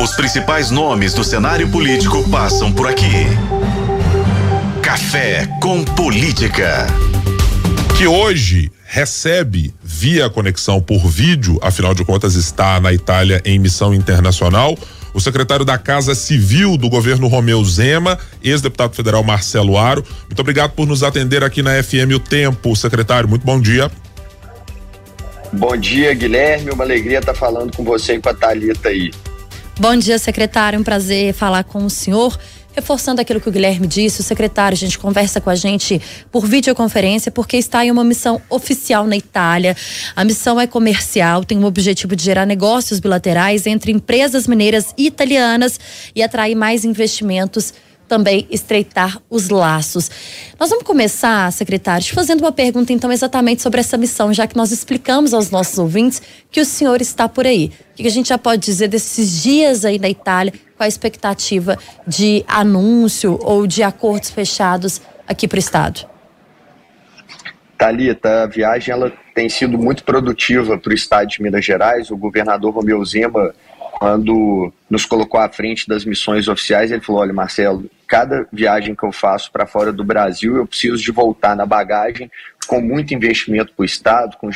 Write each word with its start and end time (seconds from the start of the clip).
Os 0.00 0.12
principais 0.12 0.70
nomes 0.70 1.12
do 1.12 1.22
cenário 1.22 1.68
político 1.68 2.26
passam 2.30 2.72
por 2.72 2.88
aqui. 2.88 3.26
Café 4.82 5.46
com 5.60 5.84
Política. 5.84 6.86
Que 7.98 8.06
hoje 8.06 8.72
recebe 8.86 9.74
via 9.82 10.30
conexão 10.30 10.80
por 10.80 11.06
vídeo, 11.06 11.58
afinal 11.60 11.94
de 11.94 12.02
contas 12.02 12.34
está 12.34 12.80
na 12.80 12.94
Itália 12.94 13.42
em 13.44 13.58
missão 13.58 13.92
internacional, 13.92 14.74
o 15.12 15.20
secretário 15.20 15.66
da 15.66 15.76
Casa 15.76 16.14
Civil 16.14 16.78
do 16.78 16.88
governo 16.88 17.28
Romeu 17.28 17.62
Zema, 17.62 18.18
ex-deputado 18.42 18.96
federal 18.96 19.22
Marcelo 19.22 19.76
Aro. 19.76 20.02
Muito 20.26 20.40
obrigado 20.40 20.70
por 20.70 20.86
nos 20.86 21.02
atender 21.02 21.44
aqui 21.44 21.62
na 21.62 21.72
FM 21.82 22.14
O 22.16 22.18
Tempo, 22.18 22.74
secretário. 22.74 23.28
Muito 23.28 23.44
bom 23.44 23.60
dia. 23.60 23.90
Bom 25.52 25.76
dia, 25.76 26.14
Guilherme. 26.14 26.70
Uma 26.70 26.84
alegria 26.84 27.18
estar 27.18 27.34
falando 27.34 27.76
com 27.76 27.84
você 27.84 28.14
e 28.14 28.20
com 28.20 28.30
a 28.30 28.34
Thalita 28.34 28.88
aí. 28.88 29.10
Bom 29.80 29.96
dia, 29.96 30.18
secretário. 30.18 30.78
Um 30.78 30.82
prazer 30.84 31.32
falar 31.32 31.64
com 31.64 31.82
o 31.82 31.88
senhor. 31.88 32.38
Reforçando 32.76 33.18
aquilo 33.18 33.40
que 33.40 33.48
o 33.48 33.52
Guilherme 33.52 33.86
disse, 33.86 34.20
o 34.20 34.22
secretário, 34.22 34.76
a 34.76 34.78
gente 34.78 34.98
conversa 34.98 35.40
com 35.40 35.48
a 35.48 35.54
gente 35.54 35.98
por 36.30 36.46
videoconferência, 36.46 37.32
porque 37.32 37.56
está 37.56 37.82
em 37.82 37.90
uma 37.90 38.04
missão 38.04 38.42
oficial 38.50 39.06
na 39.06 39.16
Itália. 39.16 39.74
A 40.14 40.22
missão 40.22 40.60
é 40.60 40.66
comercial, 40.66 41.46
tem 41.46 41.56
o 41.58 41.64
objetivo 41.64 42.14
de 42.14 42.22
gerar 42.22 42.44
negócios 42.44 43.00
bilaterais 43.00 43.66
entre 43.66 43.90
empresas 43.90 44.46
mineiras 44.46 44.92
italianas 44.98 45.80
e 46.14 46.22
atrair 46.22 46.54
mais 46.54 46.84
investimentos 46.84 47.72
também 48.10 48.44
estreitar 48.50 49.22
os 49.30 49.50
laços. 49.50 50.10
Nós 50.58 50.68
vamos 50.68 50.84
começar, 50.84 51.52
secretário, 51.52 52.04
te 52.04 52.12
fazendo 52.12 52.40
uma 52.40 52.50
pergunta 52.50 52.92
então 52.92 53.12
exatamente 53.12 53.62
sobre 53.62 53.78
essa 53.78 53.96
missão, 53.96 54.34
já 54.34 54.48
que 54.48 54.56
nós 54.56 54.72
explicamos 54.72 55.32
aos 55.32 55.48
nossos 55.48 55.78
ouvintes 55.78 56.20
que 56.50 56.60
o 56.60 56.64
senhor 56.64 57.00
está 57.00 57.28
por 57.28 57.46
aí. 57.46 57.70
O 57.92 58.02
que 58.02 58.08
a 58.08 58.10
gente 58.10 58.30
já 58.30 58.36
pode 58.36 58.62
dizer 58.62 58.88
desses 58.88 59.40
dias 59.40 59.84
aí 59.84 59.96
na 59.96 60.08
Itália, 60.08 60.52
com 60.76 60.82
a 60.82 60.88
expectativa 60.88 61.78
de 62.04 62.44
anúncio 62.48 63.38
ou 63.42 63.64
de 63.64 63.84
acordos 63.84 64.28
fechados 64.28 65.00
aqui 65.28 65.46
para 65.46 65.56
o 65.56 65.60
estado? 65.60 66.04
Talita, 67.78 68.42
a 68.42 68.46
viagem 68.46 68.92
ela 68.92 69.12
tem 69.36 69.48
sido 69.48 69.78
muito 69.78 70.02
produtiva 70.02 70.76
para 70.76 70.90
o 70.90 70.94
estado 70.94 71.28
de 71.28 71.40
Minas 71.40 71.64
Gerais. 71.64 72.10
O 72.10 72.16
governador 72.16 72.74
Romeu 72.74 73.04
Zema 73.04 73.54
quando 74.00 74.72
nos 74.88 75.04
colocou 75.04 75.38
à 75.38 75.46
frente 75.50 75.86
das 75.86 76.06
missões 76.06 76.48
oficiais, 76.48 76.90
ele 76.90 77.02
falou: 77.02 77.20
olha, 77.20 77.34
Marcelo, 77.34 77.88
cada 78.08 78.48
viagem 78.50 78.94
que 78.94 79.04
eu 79.04 79.12
faço 79.12 79.52
para 79.52 79.66
fora 79.66 79.92
do 79.92 80.02
Brasil, 80.02 80.56
eu 80.56 80.66
preciso 80.66 80.96
de 80.96 81.12
voltar 81.12 81.54
na 81.54 81.66
bagagem 81.66 82.30
com 82.66 82.80
muito 82.80 83.12
investimento 83.12 83.74
para 83.74 83.82
o 83.82 83.84
Estado, 83.84 84.38
com 84.38 84.50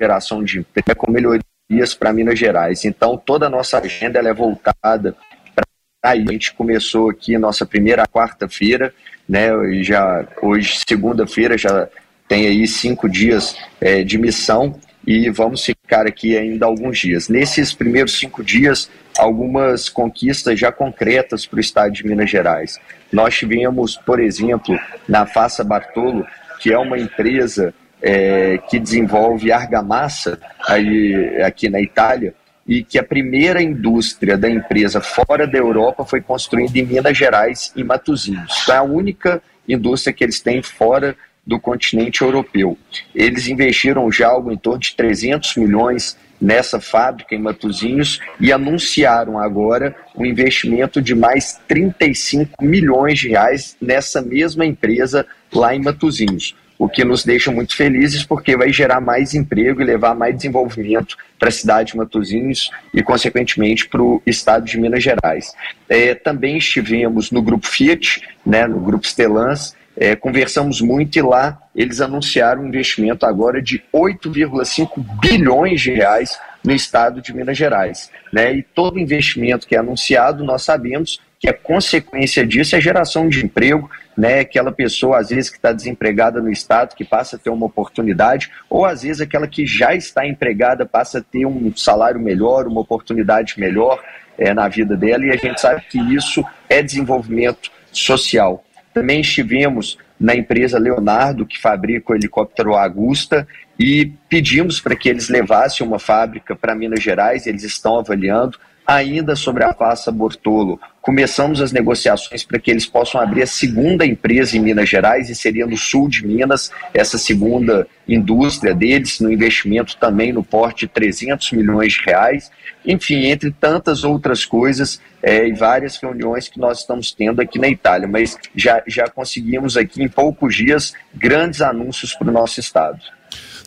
geração 0.00 0.42
de 0.42 0.60
emprego, 0.60 0.96
com 0.96 1.10
melhorias 1.10 1.94
para 1.98 2.14
Minas 2.14 2.38
Gerais. 2.38 2.86
Então, 2.86 3.18
toda 3.18 3.46
a 3.46 3.50
nossa 3.50 3.76
agenda 3.76 4.20
é 4.20 4.32
voltada 4.32 5.14
para 5.54 5.64
aí. 6.02 6.24
A 6.26 6.32
gente 6.32 6.54
começou 6.54 7.10
aqui 7.10 7.36
nossa 7.36 7.66
primeira 7.66 8.06
quarta-feira, 8.06 8.94
né? 9.28 9.50
Já 9.82 10.26
hoje, 10.40 10.82
segunda-feira, 10.88 11.58
já 11.58 11.86
tem 12.26 12.46
aí 12.46 12.66
cinco 12.66 13.06
dias 13.06 13.54
é, 13.82 14.02
de 14.02 14.16
missão 14.16 14.80
e 15.08 15.30
vamos 15.30 15.64
ficar 15.64 16.06
aqui 16.06 16.36
ainda 16.36 16.66
alguns 16.66 16.98
dias. 16.98 17.30
Nesses 17.30 17.72
primeiros 17.72 18.18
cinco 18.18 18.44
dias, 18.44 18.90
algumas 19.18 19.88
conquistas 19.88 20.60
já 20.60 20.70
concretas 20.70 21.46
para 21.46 21.56
o 21.56 21.60
estado 21.60 21.92
de 21.92 22.06
Minas 22.06 22.28
Gerais. 22.28 22.78
Nós 23.10 23.34
tivemos, 23.34 23.96
por 23.96 24.20
exemplo, 24.20 24.78
na 25.08 25.24
Faça 25.24 25.64
Bartolo, 25.64 26.26
que 26.60 26.70
é 26.70 26.78
uma 26.78 26.98
empresa 26.98 27.72
é, 28.02 28.58
que 28.68 28.78
desenvolve 28.78 29.50
argamassa 29.50 30.38
aí, 30.68 31.40
aqui 31.42 31.70
na 31.70 31.80
Itália, 31.80 32.34
e 32.66 32.84
que 32.84 32.98
a 32.98 33.02
primeira 33.02 33.62
indústria 33.62 34.36
da 34.36 34.50
empresa 34.50 35.00
fora 35.00 35.46
da 35.46 35.56
Europa 35.56 36.04
foi 36.04 36.20
construída 36.20 36.78
em 36.78 36.84
Minas 36.84 37.16
Gerais, 37.16 37.72
em 37.74 37.82
Matosinhos. 37.82 38.60
Então, 38.62 38.74
é 38.74 38.78
a 38.78 38.82
única 38.82 39.42
indústria 39.66 40.12
que 40.12 40.22
eles 40.22 40.38
têm 40.38 40.62
fora 40.62 41.16
do 41.48 41.58
continente 41.58 42.20
europeu. 42.20 42.76
Eles 43.14 43.48
investiram 43.48 44.12
já 44.12 44.28
algo 44.28 44.52
em 44.52 44.56
torno 44.56 44.80
de 44.80 44.94
300 44.94 45.56
milhões 45.56 46.14
nessa 46.38 46.78
fábrica 46.78 47.34
em 47.34 47.38
Matozinhos 47.38 48.20
e 48.38 48.52
anunciaram 48.52 49.38
agora 49.38 49.96
um 50.14 50.26
investimento 50.26 51.00
de 51.00 51.14
mais 51.14 51.58
35 51.66 52.62
milhões 52.62 53.18
de 53.18 53.30
reais 53.30 53.76
nessa 53.80 54.20
mesma 54.20 54.66
empresa 54.66 55.26
lá 55.50 55.74
em 55.74 55.82
Matozinhos. 55.82 56.54
O 56.78 56.88
que 56.88 57.02
nos 57.02 57.24
deixa 57.24 57.50
muito 57.50 57.74
felizes 57.74 58.22
porque 58.22 58.56
vai 58.56 58.72
gerar 58.72 59.00
mais 59.00 59.34
emprego 59.34 59.80
e 59.80 59.84
levar 59.84 60.14
mais 60.14 60.36
desenvolvimento 60.36 61.16
para 61.36 61.48
a 61.48 61.52
cidade 61.52 61.92
de 61.92 61.96
Matozinhos 61.96 62.70
e, 62.94 63.02
consequentemente, 63.02 63.88
para 63.88 64.00
o 64.00 64.22
estado 64.24 64.64
de 64.64 64.78
Minas 64.78 65.02
Gerais. 65.02 65.52
É, 65.88 66.14
também 66.14 66.58
estivemos 66.58 67.32
no 67.32 67.42
Grupo 67.42 67.66
Fiat, 67.66 68.22
né, 68.46 68.68
no 68.68 68.78
Grupo 68.78 69.08
Stellantis, 69.08 69.74
é, 70.00 70.14
conversamos 70.14 70.80
muito 70.80 71.18
e 71.18 71.22
lá 71.22 71.60
eles 71.74 72.00
anunciaram 72.00 72.62
um 72.62 72.68
investimento 72.68 73.26
agora 73.26 73.60
de 73.60 73.82
8,5 73.92 75.04
bilhões 75.20 75.80
de 75.80 75.92
reais 75.92 76.38
no 76.64 76.72
estado 76.72 77.20
de 77.20 77.34
Minas 77.34 77.58
Gerais. 77.58 78.10
Né? 78.32 78.54
E 78.54 78.62
todo 78.62 78.98
investimento 78.98 79.66
que 79.66 79.74
é 79.74 79.78
anunciado, 79.78 80.44
nós 80.44 80.62
sabemos 80.62 81.20
que 81.40 81.48
a 81.48 81.52
consequência 81.52 82.46
disso 82.46 82.76
é 82.76 82.80
geração 82.80 83.28
de 83.28 83.44
emprego, 83.44 83.90
né? 84.16 84.40
aquela 84.40 84.70
pessoa, 84.70 85.18
às 85.18 85.30
vezes, 85.30 85.50
que 85.50 85.56
está 85.56 85.72
desempregada 85.72 86.40
no 86.40 86.50
estado, 86.50 86.94
que 86.94 87.04
passa 87.04 87.36
a 87.36 87.38
ter 87.38 87.50
uma 87.50 87.66
oportunidade, 87.66 88.50
ou 88.70 88.84
às 88.84 89.02
vezes 89.02 89.20
aquela 89.20 89.48
que 89.48 89.66
já 89.66 89.94
está 89.94 90.26
empregada 90.26 90.86
passa 90.86 91.18
a 91.18 91.22
ter 91.22 91.44
um 91.44 91.74
salário 91.76 92.20
melhor, 92.20 92.66
uma 92.66 92.80
oportunidade 92.80 93.58
melhor 93.58 94.00
é, 94.36 94.54
na 94.54 94.68
vida 94.68 94.96
dela, 94.96 95.24
e 95.24 95.30
a 95.30 95.36
gente 95.36 95.60
sabe 95.60 95.82
que 95.88 95.98
isso 96.14 96.44
é 96.68 96.82
desenvolvimento 96.82 97.70
social. 97.92 98.64
Também 99.00 99.20
estivemos 99.20 99.98
na 100.18 100.34
empresa 100.34 100.78
Leonardo, 100.78 101.46
que 101.46 101.60
fabrica 101.60 102.12
o 102.12 102.16
helicóptero 102.16 102.74
Augusta, 102.74 103.46
e 103.78 104.12
pedimos 104.28 104.80
para 104.80 104.96
que 104.96 105.08
eles 105.08 105.28
levassem 105.28 105.86
uma 105.86 105.98
fábrica 105.98 106.56
para 106.56 106.74
Minas 106.74 107.02
Gerais, 107.02 107.46
eles 107.46 107.62
estão 107.62 107.98
avaliando. 107.98 108.58
Ainda 108.88 109.36
sobre 109.36 109.62
a 109.64 109.74
Faça 109.74 110.10
Bortolo, 110.10 110.80
começamos 111.02 111.60
as 111.60 111.72
negociações 111.72 112.42
para 112.42 112.58
que 112.58 112.70
eles 112.70 112.86
possam 112.86 113.20
abrir 113.20 113.42
a 113.42 113.46
segunda 113.46 114.06
empresa 114.06 114.56
em 114.56 114.60
Minas 114.60 114.88
Gerais, 114.88 115.28
e 115.28 115.34
seria 115.34 115.66
no 115.66 115.76
sul 115.76 116.08
de 116.08 116.26
Minas, 116.26 116.72
essa 116.94 117.18
segunda 117.18 117.86
indústria 118.08 118.74
deles, 118.74 119.20
no 119.20 119.30
investimento 119.30 119.94
também 119.98 120.32
no 120.32 120.42
porte 120.42 120.86
de 120.86 120.88
300 120.88 121.52
milhões 121.52 121.92
de 121.92 122.00
reais. 122.06 122.50
Enfim, 122.82 123.26
entre 123.26 123.50
tantas 123.50 124.04
outras 124.04 124.46
coisas 124.46 125.02
é, 125.22 125.46
e 125.46 125.52
várias 125.52 125.98
reuniões 125.98 126.48
que 126.48 126.58
nós 126.58 126.78
estamos 126.78 127.12
tendo 127.12 127.42
aqui 127.42 127.58
na 127.58 127.68
Itália, 127.68 128.08
mas 128.08 128.38
já, 128.56 128.82
já 128.86 129.06
conseguimos 129.06 129.76
aqui 129.76 130.02
em 130.02 130.08
poucos 130.08 130.56
dias 130.56 130.94
grandes 131.14 131.60
anúncios 131.60 132.14
para 132.14 132.30
o 132.30 132.32
nosso 132.32 132.58
estado. 132.58 133.17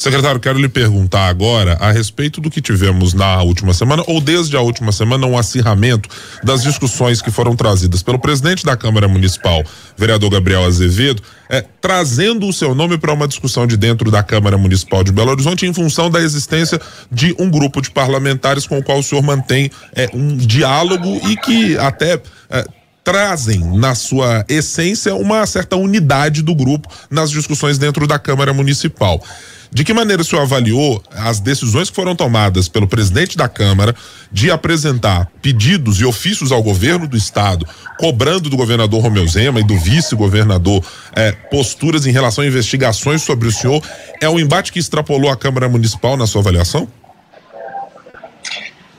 Secretário, 0.01 0.39
quero 0.39 0.57
lhe 0.57 0.67
perguntar 0.67 1.27
agora 1.27 1.77
a 1.79 1.91
respeito 1.91 2.41
do 2.41 2.49
que 2.49 2.59
tivemos 2.59 3.13
na 3.13 3.39
última 3.43 3.71
semana, 3.71 4.03
ou 4.07 4.19
desde 4.19 4.57
a 4.57 4.59
última 4.59 4.91
semana, 4.91 5.27
um 5.27 5.37
acirramento 5.37 6.09
das 6.43 6.63
discussões 6.63 7.21
que 7.21 7.29
foram 7.29 7.55
trazidas 7.55 8.01
pelo 8.01 8.17
presidente 8.17 8.65
da 8.65 8.75
Câmara 8.75 9.07
Municipal, 9.07 9.63
vereador 9.95 10.31
Gabriel 10.31 10.65
Azevedo, 10.65 11.21
é, 11.47 11.63
trazendo 11.79 12.47
o 12.47 12.51
seu 12.51 12.73
nome 12.73 12.97
para 12.97 13.13
uma 13.13 13.27
discussão 13.27 13.67
de 13.67 13.77
dentro 13.77 14.09
da 14.09 14.23
Câmara 14.23 14.57
Municipal 14.57 15.03
de 15.03 15.11
Belo 15.11 15.29
Horizonte 15.29 15.67
em 15.67 15.73
função 15.73 16.09
da 16.09 16.19
existência 16.19 16.81
de 17.11 17.35
um 17.37 17.47
grupo 17.47 17.79
de 17.79 17.91
parlamentares 17.91 18.65
com 18.65 18.79
o 18.79 18.83
qual 18.83 18.97
o 18.97 19.03
senhor 19.03 19.21
mantém 19.21 19.69
é, 19.95 20.09
um 20.15 20.35
diálogo 20.35 21.21
e 21.29 21.37
que 21.37 21.77
até. 21.77 22.19
É, 22.49 22.80
trazem 23.11 23.59
na 23.59 23.93
sua 23.93 24.45
essência 24.47 25.13
uma 25.13 25.45
certa 25.45 25.75
unidade 25.75 26.41
do 26.41 26.55
grupo 26.55 26.87
nas 27.09 27.29
discussões 27.29 27.77
dentro 27.77 28.07
da 28.07 28.17
Câmara 28.17 28.53
Municipal. 28.53 29.21
De 29.69 29.83
que 29.83 29.93
maneira 29.93 30.21
o 30.21 30.25
senhor 30.25 30.43
avaliou 30.43 31.03
as 31.13 31.41
decisões 31.41 31.89
que 31.89 31.95
foram 31.97 32.15
tomadas 32.15 32.69
pelo 32.69 32.87
presidente 32.87 33.35
da 33.35 33.49
Câmara 33.49 33.93
de 34.31 34.49
apresentar 34.49 35.29
pedidos 35.41 35.99
e 35.99 36.05
ofícios 36.05 36.53
ao 36.53 36.63
governo 36.63 37.05
do 37.05 37.17
Estado, 37.17 37.67
cobrando 37.99 38.49
do 38.49 38.55
governador 38.55 39.01
Romeu 39.01 39.27
Zema 39.27 39.59
e 39.59 39.63
do 39.63 39.77
vice-governador 39.77 40.81
eh, 41.13 41.33
posturas 41.51 42.05
em 42.05 42.11
relação 42.11 42.45
a 42.45 42.47
investigações 42.47 43.23
sobre 43.23 43.45
o 43.45 43.51
senhor? 43.51 43.83
É 44.21 44.29
um 44.29 44.39
embate 44.39 44.71
que 44.71 44.79
extrapolou 44.79 45.29
a 45.29 45.35
Câmara 45.35 45.67
Municipal 45.67 46.15
na 46.15 46.25
sua 46.25 46.39
avaliação? 46.39 46.87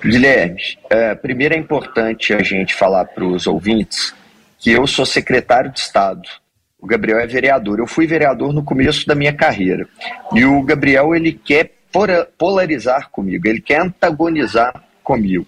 Guilherme, 0.04 0.60
é, 0.90 1.14
primeiro 1.14 1.54
é 1.54 1.58
importante 1.58 2.34
a 2.34 2.42
gente 2.42 2.74
falar 2.74 3.04
para 3.04 3.24
os 3.24 3.46
ouvintes 3.46 4.14
que 4.58 4.70
eu 4.70 4.86
sou 4.86 5.06
secretário 5.06 5.70
de 5.70 5.80
Estado 5.80 6.28
o 6.82 6.86
Gabriel 6.86 7.20
é 7.20 7.26
vereador. 7.28 7.78
Eu 7.78 7.86
fui 7.86 8.08
vereador 8.08 8.52
no 8.52 8.64
começo 8.64 9.06
da 9.06 9.14
minha 9.14 9.32
carreira. 9.32 9.86
E 10.34 10.44
o 10.44 10.60
Gabriel, 10.64 11.14
ele 11.14 11.32
quer 11.32 11.70
polarizar 12.36 13.08
comigo, 13.08 13.46
ele 13.46 13.60
quer 13.60 13.80
antagonizar 13.80 14.82
comigo. 15.04 15.46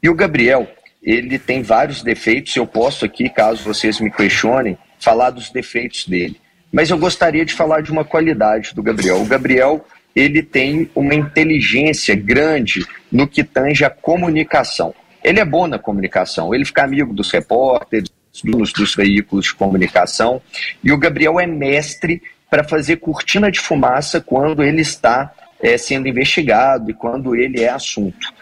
E 0.00 0.08
o 0.08 0.14
Gabriel, 0.14 0.70
ele 1.02 1.40
tem 1.40 1.60
vários 1.60 2.04
defeitos. 2.04 2.54
Eu 2.54 2.68
posso 2.68 3.04
aqui, 3.04 3.28
caso 3.28 3.64
vocês 3.64 3.98
me 3.98 4.12
questionem, 4.12 4.78
falar 5.00 5.30
dos 5.30 5.50
defeitos 5.50 6.06
dele. 6.06 6.40
Mas 6.72 6.88
eu 6.88 6.98
gostaria 6.98 7.44
de 7.44 7.52
falar 7.52 7.80
de 7.80 7.90
uma 7.90 8.04
qualidade 8.04 8.72
do 8.72 8.82
Gabriel. 8.82 9.20
O 9.20 9.26
Gabriel, 9.26 9.84
ele 10.16 10.42
tem 10.42 10.90
uma 10.96 11.14
inteligência 11.14 12.16
grande 12.16 12.84
no 13.12 13.28
que 13.28 13.44
tange 13.44 13.84
a 13.84 13.90
comunicação 13.90 14.92
ele 15.26 15.40
é 15.40 15.44
bom 15.44 15.66
na 15.66 15.76
comunicação, 15.76 16.54
ele 16.54 16.64
fica 16.64 16.84
amigo 16.84 17.12
dos 17.12 17.32
repórteres, 17.32 18.08
dos, 18.44 18.72
dos 18.72 18.94
veículos 18.94 19.46
de 19.46 19.54
comunicação, 19.54 20.40
e 20.84 20.92
o 20.92 20.96
Gabriel 20.96 21.40
é 21.40 21.46
mestre 21.48 22.22
para 22.48 22.62
fazer 22.62 22.98
cortina 22.98 23.50
de 23.50 23.58
fumaça 23.58 24.20
quando 24.20 24.62
ele 24.62 24.82
está 24.82 25.32
é, 25.60 25.76
sendo 25.76 26.06
investigado 26.06 26.92
e 26.92 26.94
quando 26.94 27.34
ele 27.34 27.60
é 27.60 27.68
assunto. 27.68 28.32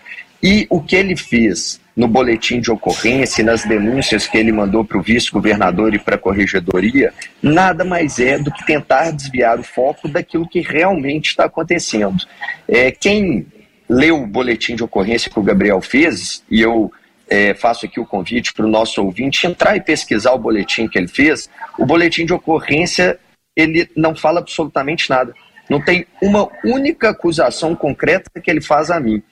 E 0.43 0.67
o 0.69 0.79
que 0.79 0.95
ele 0.95 1.17
fez 1.17 1.81
no 1.97 2.09
boletim 2.09 2.61
de 2.61 2.71
ocorrência 2.71 3.41
e 3.41 3.45
nas 3.45 3.65
denúncias 3.65 4.27
que 4.27 4.37
ele 4.37 4.51
mandou 4.51 4.85
para 4.85 4.99
o 4.99 5.03
vice-governador 5.03 5.95
e 5.95 5.99
para 5.99 6.17
a 6.17 6.19
corregedoria, 6.19 7.13
nada 7.43 7.85
mais 7.85 8.19
é 8.19 8.39
do 8.39 8.51
que 8.51 8.67
tentar 8.67 9.13
desviar 9.13 9.59
o 9.59 9.63
foco 9.63 10.09
daquilo 10.09 10.49
que 10.49 10.61
realmente 10.61 11.29
está 11.29 11.45
acontecendo. 11.45 12.25
É, 12.67 12.91
quem 12.91 13.47
leu 13.89 14.23
o 14.23 14.27
boletim 14.27 14.75
de 14.75 14.83
ocorrência 14.83 15.31
que 15.31 15.39
o 15.39 15.43
Gabriel 15.43 15.81
fez, 15.81 16.43
e 16.51 16.61
eu 16.61 16.91
é, 17.29 17.55
faço 17.55 17.87
aqui 17.87 18.01
o 18.01 18.07
convite 18.07 18.53
para 18.53 18.67
o 18.67 18.69
nosso 18.69 19.03
ouvinte 19.03 19.47
entrar 19.47 19.77
e 19.77 19.81
pesquisar 19.81 20.33
o 20.33 20.39
boletim 20.39 20.89
que 20.89 20.99
ele 20.99 21.09
fez, 21.09 21.49
o 21.79 21.87
boletim 21.87 22.27
de 22.27 22.33
ocorrência 22.33 23.19
ele 23.57 23.89
não 23.97 24.17
fala 24.17 24.41
absolutamente 24.41 25.09
nada. 25.09 25.33
Não 25.71 25.81
tem 25.81 26.07
uma 26.21 26.49
única 26.65 27.11
acusação 27.11 27.75
concreta 27.75 28.29
que 28.41 28.51
ele 28.51 28.61
faz 28.61 28.91
a 28.91 29.01
mim. 29.01 29.23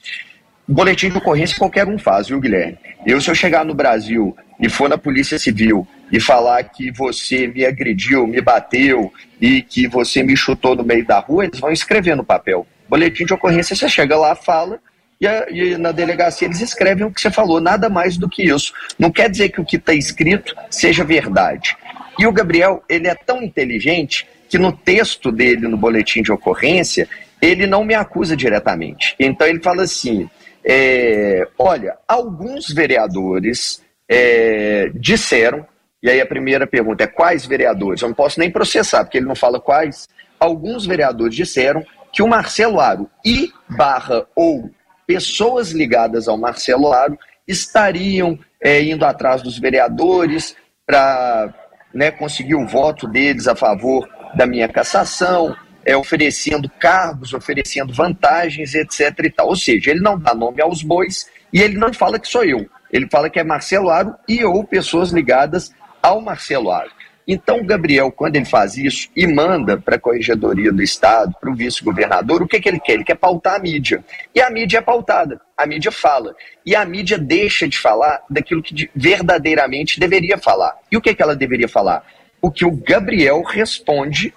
Boletim 0.66 1.10
de 1.10 1.18
ocorrência 1.18 1.56
qualquer 1.58 1.88
um 1.88 1.98
faz, 1.98 2.28
viu, 2.28 2.40
Guilherme? 2.40 2.78
Eu, 3.04 3.20
se 3.20 3.28
eu 3.28 3.34
chegar 3.34 3.64
no 3.64 3.74
Brasil 3.74 4.36
e 4.60 4.68
for 4.68 4.88
na 4.88 4.96
Polícia 4.96 5.38
Civil 5.38 5.86
e 6.10 6.20
falar 6.20 6.62
que 6.62 6.90
você 6.92 7.48
me 7.48 7.64
agrediu, 7.64 8.26
me 8.26 8.40
bateu 8.40 9.12
e 9.40 9.60
que 9.60 9.88
você 9.88 10.22
me 10.22 10.36
chutou 10.36 10.76
no 10.76 10.84
meio 10.84 11.04
da 11.04 11.18
rua, 11.18 11.44
eles 11.44 11.58
vão 11.58 11.72
escrever 11.72 12.16
no 12.16 12.24
papel. 12.24 12.66
Boletim 12.88 13.24
de 13.24 13.34
ocorrência, 13.34 13.74
você 13.74 13.88
chega 13.88 14.16
lá, 14.16 14.36
fala, 14.36 14.78
e, 15.20 15.26
a, 15.26 15.46
e, 15.50 15.76
na 15.76 15.90
delegacia 15.90 16.46
eles 16.46 16.60
escrevem 16.60 17.06
o 17.06 17.10
que 17.10 17.20
você 17.20 17.30
falou, 17.30 17.60
nada 17.60 17.88
mais 17.88 18.16
do 18.16 18.28
que 18.28 18.44
isso. 18.44 18.72
Não 18.98 19.10
quer 19.10 19.28
dizer 19.28 19.48
que 19.48 19.60
o 19.60 19.64
que 19.64 19.76
está 19.76 19.92
escrito 19.92 20.54
seja 20.70 21.02
verdade. 21.02 21.76
E 22.18 22.26
o 22.26 22.32
Gabriel, 22.32 22.84
ele 22.88 23.08
é 23.08 23.14
tão 23.14 23.42
inteligente 23.42 24.28
que 24.48 24.58
no 24.58 24.70
texto 24.70 25.32
dele, 25.32 25.66
no 25.66 25.76
boletim 25.76 26.22
de 26.22 26.30
ocorrência, 26.30 27.08
ele 27.40 27.66
não 27.66 27.84
me 27.84 27.94
acusa 27.94 28.36
diretamente. 28.36 29.16
Então 29.18 29.46
ele 29.46 29.60
fala 29.60 29.82
assim: 29.82 30.28
é, 30.64 31.46
olha, 31.58 31.96
alguns 32.06 32.68
vereadores 32.68 33.82
é, 34.08 34.90
disseram, 34.94 35.66
e 36.02 36.10
aí 36.10 36.20
a 36.20 36.26
primeira 36.26 36.66
pergunta 36.66 37.04
é 37.04 37.06
quais 37.06 37.46
vereadores? 37.46 38.02
Eu 38.02 38.08
não 38.08 38.14
posso 38.14 38.38
nem 38.38 38.50
processar, 38.50 39.04
porque 39.04 39.18
ele 39.18 39.26
não 39.26 39.34
fala 39.34 39.60
quais. 39.60 40.08
Alguns 40.38 40.86
vereadores 40.86 41.34
disseram 41.34 41.84
que 42.12 42.22
o 42.22 42.28
Marcelo 42.28 42.80
Aro 42.80 43.08
e 43.24 43.50
barra 43.68 44.26
ou 44.36 44.70
pessoas 45.06 45.70
ligadas 45.70 46.28
ao 46.28 46.36
Marcelo 46.36 46.92
Aro 46.92 47.18
estariam 47.46 48.38
é, 48.60 48.82
indo 48.82 49.04
atrás 49.04 49.42
dos 49.42 49.58
vereadores 49.58 50.56
para 50.86 51.52
né, 51.92 52.10
conseguir 52.10 52.54
o 52.54 52.66
voto 52.66 53.06
deles 53.06 53.48
a 53.48 53.54
favor 53.54 54.08
da 54.34 54.46
minha 54.46 54.68
cassação, 54.68 55.54
é, 55.84 55.96
oferecendo 55.96 56.70
cargos, 56.78 57.32
oferecendo 57.32 57.92
vantagens, 57.92 58.74
etc. 58.74 59.18
e 59.24 59.30
tal. 59.30 59.48
Ou 59.48 59.56
seja, 59.56 59.90
ele 59.90 60.00
não 60.00 60.18
dá 60.18 60.34
nome 60.34 60.60
aos 60.62 60.82
bois 60.82 61.28
e 61.52 61.60
ele 61.60 61.76
não 61.76 61.92
fala 61.92 62.18
que 62.18 62.28
sou 62.28 62.44
eu. 62.44 62.68
Ele 62.92 63.08
fala 63.10 63.30
que 63.30 63.38
é 63.38 63.44
Marcelo 63.44 63.90
Aro 63.90 64.14
e 64.28 64.44
ou 64.44 64.64
pessoas 64.64 65.10
ligadas 65.10 65.74
ao 66.02 66.20
Marcelo 66.20 66.70
Aro. 66.70 66.90
Então, 67.26 67.60
o 67.60 67.64
Gabriel, 67.64 68.10
quando 68.10 68.36
ele 68.36 68.44
faz 68.44 68.76
isso 68.76 69.08
e 69.14 69.26
manda 69.26 69.78
para 69.78 69.94
a 69.94 69.98
Corregedoria 69.98 70.72
do 70.72 70.82
Estado, 70.82 71.34
para 71.40 71.50
o 71.50 71.54
vice-governador, 71.54 72.42
o 72.42 72.48
que, 72.48 72.60
que 72.60 72.68
ele 72.68 72.80
quer? 72.80 72.94
Ele 72.94 73.04
quer 73.04 73.14
pautar 73.14 73.54
a 73.54 73.58
mídia. 73.60 74.04
E 74.34 74.40
a 74.40 74.50
mídia 74.50 74.78
é 74.78 74.80
pautada, 74.80 75.40
a 75.56 75.64
mídia 75.64 75.92
fala. 75.92 76.34
E 76.66 76.74
a 76.74 76.84
mídia 76.84 77.16
deixa 77.16 77.68
de 77.68 77.78
falar 77.78 78.22
daquilo 78.28 78.62
que 78.62 78.90
verdadeiramente 78.94 80.00
deveria 80.00 80.36
falar. 80.36 80.76
E 80.90 80.96
o 80.96 81.00
que, 81.00 81.14
que 81.14 81.22
ela 81.22 81.36
deveria 81.36 81.68
falar? 81.68 82.04
O 82.40 82.50
que 82.50 82.64
o 82.64 82.72
Gabriel 82.72 83.42
responde 83.42 84.34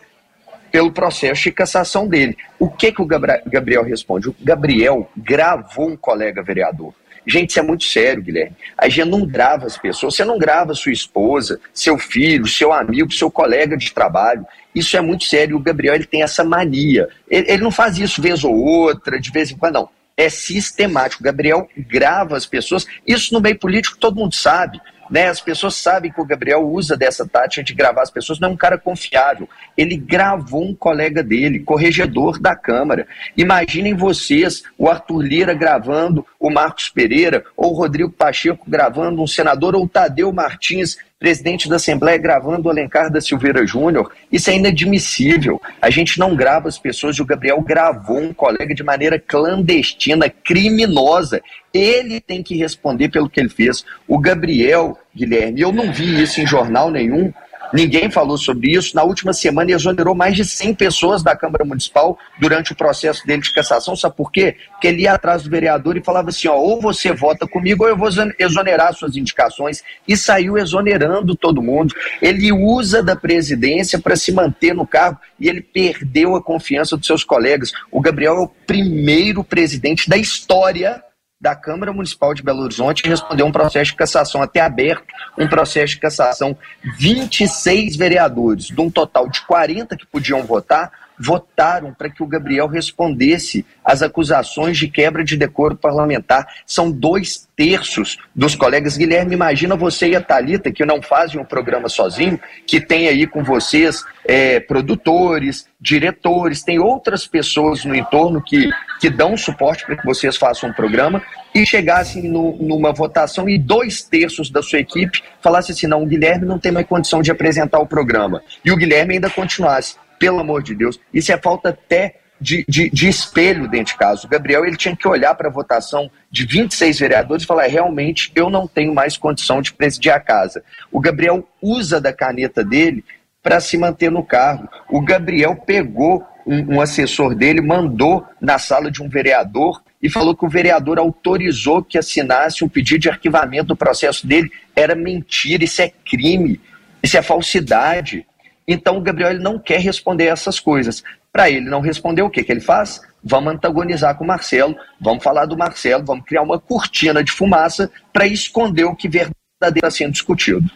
pelo 0.76 0.92
processo 0.92 1.44
de 1.44 1.54
cassação 1.54 2.06
dele. 2.06 2.38
O 2.60 2.68
que, 2.70 2.92
que 2.92 3.02
o 3.02 3.06
Gabriel 3.06 3.82
responde? 3.82 4.28
O 4.28 4.36
Gabriel 4.42 5.10
gravou 5.16 5.88
um 5.88 5.96
colega 5.96 6.44
vereador. 6.44 6.94
Gente, 7.26 7.52
isso 7.52 7.60
é 7.60 7.64
muito 7.64 7.86
sério, 7.86 8.22
Guilherme. 8.22 8.58
A 8.78 8.90
gente 8.90 9.08
não 9.08 9.26
grava 9.26 9.66
as 9.66 9.78
pessoas. 9.78 10.16
Você 10.16 10.26
não 10.26 10.38
grava 10.38 10.74
sua 10.74 10.92
esposa, 10.92 11.62
seu 11.74 11.98
filho, 11.98 12.46
seu 12.46 12.74
amigo, 12.74 13.10
seu 13.14 13.32
colega 13.32 13.78
de 13.78 13.94
trabalho. 13.94 14.46
Isso 14.76 14.98
é 14.98 15.02
muito 15.02 15.24
sério. 15.24 15.56
O 15.56 15.62
Gabriel 15.62 15.96
ele 15.96 16.04
tem 16.04 16.24
essa 16.24 16.44
mania. 16.44 17.08
Ele, 17.30 17.50
ele 17.50 17.64
não 17.64 17.72
faz 17.72 17.98
isso 17.98 18.22
vez 18.22 18.44
ou 18.44 18.54
outra, 18.54 19.18
de 19.18 19.32
vez 19.32 19.52
em 19.52 19.58
quando, 19.58 19.76
não. 19.76 19.90
É 20.18 20.28
sistemático. 20.28 21.24
O 21.24 21.26
Gabriel 21.26 21.70
grava 21.88 22.36
as 22.36 22.46
pessoas. 22.46 22.86
Isso 23.08 23.34
no 23.34 23.40
meio 23.40 23.58
político 23.58 23.98
todo 23.98 24.18
mundo 24.18 24.36
sabe. 24.36 24.82
Né? 25.10 25.28
As 25.28 25.42
pessoas 25.42 25.76
sabem 25.76 26.12
que 26.12 26.22
o 26.22 26.26
Gabriel 26.26 26.68
usa 26.68 26.98
dessa 26.98 27.28
tática 27.28 27.64
de 27.64 27.74
gravar 27.74 28.02
as 28.02 28.12
pessoas, 28.12 28.40
não 28.40 28.50
é 28.50 28.52
um 28.52 28.58
cara 28.58 28.78
confiável. 28.78 29.48
Ele 29.78 29.96
gravou 29.96 30.64
um 30.64 30.76
colega 30.76 31.24
dele, 31.24 31.60
corregedor 31.60 32.40
da 32.40 32.56
Câmara. 32.56 33.08
Imaginem 33.36 33.96
vocês 33.96 34.64
o 34.78 34.90
Arthur 34.90 35.22
Lira 35.22 35.54
gravando 35.54 36.26
o 36.40 36.50
Marcos 36.50 36.90
Pereira, 36.90 37.44
ou 37.56 37.72
o 37.72 37.76
Rodrigo 37.76 38.12
Pacheco 38.12 38.66
gravando 38.68 39.22
um 39.22 39.28
senador, 39.28 39.76
ou 39.76 39.84
o 39.84 39.90
Tadeu 39.90 40.32
Martins 40.32 40.98
presidente 41.20 41.70
da 41.70 41.78
Assembleia 41.78 42.18
gravando 42.18 42.68
o 42.68 42.72
Alencar 42.72 43.12
da 43.12 43.22
Silveira 43.22 43.66
Júnior. 43.66 44.12
Isso 44.32 44.50
é 44.50 44.56
inadmissível. 44.56 45.62
A 45.82 45.90
gente 45.90 46.20
não 46.20 46.36
grava 46.36 46.68
as 46.68 46.78
pessoas 46.78 47.20
o 47.20 47.26
Gabriel 47.26 47.62
gravou 47.62 48.20
um 48.20 48.34
colega 48.34 48.76
de 48.76 48.84
maneira 48.84 49.20
clandestina, 49.20 50.30
criminosa. 50.30 51.42
Ele 51.74 52.20
tem 52.20 52.44
que 52.44 52.56
responder 52.56 53.10
pelo 53.10 53.30
que 53.30 53.40
ele 53.40 53.50
fez. 53.50 53.86
O 54.08 54.20
Gabriel, 54.20 54.98
Guilherme, 55.16 55.62
eu 55.62 55.72
não 55.72 55.92
vi 55.92 56.22
isso 56.22 56.42
em 56.42 56.48
jornal 56.48 56.92
nenhum. 56.92 57.34
Ninguém 57.74 58.10
falou 58.10 58.38
sobre 58.38 58.72
isso. 58.72 58.96
Na 58.96 59.04
última 59.04 59.34
semana, 59.34 59.72
exonerou 59.72 60.16
mais 60.16 60.36
de 60.36 60.46
100 60.46 60.76
pessoas 60.76 61.24
da 61.24 61.36
Câmara 61.36 61.66
Municipal 61.66 62.18
durante 62.40 62.72
o 62.72 62.76
processo 62.76 63.26
dele 63.26 63.42
de 63.42 63.54
cassação. 63.54 63.96
Sabe 63.96 64.16
por 64.16 64.32
quê? 64.32 64.56
Porque 64.72 64.88
ele 64.88 65.04
ia 65.04 65.14
atrás 65.14 65.44
do 65.44 65.50
vereador 65.50 65.98
e 65.98 66.04
falava 66.04 66.30
assim: 66.30 66.48
ó, 66.48 66.56
ou 66.56 66.82
você 66.82 67.12
vota 67.12 67.48
comigo 67.48 67.84
ou 67.84 67.90
eu 67.90 67.98
vou 67.98 68.10
exonerar 68.40 68.94
suas 68.94 69.16
indicações. 69.16 69.84
E 70.08 70.16
saiu 70.16 70.58
exonerando 70.58 71.36
todo 71.36 71.62
mundo. 71.62 71.94
Ele 72.22 72.52
usa 72.52 73.02
da 73.02 73.16
presidência 73.16 74.00
para 74.00 74.16
se 74.16 74.32
manter 74.32 74.74
no 74.74 74.86
cargo 74.86 75.20
e 75.40 75.48
ele 75.50 75.62
perdeu 75.62 76.36
a 76.36 76.44
confiança 76.44 76.98
dos 76.98 77.08
seus 77.08 77.24
colegas. 77.24 77.72
O 77.92 78.02
Gabriel 78.02 78.36
é 78.36 78.40
o 78.42 78.48
primeiro 78.48 79.44
presidente 79.44 80.10
da 80.10 80.18
história 80.18 81.05
da 81.46 81.56
Câmara 81.56 81.94
Municipal 81.94 82.34
de 82.34 82.42
Belo 82.42 82.64
Horizonte 82.64 83.08
respondeu 83.08 83.46
um 83.46 83.52
processo 83.52 83.92
de 83.92 83.98
cassação 83.98 84.42
até 84.42 84.62
aberto, 84.62 85.06
um 85.38 85.48
processo 85.48 85.94
de 85.94 86.00
cassação. 86.00 86.58
26 86.98 87.96
vereadores, 87.96 88.66
de 88.66 88.82
um 88.82 88.90
total 88.90 89.30
de 89.30 89.42
40 89.46 89.96
que 89.96 90.08
podiam 90.08 90.42
votar, 90.42 90.92
votaram 91.20 91.94
para 91.94 92.10
que 92.10 92.24
o 92.24 92.28
Gabriel 92.28 92.68
respondesse 92.68 93.66
às 93.84 94.02
acusações 94.02 94.78
de 94.78 94.88
quebra 94.88 95.24
de 95.24 95.38
decoro 95.38 95.76
parlamentar. 95.76 96.48
São 96.66 96.92
dois 96.92 97.48
terços 97.56 98.18
dos 98.36 98.56
colegas. 98.56 98.98
Guilherme, 98.98 99.34
imagina 99.34 99.76
você 99.76 100.10
e 100.10 100.16
a 100.16 100.22
Talita 100.22 100.72
que 100.72 100.86
não 100.86 101.02
fazem 101.02 101.40
um 101.40 101.46
programa 101.46 101.88
sozinho, 101.88 102.40
que 102.68 102.82
tem 102.82 103.08
aí 103.08 103.26
com 103.26 103.44
vocês 103.44 104.04
é, 104.26 104.60
produtores, 104.60 105.68
diretores, 105.80 106.64
tem 106.64 106.80
outras 106.80 107.28
pessoas 107.28 107.86
no 107.86 107.96
entorno 107.96 108.42
que, 108.42 108.70
que 109.00 109.10
dão 109.10 109.38
suporte 109.38 109.86
para 109.86 109.96
que 109.96 110.06
vocês 110.06 110.36
façam 110.36 110.70
um 110.70 110.74
programa 110.74 111.22
e 111.54 111.66
chegassem 111.66 112.24
no, 112.24 112.58
numa 112.58 112.92
votação 112.92 113.48
e 113.48 113.58
dois 113.58 114.04
terços 114.04 114.50
da 114.50 114.62
sua 114.62 114.80
equipe 114.80 115.24
falassem 115.42 115.74
assim, 115.74 115.88
não, 115.88 116.04
o 116.04 116.06
Guilherme 116.06 116.46
não 116.46 116.60
tem 116.60 116.72
mais 116.72 116.86
condição 116.86 117.22
de 117.22 117.32
apresentar 117.32 117.80
o 117.80 117.88
programa. 117.88 118.42
E 118.64 118.72
o 118.72 118.76
Guilherme 118.76 119.14
ainda 119.14 119.30
continuasse 119.30 119.96
pelo 120.20 120.40
amor 120.40 120.64
de 120.64 120.76
Deus. 120.76 121.00
Isso 121.14 121.32
é 121.32 121.38
falta 121.38 121.70
até 121.70 122.16
de, 122.40 122.66
de, 122.68 122.90
de, 122.90 123.08
espelho 123.08 123.68
dentro 123.68 123.94
de 123.94 123.98
casa. 123.98 124.26
O 124.26 124.30
Gabriel 124.30 124.66
ele 124.66 124.76
tinha 124.76 124.96
que 124.96 125.08
olhar 125.08 125.34
para 125.36 125.48
a 125.48 125.52
votação 125.52 126.12
de 126.30 126.46
26 126.46 127.00
vereadores 127.00 127.44
e 127.44 127.48
falar: 127.48 127.68
realmente 127.68 128.32
eu 128.36 128.50
não 128.50 128.68
tenho 128.68 128.94
mais 128.94 129.18
condição 129.18 129.62
de 129.62 129.74
presidir 129.74 130.12
a 130.12 130.20
casa. 130.20 130.64
O 130.92 131.00
Gabriel 131.00 131.48
usa 131.62 132.00
da 132.02 132.12
caneta 132.12 132.64
dele 132.64 133.04
para 133.42 133.60
se 133.60 133.78
manter 133.78 134.12
no 134.12 134.24
cargo. 134.24 134.68
O 134.90 135.02
Gabriel 135.02 135.56
pegou 135.56 136.26
um, 136.46 136.76
um 136.76 136.82
assessor 136.82 137.36
dele, 137.36 137.62
mandou 137.62 138.26
na 138.40 138.60
sala 138.60 138.92
de 138.92 139.02
um 139.02 139.10
vereador 139.10 139.82
e 140.02 140.10
falou 140.10 140.36
que 140.36 140.46
o 140.46 140.50
vereador 140.50 141.00
autorizou 141.00 141.84
que 141.84 141.98
assinasse 141.98 142.64
um 142.64 142.70
pedido 142.70 143.02
de 143.02 143.10
arquivamento 143.10 143.68
do 143.68 143.76
processo 143.76 144.28
dele. 144.28 144.52
Era 144.76 144.94
mentira, 144.94 145.64
isso 145.64 145.82
é 145.82 145.92
crime, 146.06 146.62
isso 147.02 147.18
é 147.18 147.22
falsidade. 147.22 148.26
Então 148.68 148.98
o 148.98 149.02
Gabriel 149.02 149.32
ele 149.32 149.44
não 149.44 149.60
quer 149.60 149.80
responder 149.80 150.26
essas 150.26 150.60
coisas. 150.60 151.04
Para 151.32 151.50
ele 151.50 151.70
não 151.70 151.82
responder, 151.82 152.22
o 152.22 152.30
que, 152.30 152.44
que 152.44 152.52
ele 152.52 152.62
faz? 152.62 153.02
Vamos 153.24 153.54
antagonizar 153.54 154.18
com 154.18 154.24
o 154.24 154.28
Marcelo, 154.28 154.76
vamos 155.02 155.24
falar 155.24 155.46
do 155.46 155.58
Marcelo, 155.58 156.06
vamos 156.06 156.26
criar 156.26 156.42
uma 156.42 156.60
cortina 156.60 157.24
de 157.24 157.32
fumaça 157.32 157.92
para 158.14 158.26
esconder 158.26 158.86
o 158.86 158.96
que 158.96 159.10
verdadeiramente 159.10 159.36
está 159.76 159.92
sendo 159.92 160.14
discutido. 160.14 160.70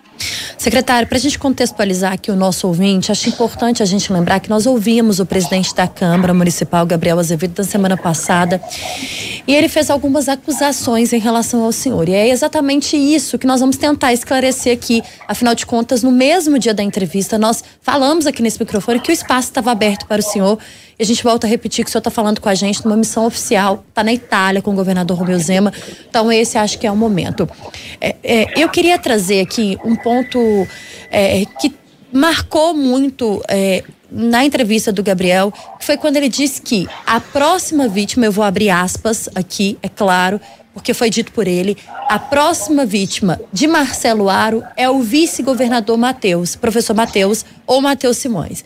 Secretário, 0.57 1.07
para 1.07 1.17
a 1.17 1.21
gente 1.21 1.39
contextualizar 1.39 2.13
aqui 2.13 2.31
o 2.31 2.35
nosso 2.35 2.67
ouvinte, 2.67 3.11
acho 3.11 3.29
importante 3.29 3.81
a 3.81 3.85
gente 3.85 4.11
lembrar 4.11 4.39
que 4.39 4.49
nós 4.49 4.65
ouvimos 4.65 5.19
o 5.19 5.25
presidente 5.25 5.73
da 5.73 5.87
Câmara 5.87 6.33
Municipal, 6.33 6.85
Gabriel 6.85 7.17
Azevedo, 7.17 7.53
na 7.57 7.63
semana 7.63 7.95
passada, 7.95 8.61
e 9.47 9.55
ele 9.55 9.69
fez 9.69 9.89
algumas 9.89 10.27
acusações 10.27 11.13
em 11.13 11.19
relação 11.19 11.63
ao 11.63 11.71
senhor. 11.71 12.07
E 12.09 12.13
é 12.13 12.29
exatamente 12.29 12.97
isso 12.97 13.39
que 13.39 13.47
nós 13.47 13.61
vamos 13.61 13.77
tentar 13.77 14.13
esclarecer 14.13 14.73
aqui. 14.73 15.01
Afinal 15.27 15.55
de 15.55 15.65
contas, 15.65 16.03
no 16.03 16.11
mesmo 16.11 16.59
dia 16.59 16.73
da 16.73 16.83
entrevista, 16.83 17.37
nós 17.37 17.63
falamos 17.81 18.27
aqui 18.27 18.43
nesse 18.43 18.59
microfone 18.59 18.99
que 18.99 19.11
o 19.11 19.13
espaço 19.13 19.47
estava 19.47 19.71
aberto 19.71 20.05
para 20.05 20.19
o 20.19 20.23
senhor. 20.23 20.59
E 20.99 21.03
a 21.03 21.05
gente 21.05 21.23
volta 21.23 21.47
a 21.47 21.49
repetir 21.49 21.85
que 21.85 21.89
o 21.89 21.91
senhor 21.91 22.01
está 22.01 22.11
falando 22.11 22.41
com 22.41 22.49
a 22.49 22.53
gente 22.53 22.83
numa 22.83 22.97
missão 22.97 23.25
oficial, 23.25 23.85
está 23.87 24.03
na 24.03 24.11
Itália 24.11 24.61
com 24.61 24.71
o 24.71 24.75
governador 24.75 25.17
Romeu 25.17 25.39
Zema. 25.39 25.71
Então, 26.09 26.29
esse 26.29 26.57
acho 26.57 26.77
que 26.77 26.85
é 26.85 26.91
o 26.91 26.95
momento. 26.95 27.49
É, 28.01 28.15
é, 28.21 28.61
eu 28.61 28.67
queria 28.67 28.99
trazer 28.99 29.39
aqui 29.39 29.77
um 29.85 29.95
ponto 29.95 30.08
é, 31.11 31.45
que 31.59 31.73
marcou 32.11 32.73
muito 32.73 33.41
é, 33.47 33.83
na 34.11 34.43
entrevista 34.43 34.91
do 34.91 35.03
Gabriel, 35.03 35.51
que 35.79 35.85
foi 35.85 35.97
quando 35.97 36.17
ele 36.17 36.29
disse 36.29 36.61
que 36.61 36.87
a 37.05 37.19
próxima 37.19 37.87
vítima, 37.87 38.25
eu 38.25 38.31
vou 38.31 38.43
abrir 38.43 38.69
aspas 38.69 39.29
aqui, 39.35 39.77
é 39.81 39.89
claro, 39.89 40.41
porque 40.73 40.93
foi 40.93 41.09
dito 41.09 41.31
por 41.31 41.47
ele, 41.47 41.77
a 42.07 42.17
próxima 42.17 42.85
vítima 42.85 43.39
de 43.51 43.67
Marcelo 43.67 44.29
Aro 44.29 44.63
é 44.75 44.89
o 44.89 45.01
vice-governador 45.01 45.97
Matheus, 45.97 46.55
professor 46.55 46.95
Matheus 46.95 47.45
ou 47.67 47.81
Matheus 47.81 48.17
Simões. 48.17 48.63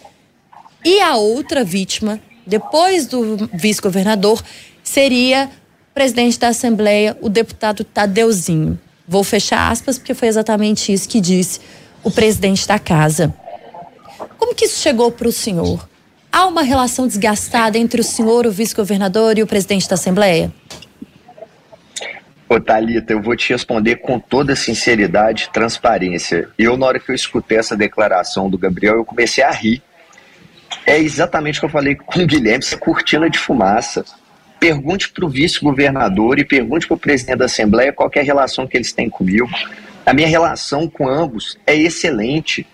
E 0.85 0.99
a 0.99 1.15
outra 1.15 1.63
vítima, 1.63 2.19
depois 2.45 3.07
do 3.07 3.49
vice-governador, 3.53 4.41
seria 4.83 5.49
presidente 5.93 6.39
da 6.39 6.49
Assembleia, 6.49 7.17
o 7.21 7.29
deputado 7.29 7.83
Tadeuzinho. 7.83 8.79
Vou 9.07 9.23
fechar 9.23 9.71
aspas, 9.71 9.97
porque 9.97 10.13
foi 10.13 10.27
exatamente 10.27 10.93
isso 10.93 11.07
que 11.09 11.19
disse 11.19 11.59
o 12.03 12.11
presidente 12.11 12.67
da 12.67 12.79
casa. 12.79 13.33
Como 14.37 14.55
que 14.55 14.65
isso 14.65 14.79
chegou 14.79 15.11
para 15.11 15.27
o 15.27 15.31
senhor? 15.31 15.87
Há 16.31 16.47
uma 16.47 16.63
relação 16.63 17.07
desgastada 17.07 17.77
entre 17.77 18.01
o 18.01 18.03
senhor, 18.03 18.45
o 18.45 18.51
vice-governador 18.51 19.37
e 19.37 19.43
o 19.43 19.47
presidente 19.47 19.87
da 19.87 19.95
Assembleia? 19.95 20.51
Ô, 22.49 22.59
Thalita, 22.59 23.13
eu 23.13 23.21
vou 23.21 23.35
te 23.35 23.51
responder 23.51 23.97
com 23.97 24.19
toda 24.19 24.55
sinceridade 24.55 25.45
e 25.45 25.53
transparência. 25.53 26.49
Eu, 26.57 26.77
na 26.77 26.85
hora 26.85 26.99
que 26.99 27.09
eu 27.09 27.15
escutei 27.15 27.57
essa 27.57 27.75
declaração 27.75 28.49
do 28.49 28.57
Gabriel, 28.57 28.95
eu 28.95 29.05
comecei 29.05 29.43
a 29.43 29.51
rir. 29.51 29.81
É 30.85 30.99
exatamente 30.99 31.57
o 31.57 31.61
que 31.61 31.65
eu 31.65 31.69
falei 31.69 31.95
com 31.95 32.19
o 32.19 32.25
Guilherme, 32.25 32.63
é 32.71 32.77
cortina 32.77 33.29
de 33.29 33.37
fumaça. 33.37 34.03
Pergunte 34.63 35.09
para 35.09 35.25
o 35.25 35.29
vice-governador 35.29 36.39
e 36.39 36.45
pergunte 36.45 36.87
para 36.87 36.95
o 36.95 36.97
presidente 36.97 37.39
da 37.39 37.43
Assembleia 37.43 37.91
qual 37.91 38.09
é 38.15 38.21
a 38.21 38.23
relação 38.23 38.65
que 38.65 38.77
eles 38.77 38.93
têm 38.93 39.09
comigo. 39.09 39.49
A 40.05 40.13
minha 40.13 40.25
relação 40.25 40.87
com 40.87 41.05
ambos 41.05 41.59
é 41.67 41.75
excelente. 41.75 42.65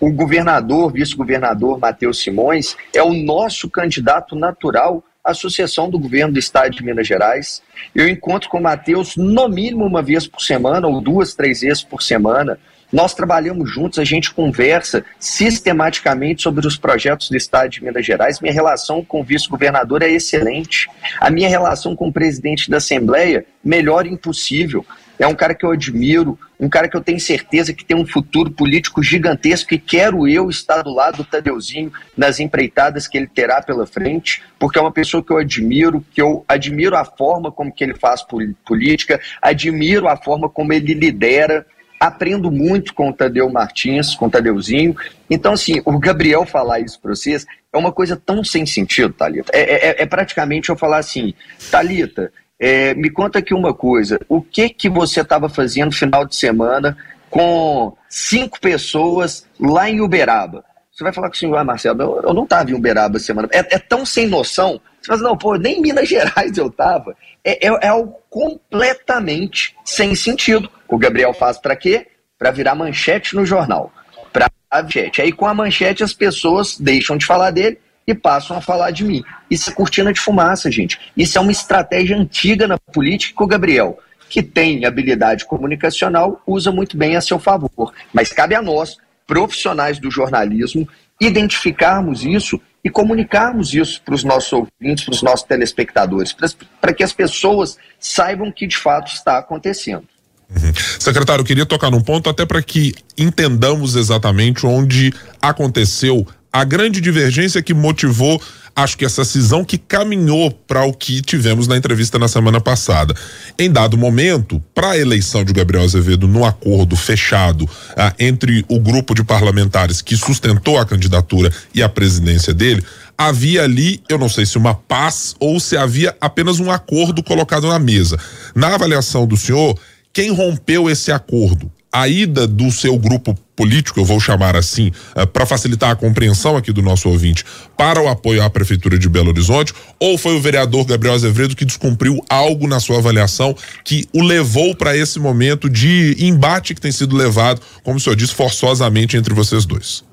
O 0.00 0.10
governador, 0.10 0.92
vice-governador 0.92 1.78
Matheus 1.78 2.20
Simões, 2.20 2.76
é 2.92 3.00
o 3.00 3.12
nosso 3.12 3.70
candidato 3.70 4.34
natural 4.34 5.04
à 5.22 5.32
sucessão 5.32 5.88
do 5.88 6.00
governo 6.00 6.32
do 6.32 6.38
estado 6.40 6.74
de 6.74 6.84
Minas 6.84 7.06
Gerais. 7.06 7.62
Eu 7.94 8.08
encontro 8.08 8.50
com 8.50 8.58
o 8.58 8.62
Matheus 8.62 9.16
no 9.16 9.48
mínimo 9.48 9.84
uma 9.84 10.02
vez 10.02 10.26
por 10.26 10.42
semana, 10.42 10.88
ou 10.88 11.00
duas, 11.00 11.32
três 11.32 11.60
vezes 11.60 11.84
por 11.84 12.02
semana. 12.02 12.58
Nós 12.92 13.14
trabalhamos 13.14 13.70
juntos, 13.70 13.98
a 13.98 14.04
gente 14.04 14.32
conversa 14.32 15.04
sistematicamente 15.18 16.42
sobre 16.42 16.66
os 16.66 16.76
projetos 16.76 17.28
do 17.28 17.36
Estado 17.36 17.68
de 17.68 17.82
Minas 17.82 18.06
Gerais. 18.06 18.40
Minha 18.40 18.54
relação 18.54 19.04
com 19.04 19.20
o 19.20 19.24
vice-governador 19.24 20.02
é 20.02 20.10
excelente. 20.10 20.88
A 21.20 21.28
minha 21.28 21.48
relação 21.48 21.96
com 21.96 22.08
o 22.08 22.12
presidente 22.12 22.70
da 22.70 22.76
Assembleia, 22.76 23.44
melhor 23.64 24.06
impossível. 24.06 24.86
É 25.18 25.26
um 25.26 25.34
cara 25.34 25.54
que 25.54 25.64
eu 25.64 25.70
admiro, 25.70 26.38
um 26.60 26.68
cara 26.68 26.88
que 26.88 26.96
eu 26.96 27.00
tenho 27.00 27.18
certeza 27.18 27.72
que 27.72 27.84
tem 27.84 27.96
um 27.96 28.06
futuro 28.06 28.50
político 28.50 29.02
gigantesco 29.02 29.74
e 29.74 29.78
quero 29.78 30.28
eu 30.28 30.48
estar 30.50 30.82
do 30.82 30.92
lado 30.92 31.18
do 31.18 31.24
Tadeuzinho 31.24 31.90
nas 32.16 32.38
empreitadas 32.38 33.08
que 33.08 33.16
ele 33.16 33.26
terá 33.26 33.62
pela 33.62 33.86
frente, 33.86 34.42
porque 34.58 34.78
é 34.78 34.82
uma 34.82 34.92
pessoa 34.92 35.24
que 35.24 35.32
eu 35.32 35.38
admiro, 35.38 36.04
que 36.12 36.20
eu 36.20 36.44
admiro 36.46 36.96
a 36.96 37.04
forma 37.04 37.50
como 37.50 37.72
que 37.72 37.82
ele 37.82 37.94
faz 37.94 38.22
política, 38.64 39.18
admiro 39.40 40.06
a 40.06 40.16
forma 40.16 40.48
como 40.48 40.72
ele 40.72 40.92
lidera, 40.94 41.66
aprendo 41.98 42.50
muito 42.50 42.94
com 42.94 43.10
o 43.10 43.12
Tadeu 43.12 43.50
Martins, 43.50 44.14
com 44.14 44.26
o 44.26 44.30
Tadeuzinho. 44.30 44.94
Então, 45.28 45.54
assim, 45.54 45.80
o 45.84 45.98
Gabriel 45.98 46.44
falar 46.44 46.80
isso 46.80 47.00
para 47.00 47.14
vocês 47.14 47.46
é 47.72 47.78
uma 47.78 47.92
coisa 47.92 48.16
tão 48.16 48.44
sem 48.44 48.64
sentido, 48.66 49.12
Thalita. 49.12 49.50
É, 49.54 49.90
é, 49.90 50.02
é 50.02 50.06
praticamente 50.06 50.68
eu 50.68 50.76
falar 50.76 50.98
assim, 50.98 51.34
Thalita, 51.70 52.32
é, 52.58 52.94
me 52.94 53.10
conta 53.10 53.38
aqui 53.38 53.52
uma 53.52 53.74
coisa, 53.74 54.18
o 54.28 54.40
que 54.40 54.68
que 54.68 54.88
você 54.88 55.20
estava 55.20 55.48
fazendo 55.48 55.92
final 55.92 56.24
de 56.24 56.34
semana 56.34 56.96
com 57.28 57.94
cinco 58.08 58.60
pessoas 58.60 59.46
lá 59.60 59.90
em 59.90 60.00
Uberaba? 60.00 60.64
Você 60.90 61.04
vai 61.04 61.12
falar 61.12 61.28
com 61.28 61.34
o 61.34 61.38
senhor, 61.38 61.56
ah, 61.58 61.64
Marcelo, 61.64 62.00
eu, 62.00 62.22
eu 62.28 62.34
não 62.34 62.44
estava 62.44 62.70
em 62.70 62.74
Uberaba 62.74 63.18
semana. 63.18 63.46
É, 63.52 63.58
é, 63.76 63.78
tão 63.78 64.06
sem 64.06 64.26
noção. 64.26 64.80
Você 65.06 65.18
fala, 65.18 65.22
não, 65.22 65.36
pô, 65.36 65.54
nem 65.54 65.78
em 65.78 65.82
Minas 65.82 66.08
Gerais 66.08 66.58
eu 66.58 66.66
estava. 66.66 67.16
É, 67.44 67.68
é, 67.68 67.78
é 67.82 67.88
algo 67.88 68.16
completamente 68.28 69.74
sem 69.84 70.14
sentido. 70.16 70.68
O 70.88 70.98
Gabriel 70.98 71.32
faz 71.32 71.58
para 71.58 71.76
quê? 71.76 72.08
Para 72.36 72.50
virar 72.50 72.74
manchete 72.74 73.36
no 73.36 73.46
jornal. 73.46 73.92
Para 74.32 74.50
manchete. 74.72 75.22
Aí 75.22 75.30
com 75.30 75.46
a 75.46 75.54
manchete 75.54 76.02
as 76.02 76.12
pessoas 76.12 76.76
deixam 76.78 77.16
de 77.16 77.24
falar 77.24 77.52
dele 77.52 77.78
e 78.04 78.14
passam 78.14 78.56
a 78.56 78.60
falar 78.60 78.90
de 78.90 79.04
mim. 79.04 79.22
Isso 79.48 79.70
é 79.70 79.72
cortina 79.72 80.12
de 80.12 80.20
fumaça, 80.20 80.70
gente. 80.70 80.98
Isso 81.16 81.38
é 81.38 81.40
uma 81.40 81.52
estratégia 81.52 82.16
antiga 82.16 82.66
na 82.66 82.78
política 82.78 83.36
que 83.36 83.44
o 83.44 83.46
Gabriel, 83.46 83.98
que 84.28 84.42
tem 84.42 84.84
habilidade 84.84 85.44
comunicacional, 85.44 86.42
usa 86.44 86.72
muito 86.72 86.96
bem 86.96 87.16
a 87.16 87.20
seu 87.20 87.38
favor. 87.38 87.92
Mas 88.12 88.32
cabe 88.32 88.56
a 88.56 88.62
nós, 88.62 88.96
profissionais 89.24 90.00
do 90.00 90.10
jornalismo, 90.10 90.88
identificarmos 91.20 92.24
isso 92.24 92.60
e 92.86 92.88
comunicarmos 92.88 93.74
isso 93.74 94.00
para 94.04 94.14
os 94.14 94.22
nossos 94.22 94.52
ouvintes, 94.52 95.04
para 95.04 95.12
os 95.12 95.20
nossos 95.20 95.42
telespectadores, 95.42 96.32
para 96.80 96.94
que 96.94 97.02
as 97.02 97.12
pessoas 97.12 97.76
saibam 97.98 98.46
o 98.46 98.52
que 98.52 98.64
de 98.64 98.76
fato 98.76 99.12
está 99.12 99.38
acontecendo. 99.38 100.04
Uhum. 100.48 100.72
Secretário, 101.00 101.40
eu 101.42 101.44
queria 101.44 101.66
tocar 101.66 101.90
num 101.90 102.00
ponto 102.00 102.30
até 102.30 102.46
para 102.46 102.62
que 102.62 102.94
entendamos 103.18 103.96
exatamente 103.96 104.64
onde 104.64 105.12
aconteceu 105.42 106.24
a 106.56 106.64
grande 106.64 107.02
divergência 107.02 107.60
que 107.60 107.74
motivou, 107.74 108.40
acho 108.74 108.96
que 108.96 109.04
essa 109.04 109.26
cisão 109.26 109.62
que 109.62 109.76
caminhou 109.76 110.50
para 110.50 110.86
o 110.86 110.92
que 110.92 111.20
tivemos 111.20 111.68
na 111.68 111.76
entrevista 111.76 112.18
na 112.18 112.28
semana 112.28 112.62
passada. 112.62 113.14
Em 113.58 113.70
dado 113.70 113.98
momento, 113.98 114.58
para 114.74 114.92
a 114.92 114.98
eleição 114.98 115.44
de 115.44 115.52
Gabriel 115.52 115.84
Azevedo 115.84 116.26
no 116.26 116.46
acordo 116.46 116.96
fechado 116.96 117.68
ah, 117.94 118.14
entre 118.18 118.64
o 118.70 118.80
grupo 118.80 119.14
de 119.14 119.22
parlamentares 119.22 120.00
que 120.00 120.16
sustentou 120.16 120.78
a 120.78 120.86
candidatura 120.86 121.52
e 121.74 121.82
a 121.82 121.90
presidência 121.90 122.54
dele, 122.54 122.82
havia 123.18 123.62
ali, 123.62 124.02
eu 124.08 124.16
não 124.16 124.28
sei 124.30 124.46
se 124.46 124.56
uma 124.56 124.72
paz 124.72 125.36
ou 125.38 125.60
se 125.60 125.76
havia 125.76 126.16
apenas 126.18 126.58
um 126.58 126.70
acordo 126.70 127.22
colocado 127.22 127.68
na 127.68 127.78
mesa. 127.78 128.18
Na 128.54 128.74
avaliação 128.74 129.26
do 129.26 129.36
senhor, 129.36 129.78
quem 130.10 130.32
rompeu 130.32 130.88
esse 130.88 131.12
acordo? 131.12 131.70
A 132.00 132.06
ida 132.08 132.46
do 132.46 132.70
seu 132.70 132.98
grupo 132.98 133.34
político, 133.56 133.98
eu 133.98 134.04
vou 134.04 134.20
chamar 134.20 134.54
assim, 134.54 134.92
uh, 135.16 135.26
para 135.26 135.46
facilitar 135.46 135.90
a 135.90 135.96
compreensão 135.96 136.54
aqui 136.54 136.70
do 136.70 136.82
nosso 136.82 137.08
ouvinte, 137.08 137.42
para 137.74 138.02
o 138.02 138.06
apoio 138.06 138.42
à 138.42 138.50
Prefeitura 138.50 138.98
de 138.98 139.08
Belo 139.08 139.30
Horizonte, 139.30 139.72
ou 139.98 140.18
foi 140.18 140.36
o 140.36 140.40
vereador 140.40 140.84
Gabriel 140.84 141.14
Azevedo 141.14 141.56
que 141.56 141.64
descumpriu 141.64 142.22
algo 142.28 142.68
na 142.68 142.80
sua 142.80 142.98
avaliação 142.98 143.56
que 143.82 144.06
o 144.12 144.22
levou 144.22 144.74
para 144.74 144.94
esse 144.94 145.18
momento 145.18 145.70
de 145.70 146.14
embate 146.18 146.74
que 146.74 146.80
tem 146.80 146.92
sido 146.92 147.16
levado, 147.16 147.62
como 147.82 147.96
o 147.96 148.00
senhor 148.00 148.14
disse, 148.14 148.34
forçosamente 148.34 149.16
entre 149.16 149.32
vocês 149.32 149.64
dois? 149.64 150.04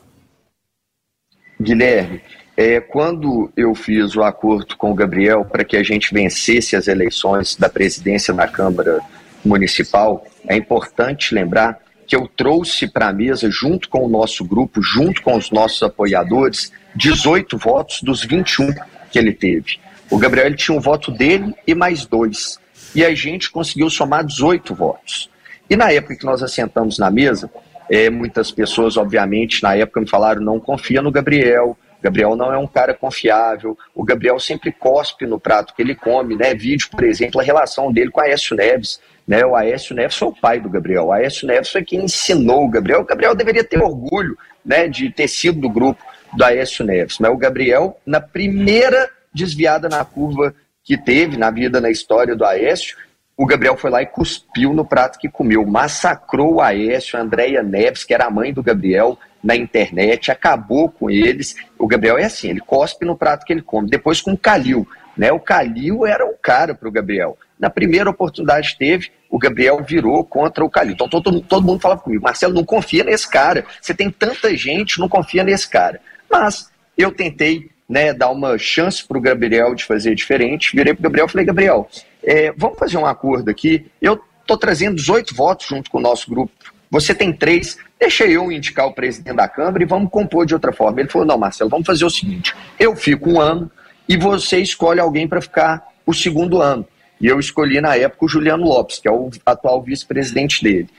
Guilherme, 1.61 2.21
é, 2.55 2.79
quando 2.79 3.51
eu 3.57 3.75
fiz 3.75 4.15
o 4.15 4.23
acordo 4.23 4.77
com 4.77 4.91
o 4.91 4.95
Gabriel 4.95 5.43
para 5.43 5.65
que 5.65 5.75
a 5.75 5.83
gente 5.83 6.13
vencesse 6.13 6.77
as 6.77 6.87
eleições 6.87 7.57
da 7.57 7.67
presidência 7.67 8.33
na 8.33 8.47
Câmara 8.47 9.01
Municipal, 9.43 10.25
é 10.47 10.55
importante 10.55 11.33
lembrar 11.33 11.79
que 12.05 12.15
eu 12.15 12.27
trouxe 12.27 12.87
para 12.87 13.07
a 13.07 13.13
mesa, 13.13 13.49
junto 13.49 13.89
com 13.89 14.05
o 14.05 14.09
nosso 14.09 14.43
grupo, 14.43 14.81
junto 14.81 15.21
com 15.21 15.35
os 15.35 15.51
nossos 15.51 15.81
apoiadores, 15.83 16.71
18 16.95 17.57
votos 17.57 18.01
dos 18.01 18.23
21 18.23 18.73
que 19.11 19.17
ele 19.17 19.33
teve. 19.33 19.79
O 20.09 20.17
Gabriel 20.17 20.55
tinha 20.55 20.77
um 20.77 20.81
voto 20.81 21.11
dele 21.11 21.55
e 21.65 21.73
mais 21.73 22.05
dois. 22.05 22.59
E 22.93 23.03
a 23.03 23.13
gente 23.15 23.49
conseguiu 23.49 23.89
somar 23.89 24.23
18 24.23 24.75
votos. 24.75 25.29
E 25.69 25.75
na 25.75 25.91
época 25.91 26.15
que 26.15 26.25
nós 26.25 26.43
assentamos 26.43 26.99
na 26.99 27.09
mesa, 27.09 27.49
é, 27.89 28.09
muitas 28.09 28.51
pessoas, 28.51 28.97
obviamente, 28.97 29.63
na 29.63 29.75
época 29.75 30.01
me 30.01 30.07
falaram: 30.07 30.41
não 30.41 30.59
confia 30.59 31.01
no 31.01 31.11
Gabriel, 31.11 31.77
Gabriel 32.03 32.35
não 32.35 32.53
é 32.53 32.57
um 32.57 32.67
cara 32.67 32.93
confiável. 32.93 33.77
O 33.95 34.03
Gabriel 34.03 34.37
sempre 34.37 34.73
cospe 34.73 35.25
no 35.25 35.39
prato 35.39 35.73
que 35.73 35.81
ele 35.81 35.95
come, 35.95 36.35
né? 36.35 36.53
Vídeo, 36.53 36.89
por 36.91 37.03
exemplo, 37.05 37.39
a 37.39 37.43
relação 37.43 37.93
dele 37.93 38.11
com 38.11 38.19
a 38.19 38.25
Aécio 38.25 38.57
Neves. 38.57 38.99
Né? 39.27 39.45
O 39.45 39.55
Aécio 39.55 39.95
Neves 39.95 40.17
foi 40.17 40.27
o 40.27 40.35
pai 40.35 40.59
do 40.59 40.69
Gabriel. 40.69 41.05
O 41.05 41.11
Aécio 41.11 41.47
Neves 41.47 41.69
foi 41.69 41.83
quem 41.83 42.03
ensinou 42.03 42.65
o 42.65 42.69
Gabriel. 42.69 43.01
O 43.01 43.05
Gabriel 43.05 43.35
deveria 43.35 43.63
ter 43.63 43.81
orgulho 43.81 44.37
né, 44.65 44.87
de 44.87 45.09
ter 45.09 45.27
sido 45.27 45.61
do 45.61 45.69
grupo 45.69 46.03
do 46.33 46.43
Aécio 46.43 46.85
Neves. 46.85 47.19
Mas 47.19 47.31
o 47.31 47.37
Gabriel, 47.37 47.99
na 48.05 48.19
primeira 48.19 49.09
desviada 49.33 49.89
na 49.89 50.03
curva 50.03 50.53
que 50.83 50.97
teve 50.97 51.37
na 51.37 51.49
vida, 51.49 51.79
na 51.79 51.89
história 51.89 52.35
do 52.35 52.45
Aécio, 52.45 52.97
o 53.35 53.45
Gabriel 53.45 53.75
foi 53.77 53.89
lá 53.89 54.01
e 54.01 54.05
cuspiu 54.05 54.73
no 54.73 54.85
prato 54.85 55.17
que 55.17 55.27
comeu, 55.27 55.65
massacrou 55.65 56.55
o 56.55 56.61
Aécio, 56.61 57.17
a 57.17 57.21
Andréia 57.21 57.63
Neves, 57.63 58.03
que 58.03 58.13
era 58.13 58.25
a 58.25 58.29
mãe 58.29 58.53
do 58.53 58.61
Gabriel, 58.61 59.17
na 59.43 59.55
internet, 59.55 60.31
acabou 60.31 60.89
com 60.89 61.09
eles. 61.09 61.55
O 61.77 61.87
Gabriel 61.87 62.17
é 62.17 62.25
assim, 62.25 62.49
ele 62.49 62.61
cospe 62.61 63.05
no 63.05 63.17
prato 63.17 63.45
que 63.45 63.51
ele 63.51 63.61
come. 63.61 63.89
Depois 63.89 64.21
com 64.21 64.33
o 64.33 64.37
Calil, 64.37 64.87
né? 65.17 65.31
O 65.31 65.39
Calil 65.39 66.05
era 66.05 66.25
o 66.25 66.37
cara 66.37 66.75
para 66.75 66.87
o 66.87 66.91
Gabriel. 66.91 67.37
Na 67.63 67.69
primeira 67.69 68.09
oportunidade 68.09 68.73
que 68.73 68.79
teve, 68.79 69.09
o 69.29 69.39
Gabriel 69.39 69.81
virou 69.81 70.21
contra 70.25 70.65
o 70.65 70.69
Calil. 70.69 70.95
Então 70.95 71.07
todo, 71.07 71.39
todo 71.39 71.65
mundo 71.65 71.79
falava 71.79 72.01
comigo, 72.01 72.21
Marcelo, 72.21 72.53
não 72.53 72.65
confia 72.65 73.05
nesse 73.05 73.25
cara. 73.29 73.63
Você 73.81 73.93
tem 73.93 74.11
tanta 74.11 74.53
gente, 74.53 74.99
não 74.99 75.07
confia 75.07 75.45
nesse 75.45 75.69
cara. 75.69 76.01
Mas 76.29 76.69
eu 76.97 77.09
tentei 77.09 77.69
né, 77.87 78.13
dar 78.13 78.31
uma 78.31 78.57
chance 78.57 79.07
para 79.07 79.17
o 79.17 79.21
Gabriel 79.21 79.73
de 79.75 79.85
fazer 79.85 80.13
diferente. 80.13 80.75
Virei 80.75 80.93
para 80.93 80.99
o 80.99 81.03
Gabriel 81.03 81.25
e 81.25 81.31
falei, 81.31 81.45
Gabriel, 81.45 81.89
é, 82.21 82.51
vamos 82.57 82.77
fazer 82.77 82.97
um 82.97 83.05
acordo 83.05 83.49
aqui. 83.49 83.89
Eu 84.01 84.21
estou 84.41 84.57
trazendo 84.57 84.97
18 84.97 85.33
votos 85.33 85.65
junto 85.65 85.89
com 85.89 85.99
o 85.99 86.01
nosso 86.01 86.29
grupo. 86.29 86.51
Você 86.91 87.15
tem 87.15 87.31
três, 87.31 87.77
deixa 87.97 88.25
eu 88.25 88.51
indicar 88.51 88.87
o 88.87 88.93
presidente 88.93 89.37
da 89.37 89.47
Câmara 89.47 89.81
e 89.81 89.85
vamos 89.85 90.11
compor 90.11 90.45
de 90.45 90.53
outra 90.53 90.73
forma. 90.73 90.99
Ele 90.99 91.07
falou: 91.07 91.25
não, 91.25 91.37
Marcelo, 91.37 91.69
vamos 91.69 91.87
fazer 91.87 92.03
o 92.03 92.09
seguinte: 92.09 92.53
eu 92.77 92.93
fico 92.93 93.29
um 93.29 93.39
ano 93.39 93.71
e 94.09 94.17
você 94.17 94.57
escolhe 94.57 94.99
alguém 94.99 95.29
para 95.29 95.39
ficar 95.39 95.87
o 96.05 96.13
segundo 96.13 96.61
ano. 96.61 96.85
E 97.23 97.27
eu 97.27 97.39
escolhi 97.39 97.79
na 97.79 97.95
época 97.95 98.25
o 98.25 98.27
Juliano 98.27 98.65
Lopes, 98.65 98.99
que 98.99 99.07
é 99.07 99.11
o 99.11 99.29
atual 99.45 99.81
vice-presidente 99.81 100.61
dele. 100.61 100.89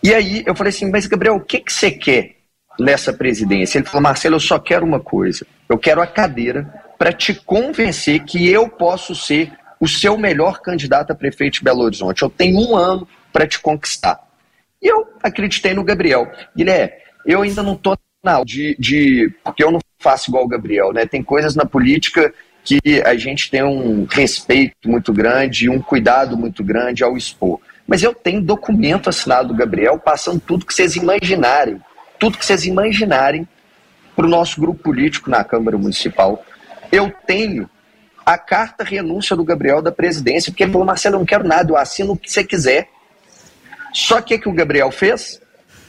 E 0.00 0.14
aí 0.14 0.44
eu 0.46 0.54
falei 0.54 0.70
assim: 0.70 0.88
mas 0.88 1.08
Gabriel, 1.08 1.34
o 1.34 1.40
que, 1.40 1.58
que 1.58 1.72
você 1.72 1.90
quer 1.90 2.36
nessa 2.78 3.12
presidência? 3.12 3.78
Ele 3.78 3.86
falou: 3.86 4.00
Marcelo, 4.00 4.36
eu 4.36 4.40
só 4.40 4.60
quero 4.60 4.86
uma 4.86 5.00
coisa. 5.00 5.44
Eu 5.68 5.76
quero 5.76 6.00
a 6.00 6.06
cadeira 6.06 6.72
para 6.96 7.12
te 7.12 7.34
convencer 7.34 8.22
que 8.22 8.48
eu 8.48 8.68
posso 8.68 9.12
ser 9.12 9.52
o 9.80 9.88
seu 9.88 10.16
melhor 10.16 10.60
candidato 10.60 11.10
a 11.10 11.16
prefeito 11.16 11.54
de 11.54 11.64
Belo 11.64 11.82
Horizonte. 11.82 12.22
Eu 12.22 12.30
tenho 12.30 12.60
um 12.60 12.76
ano 12.76 13.06
para 13.32 13.44
te 13.44 13.58
conquistar. 13.58 14.20
E 14.80 14.86
eu 14.86 15.04
acreditei 15.20 15.74
no 15.74 15.82
Gabriel. 15.82 16.30
Guilherme, 16.56 16.92
eu 17.26 17.42
ainda 17.42 17.64
não 17.64 17.74
estou 17.74 17.98
na 18.22 18.44
de, 18.44 18.76
de. 18.78 19.34
Porque 19.42 19.64
eu 19.64 19.72
não 19.72 19.80
faço 19.98 20.30
igual 20.30 20.44
o 20.44 20.48
Gabriel, 20.48 20.92
né? 20.92 21.06
Tem 21.06 21.24
coisas 21.24 21.56
na 21.56 21.66
política 21.66 22.32
que 22.66 23.00
a 23.06 23.14
gente 23.14 23.48
tem 23.48 23.62
um 23.62 24.06
respeito 24.10 24.88
muito 24.90 25.12
grande, 25.12 25.70
um 25.70 25.80
cuidado 25.80 26.36
muito 26.36 26.64
grande 26.64 27.04
ao 27.04 27.16
expor. 27.16 27.60
Mas 27.86 28.02
eu 28.02 28.12
tenho 28.12 28.42
documento 28.42 29.08
assinado 29.08 29.48
do 29.48 29.54
Gabriel 29.54 29.96
passando 30.00 30.40
tudo 30.40 30.66
que 30.66 30.74
vocês 30.74 30.96
imaginarem, 30.96 31.80
tudo 32.18 32.36
que 32.36 32.44
vocês 32.44 32.66
imaginarem 32.66 33.46
para 34.16 34.26
o 34.26 34.28
nosso 34.28 34.60
grupo 34.60 34.82
político 34.82 35.30
na 35.30 35.44
Câmara 35.44 35.78
Municipal. 35.78 36.44
Eu 36.90 37.12
tenho 37.24 37.70
a 38.24 38.36
carta 38.36 38.82
renúncia 38.82 39.36
do 39.36 39.44
Gabriel 39.44 39.80
da 39.80 39.92
presidência, 39.92 40.50
porque 40.50 40.64
ele 40.64 40.72
falou, 40.72 40.86
Marcelo, 40.86 41.14
eu 41.14 41.18
não 41.20 41.26
quero 41.26 41.46
nada, 41.46 41.70
eu 41.70 41.76
assino 41.76 42.14
o 42.14 42.16
que 42.16 42.28
você 42.28 42.42
quiser. 42.42 42.88
Só 43.92 44.20
que 44.20 44.34
o 44.34 44.40
que 44.40 44.48
o 44.48 44.52
Gabriel 44.52 44.90
fez? 44.90 45.40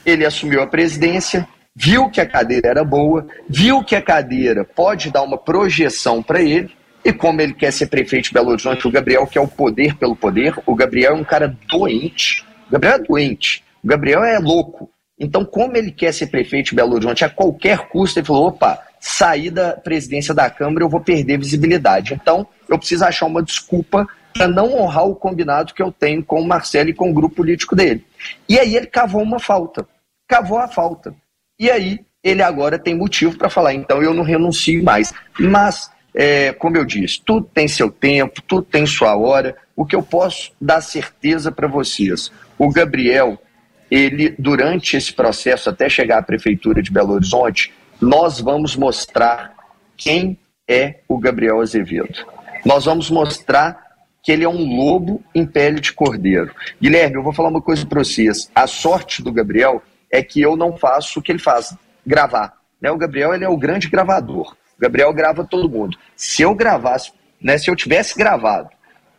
Ele 0.05 0.23
assumiu 0.23 0.61
a 0.61 0.67
presidência, 0.67 1.47
viu 1.79 2.09
que 2.09 2.19
a 2.19 2.25
cadeira 2.25 2.69
era 2.69 2.83
boa, 2.83 3.27
viu 3.47 3.83
que 3.83 3.95
a 3.95 4.01
cadeira 4.01 4.65
pode 4.65 5.11
dar 5.11 5.21
uma 5.21 5.37
projeção 5.37 6.23
para 6.23 6.41
ele, 6.41 6.71
e 7.05 7.13
como 7.13 7.39
ele 7.39 7.53
quer 7.53 7.71
ser 7.71 7.85
prefeito 7.85 8.29
de 8.29 8.33
Belo 8.33 8.49
Horizonte, 8.49 8.87
o 8.87 8.91
Gabriel 8.91 9.27
quer 9.27 9.41
o 9.41 9.47
poder 9.47 9.95
pelo 9.95 10.15
poder, 10.15 10.55
o 10.65 10.73
Gabriel 10.73 11.11
é 11.11 11.15
um 11.15 11.23
cara 11.23 11.55
doente. 11.69 12.43
O 12.67 12.71
Gabriel 12.71 12.95
é 12.95 12.99
doente, 12.99 13.63
o 13.83 13.87
Gabriel 13.87 14.23
é 14.23 14.39
louco. 14.39 14.89
Então, 15.19 15.45
como 15.45 15.77
ele 15.77 15.91
quer 15.91 16.11
ser 16.11 16.27
prefeito 16.27 16.71
de 16.71 16.75
Belo 16.75 16.95
Horizonte 16.95 17.23
a 17.23 17.29
qualquer 17.29 17.87
custo, 17.89 18.19
ele 18.19 18.25
falou: 18.25 18.47
opa, 18.47 18.81
sair 18.99 19.51
da 19.51 19.73
presidência 19.73 20.33
da 20.33 20.49
Câmara, 20.49 20.83
eu 20.83 20.89
vou 20.89 20.99
perder 20.99 21.37
visibilidade. 21.37 22.15
Então, 22.15 22.47
eu 22.67 22.79
preciso 22.79 23.05
achar 23.05 23.27
uma 23.27 23.43
desculpa 23.43 24.07
para 24.33 24.47
não 24.47 24.73
honrar 24.73 25.05
o 25.05 25.15
combinado 25.15 25.75
que 25.75 25.81
eu 25.81 25.91
tenho 25.91 26.23
com 26.23 26.41
o 26.41 26.47
Marcelo 26.47 26.89
e 26.89 26.93
com 26.93 27.11
o 27.11 27.13
grupo 27.13 27.35
político 27.35 27.75
dele. 27.75 28.03
E 28.49 28.59
aí 28.59 28.75
ele 28.75 28.87
cavou 28.87 29.21
uma 29.21 29.39
falta. 29.39 29.87
Cavou 30.27 30.57
a 30.57 30.67
falta. 30.67 31.15
E 31.59 31.71
aí 31.71 31.99
ele 32.23 32.41
agora 32.41 32.77
tem 32.77 32.95
motivo 32.95 33.37
para 33.37 33.49
falar, 33.49 33.73
então 33.73 34.01
eu 34.01 34.13
não 34.13 34.23
renuncio 34.23 34.83
mais. 34.83 35.13
Mas, 35.39 35.89
é, 36.13 36.51
como 36.53 36.77
eu 36.77 36.85
disse, 36.85 37.21
tudo 37.23 37.49
tem 37.53 37.67
seu 37.67 37.89
tempo, 37.89 38.41
tudo 38.41 38.63
tem 38.63 38.85
sua 38.85 39.15
hora. 39.15 39.55
O 39.75 39.85
que 39.85 39.95
eu 39.95 40.03
posso 40.03 40.51
dar 40.59 40.81
certeza 40.81 41.51
para 41.51 41.67
vocês, 41.67 42.31
o 42.57 42.71
Gabriel, 42.71 43.41
ele, 43.89 44.35
durante 44.37 44.97
esse 44.97 45.13
processo, 45.13 45.69
até 45.69 45.87
chegar 45.87 46.19
à 46.19 46.23
Prefeitura 46.23 46.81
de 46.81 46.91
Belo 46.91 47.13
Horizonte, 47.13 47.73
nós 48.01 48.41
vamos 48.41 48.75
mostrar 48.75 49.53
quem 49.95 50.37
é 50.67 50.99
o 51.07 51.17
Gabriel 51.17 51.61
Azevedo. 51.61 52.25
Nós 52.65 52.85
vamos 52.85 53.09
mostrar 53.09 53.87
que 54.21 54.31
ele 54.31 54.43
é 54.43 54.49
um 54.49 54.75
lobo 54.75 55.23
em 55.33 55.45
pele 55.45 55.79
de 55.79 55.93
cordeiro. 55.93 56.53
Guilherme, 56.81 57.15
eu 57.15 57.23
vou 57.23 57.31
falar 57.31 57.49
uma 57.49 57.61
coisa 57.61 57.85
para 57.85 58.03
vocês. 58.03 58.51
A 58.53 58.67
sorte 58.67 59.23
do 59.23 59.31
Gabriel 59.31 59.81
é 60.11 60.21
que 60.21 60.41
eu 60.41 60.55
não 60.55 60.77
faço 60.77 61.19
o 61.19 61.21
que 61.21 61.31
ele 61.31 61.39
faz, 61.39 61.75
gravar. 62.05 62.53
Né? 62.81 62.91
O 62.91 62.97
Gabriel 62.97 63.33
ele 63.33 63.43
é 63.43 63.49
o 63.49 63.57
grande 63.57 63.89
gravador. 63.89 64.55
O 64.77 64.81
Gabriel 64.81 65.11
grava 65.13 65.43
todo 65.43 65.69
mundo. 65.69 65.97
Se 66.15 66.41
eu 66.41 66.53
gravasse, 66.53 67.11
né, 67.41 67.57
se 67.57 67.69
eu 67.69 67.75
tivesse 67.75 68.17
gravado 68.17 68.69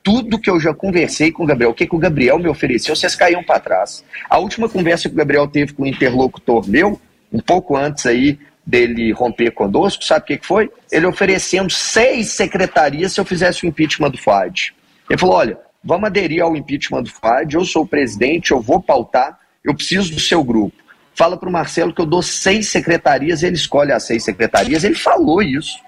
tudo 0.03 0.39
que 0.39 0.49
eu 0.49 0.59
já 0.59 0.73
conversei 0.73 1.31
com 1.31 1.43
o 1.43 1.47
Gabriel, 1.47 1.71
o 1.71 1.75
que, 1.75 1.87
que 1.87 1.95
o 1.95 1.99
Gabriel 1.99 2.39
me 2.39 2.49
ofereceu, 2.49 2.97
vocês 2.97 3.15
caíam 3.15 3.45
para 3.45 3.61
trás. 3.61 4.03
A 4.31 4.39
última 4.39 4.67
conversa 4.67 5.07
que 5.07 5.15
o 5.15 5.19
Gabriel 5.19 5.47
teve 5.47 5.75
com 5.75 5.83
o 5.83 5.87
interlocutor 5.87 6.67
meu, 6.67 6.99
um 7.31 7.41
pouco 7.41 7.77
antes 7.77 8.07
aí 8.07 8.39
dele 8.65 9.13
romper 9.13 9.51
conosco, 9.51 10.03
sabe 10.03 10.23
o 10.23 10.27
que, 10.27 10.39
que 10.39 10.47
foi? 10.47 10.71
Ele 10.91 11.05
oferecendo 11.05 11.71
seis 11.71 12.33
secretarias 12.33 13.13
se 13.13 13.21
eu 13.21 13.25
fizesse 13.25 13.65
o 13.65 13.67
impeachment 13.67 14.11
do 14.11 14.19
FAD. 14.19 14.75
Ele 15.11 15.19
falou: 15.19 15.37
olha, 15.37 15.59
vamos 15.85 16.07
aderir 16.07 16.43
ao 16.43 16.57
impeachment 16.57 17.03
do 17.03 17.11
FAD, 17.11 17.55
eu 17.55 17.65
sou 17.67 17.83
o 17.83 17.87
presidente, 17.87 18.51
eu 18.51 18.63
vou 18.63 18.81
pautar, 18.81 19.39
eu 19.71 19.75
preciso 19.75 20.15
do 20.15 20.21
seu 20.21 20.43
grupo. 20.43 20.77
Fala 21.15 21.37
para 21.37 21.49
o 21.49 21.53
Marcelo 21.53 21.93
que 21.93 22.01
eu 22.01 22.07
dou 22.07 22.23
seis 22.23 22.69
secretarias, 22.69 23.43
ele 23.43 23.57
escolhe 23.57 23.93
as 23.93 24.05
seis 24.05 24.25
secretarias. 24.25 24.85
Ele 24.85 24.95
falou 24.95 25.43
isso. 25.43 25.79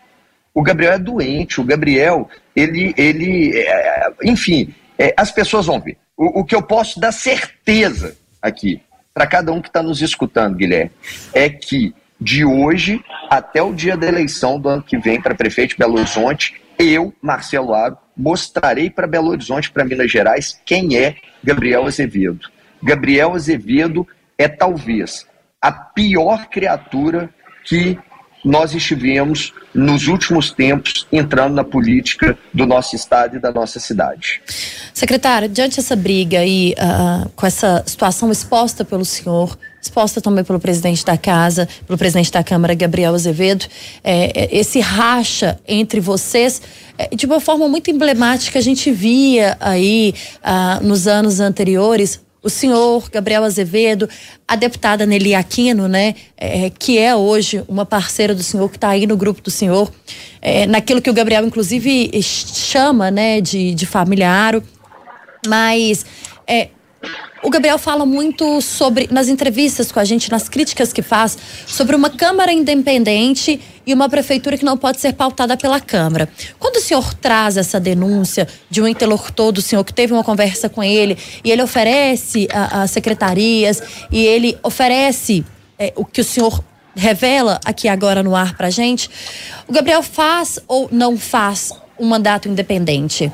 O 0.52 0.62
Gabriel 0.62 0.92
é 0.92 0.98
doente, 0.98 1.60
o 1.60 1.64
Gabriel, 1.64 2.28
ele, 2.56 2.92
ele 2.96 3.56
é, 3.56 4.12
enfim, 4.24 4.74
é, 4.98 5.14
as 5.16 5.30
pessoas 5.30 5.66
vão 5.66 5.80
ver. 5.80 5.96
O, 6.16 6.40
o 6.40 6.44
que 6.44 6.54
eu 6.54 6.62
posso 6.62 6.98
dar 6.98 7.12
certeza 7.12 8.16
aqui, 8.42 8.82
para 9.14 9.26
cada 9.26 9.52
um 9.52 9.62
que 9.62 9.68
está 9.68 9.82
nos 9.82 10.02
escutando, 10.02 10.56
Guilherme, 10.56 10.90
é 11.32 11.48
que 11.48 11.94
de 12.20 12.44
hoje 12.44 13.02
até 13.30 13.62
o 13.62 13.72
dia 13.72 13.96
da 13.96 14.06
eleição 14.06 14.58
do 14.58 14.68
ano 14.68 14.82
que 14.82 14.98
vem 14.98 15.20
para 15.20 15.34
prefeito 15.34 15.70
de 15.70 15.76
Belo 15.78 15.94
Horizonte, 15.94 16.60
eu, 16.78 17.14
Marcelo 17.22 17.72
Aro, 17.72 17.96
mostrarei 18.16 18.90
para 18.90 19.06
Belo 19.06 19.30
Horizonte, 19.30 19.70
para 19.70 19.84
Minas 19.84 20.10
Gerais, 20.10 20.60
quem 20.66 20.96
é 20.96 21.16
Gabriel 21.42 21.86
Azevedo. 21.86 22.50
Gabriel 22.82 23.34
Azevedo 23.34 24.06
é 24.38 24.48
talvez 24.48 25.26
a 25.60 25.70
pior 25.70 26.46
criatura 26.46 27.28
que 27.64 27.98
nós 28.44 28.74
estivemos 28.74 29.52
nos 29.74 30.08
últimos 30.08 30.50
tempos 30.50 31.06
entrando 31.12 31.54
na 31.54 31.62
política 31.62 32.36
do 32.52 32.66
nosso 32.66 32.96
estado 32.96 33.36
e 33.36 33.38
da 33.38 33.52
nossa 33.52 33.78
cidade. 33.78 34.40
Secretário, 34.94 35.48
diante 35.48 35.76
dessa 35.76 35.94
briga 35.94 36.44
e 36.44 36.72
uh, 36.72 37.28
com 37.36 37.46
essa 37.46 37.82
situação 37.86 38.32
exposta 38.32 38.84
pelo 38.84 39.04
senhor, 39.04 39.56
exposta 39.80 40.20
também 40.20 40.42
pelo 40.42 40.58
presidente 40.58 41.04
da 41.04 41.16
casa, 41.16 41.68
pelo 41.86 41.98
presidente 41.98 42.32
da 42.32 42.42
Câmara, 42.42 42.74
Gabriel 42.74 43.14
Azevedo, 43.14 43.66
é, 44.02 44.44
é, 44.44 44.58
esse 44.58 44.80
racha 44.80 45.58
entre 45.68 46.00
vocês, 46.00 46.60
é, 46.98 47.14
de 47.14 47.26
uma 47.26 47.40
forma 47.40 47.68
muito 47.68 47.90
emblemática, 47.90 48.58
a 48.58 48.62
gente 48.62 48.90
via 48.90 49.56
aí 49.60 50.14
uh, 50.38 50.84
nos 50.84 51.06
anos 51.06 51.40
anteriores 51.40 52.20
o 52.42 52.48
senhor 52.48 53.08
Gabriel 53.10 53.44
Azevedo, 53.44 54.08
a 54.48 54.56
deputada 54.56 55.04
Nelly 55.04 55.34
Aquino, 55.34 55.88
né, 55.88 56.14
é, 56.36 56.70
que 56.70 56.98
é 56.98 57.14
hoje 57.14 57.62
uma 57.68 57.84
parceira 57.84 58.34
do 58.34 58.42
senhor, 58.42 58.68
que 58.68 58.76
está 58.76 58.88
aí 58.88 59.06
no 59.06 59.16
grupo 59.16 59.42
do 59.42 59.50
senhor, 59.50 59.90
é, 60.40 60.66
naquilo 60.66 61.02
que 61.02 61.10
o 61.10 61.14
Gabriel, 61.14 61.44
inclusive, 61.44 62.10
chama 62.22 63.10
né, 63.10 63.40
de, 63.40 63.74
de 63.74 63.86
familiar. 63.86 64.60
Mas 65.46 66.04
é, 66.46 66.68
o 67.42 67.48
Gabriel 67.48 67.78
fala 67.78 68.04
muito 68.04 68.60
sobre, 68.60 69.08
nas 69.10 69.28
entrevistas 69.28 69.90
com 69.90 69.98
a 69.98 70.04
gente, 70.04 70.30
nas 70.30 70.48
críticas 70.48 70.92
que 70.92 71.02
faz, 71.02 71.38
sobre 71.66 71.96
uma 71.96 72.10
Câmara 72.10 72.52
independente 72.52 73.60
e 73.86 73.94
uma 73.94 74.08
prefeitura 74.08 74.58
que 74.58 74.64
não 74.64 74.76
pode 74.76 75.00
ser 75.00 75.14
pautada 75.14 75.56
pela 75.56 75.80
Câmara. 75.80 76.28
Quando 76.58 76.76
o 76.76 76.80
senhor 76.80 77.14
traz 77.14 77.56
essa 77.56 77.80
denúncia 77.80 78.46
de 78.68 78.82
um 78.82 78.86
interlocutor 78.86 79.52
do 79.52 79.62
senhor 79.62 79.82
que 79.84 79.94
teve 79.94 80.12
uma 80.12 80.22
conversa 80.22 80.68
com 80.68 80.82
ele 80.82 81.16
e 81.42 81.50
ele 81.50 81.62
oferece 81.62 82.46
as 82.52 82.90
secretarias 82.90 83.82
e 84.10 84.24
ele 84.24 84.58
oferece 84.62 85.44
é, 85.78 85.92
o 85.96 86.04
que 86.04 86.20
o 86.20 86.24
senhor 86.24 86.62
revela 86.94 87.58
aqui 87.64 87.88
agora 87.88 88.22
no 88.22 88.36
ar 88.36 88.54
pra 88.56 88.68
gente, 88.68 89.08
o 89.66 89.72
Gabriel 89.72 90.02
faz 90.02 90.58
ou 90.68 90.88
não 90.92 91.16
faz 91.16 91.72
um 91.98 92.06
mandato 92.06 92.48
independente? 92.48 93.32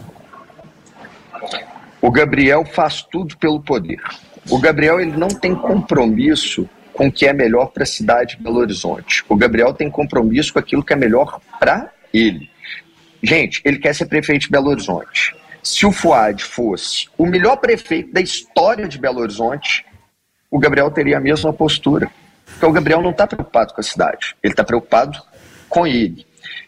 O 2.06 2.10
Gabriel 2.12 2.64
faz 2.64 3.02
tudo 3.02 3.36
pelo 3.36 3.60
poder. 3.60 4.00
O 4.48 4.60
Gabriel 4.60 5.00
ele 5.00 5.16
não 5.16 5.26
tem 5.26 5.56
compromisso 5.56 6.70
com 6.92 7.08
o 7.08 7.12
que 7.12 7.26
é 7.26 7.32
melhor 7.32 7.72
para 7.72 7.82
a 7.82 7.86
cidade 7.86 8.36
de 8.36 8.44
Belo 8.44 8.58
Horizonte. 8.58 9.24
O 9.28 9.34
Gabriel 9.34 9.74
tem 9.74 9.90
compromisso 9.90 10.52
com 10.52 10.60
aquilo 10.60 10.84
que 10.84 10.92
é 10.92 10.96
melhor 10.96 11.40
para 11.58 11.90
ele. 12.14 12.48
Gente, 13.20 13.60
ele 13.64 13.80
quer 13.80 13.92
ser 13.92 14.06
prefeito 14.06 14.42
de 14.42 14.50
Belo 14.50 14.68
Horizonte. 14.68 15.34
se 15.64 15.84
o 15.84 15.90
Fuad 15.90 16.44
fosse 16.44 17.08
o 17.18 17.26
melhor 17.26 17.56
prefeito 17.56 18.12
da 18.12 18.20
história 18.20 18.86
de 18.86 18.98
Belo 18.98 19.18
Horizonte, 19.18 19.84
o 20.48 20.60
Gabriel 20.60 20.92
teria 20.92 21.16
a 21.16 21.20
mesma 21.20 21.52
postura. 21.52 22.08
Porque 22.44 22.66
o 22.66 22.72
Gabriel 22.72 23.02
não 23.02 23.10
está 23.10 23.26
preocupado 23.26 23.74
com 23.74 23.80
a 23.80 23.84
cidade, 23.84 24.36
ele 24.44 24.52
está 24.52 24.62
preocupado 24.62 25.20
com 25.68 25.84
ele. 25.84 26.24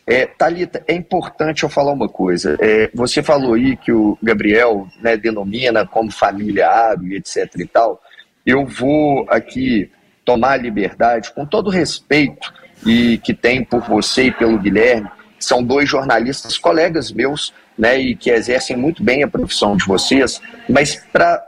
É, 0.07 0.27
Thalita, 0.27 0.83
é 0.87 0.95
importante 0.95 1.63
eu 1.63 1.69
falar 1.69 1.93
uma 1.93 2.09
coisa. 2.09 2.57
É, 2.61 2.91
você 2.95 3.23
falou 3.23 3.55
aí 3.55 3.77
que 3.77 3.93
o 3.93 4.19
Gabriel 4.23 4.87
né, 5.01 5.17
denomina 5.17 5.87
como 5.87 6.11
familiar 6.11 6.97
e 7.03 7.17
etc 7.17 7.49
e 7.57 7.67
tal. 7.67 8.03
Eu 8.45 8.67
vou 8.67 9.27
aqui 9.29 9.91
tomar 10.25 10.57
liberdade, 10.57 11.33
com 11.33 11.47
todo 11.47 11.69
o 11.69 11.71
respeito 11.71 12.53
e 12.87 13.19
que 13.19 13.35
tem 13.35 13.65
por 13.65 13.81
você 13.81 14.25
e 14.25 14.33
pelo 14.33 14.59
Guilherme, 14.59 15.09
são 15.39 15.63
dois 15.63 15.89
jornalistas, 15.89 16.59
colegas 16.59 17.13
meus, 17.13 17.55
né, 17.77 17.99
e 17.99 18.15
que 18.15 18.31
exercem 18.31 18.77
muito 18.77 19.03
bem 19.03 19.23
a 19.23 19.29
profissão 19.29 19.77
de 19.77 19.85
vocês, 19.85 20.41
mas 20.69 20.97
para 21.13 21.43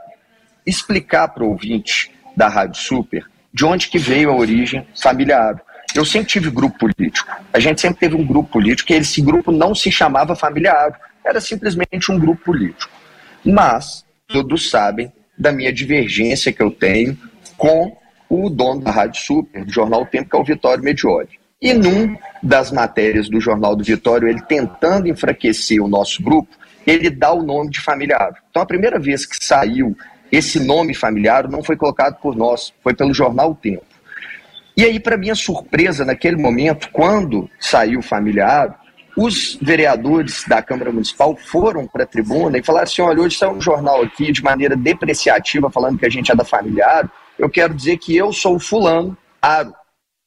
explicar 0.65 1.27
para 1.27 1.43
o 1.43 1.49
ouvinte 1.49 2.11
da 2.35 2.47
Rádio 2.47 2.81
Super 2.81 3.25
de 3.53 3.65
onde 3.65 3.89
que 3.89 3.97
veio 3.97 4.31
a 4.31 4.35
origem 4.35 4.87
familiar. 4.95 5.61
Eu 5.95 6.05
sempre 6.05 6.29
tive 6.29 6.49
grupo 6.49 6.77
político. 6.77 7.29
A 7.51 7.59
gente 7.59 7.81
sempre 7.81 7.99
teve 7.99 8.15
um 8.15 8.25
grupo 8.25 8.49
político 8.49 8.91
e 8.91 8.95
esse 8.95 9.21
grupo 9.21 9.51
não 9.51 9.75
se 9.75 9.91
chamava 9.91 10.35
familiar, 10.35 10.97
era 11.25 11.41
simplesmente 11.41 12.11
um 12.11 12.19
grupo 12.19 12.43
político. 12.45 12.91
Mas 13.43 14.05
todos 14.27 14.69
sabem 14.69 15.11
da 15.37 15.51
minha 15.51 15.73
divergência 15.73 16.53
que 16.53 16.61
eu 16.61 16.71
tenho 16.71 17.17
com 17.57 17.97
o 18.29 18.49
dono 18.49 18.81
da 18.81 18.91
Rádio 18.91 19.21
Super, 19.21 19.65
do 19.65 19.71
jornal 19.71 20.03
o 20.03 20.05
Tempo, 20.05 20.29
que 20.29 20.35
é 20.35 20.39
o 20.39 20.43
Vitório 20.43 20.83
Medioli. 20.83 21.41
E 21.61 21.73
num 21.73 22.15
das 22.41 22.71
matérias 22.71 23.29
do 23.29 23.39
Jornal 23.39 23.75
do 23.75 23.83
Vitório, 23.83 24.27
ele 24.27 24.41
tentando 24.41 25.07
enfraquecer 25.07 25.83
o 25.83 25.87
nosso 25.87 26.23
grupo, 26.23 26.49
ele 26.87 27.09
dá 27.09 27.31
o 27.31 27.43
nome 27.43 27.69
de 27.69 27.81
familiar. 27.81 28.33
Então, 28.49 28.63
a 28.63 28.65
primeira 28.65 28.97
vez 28.97 29.25
que 29.25 29.43
saiu 29.43 29.95
esse 30.31 30.59
nome 30.59 30.95
familiar 30.95 31.47
não 31.47 31.61
foi 31.61 31.75
colocado 31.75 32.19
por 32.19 32.35
nós, 32.35 32.73
foi 32.81 32.95
pelo 32.95 33.13
jornal 33.13 33.51
o 33.51 33.55
Tempo. 33.55 33.90
E 34.75 34.85
aí, 34.85 34.99
para 34.99 35.17
minha 35.17 35.35
surpresa, 35.35 36.05
naquele 36.05 36.37
momento, 36.37 36.89
quando 36.91 37.49
saiu 37.59 38.01
familiar, 38.01 38.79
os 39.17 39.57
vereadores 39.61 40.45
da 40.47 40.61
Câmara 40.61 40.91
Municipal 40.91 41.35
foram 41.35 41.85
para 41.85 42.03
a 42.03 42.07
tribuna 42.07 42.57
e 42.57 42.63
falaram 42.63 42.85
assim: 42.85 43.01
olha, 43.01 43.21
hoje 43.21 43.35
está 43.35 43.49
um 43.49 43.59
jornal 43.59 44.01
aqui 44.01 44.31
de 44.31 44.41
maneira 44.41 44.75
depreciativa, 44.75 45.69
falando 45.69 45.99
que 45.99 46.05
a 46.05 46.09
gente 46.09 46.31
é 46.31 46.35
da 46.35 46.45
familiar. 46.45 47.11
Eu 47.37 47.49
quero 47.49 47.73
dizer 47.73 47.97
que 47.97 48.15
eu 48.15 48.31
sou 48.31 48.55
o 48.55 48.59
fulano, 48.59 49.17
Aro 49.41 49.73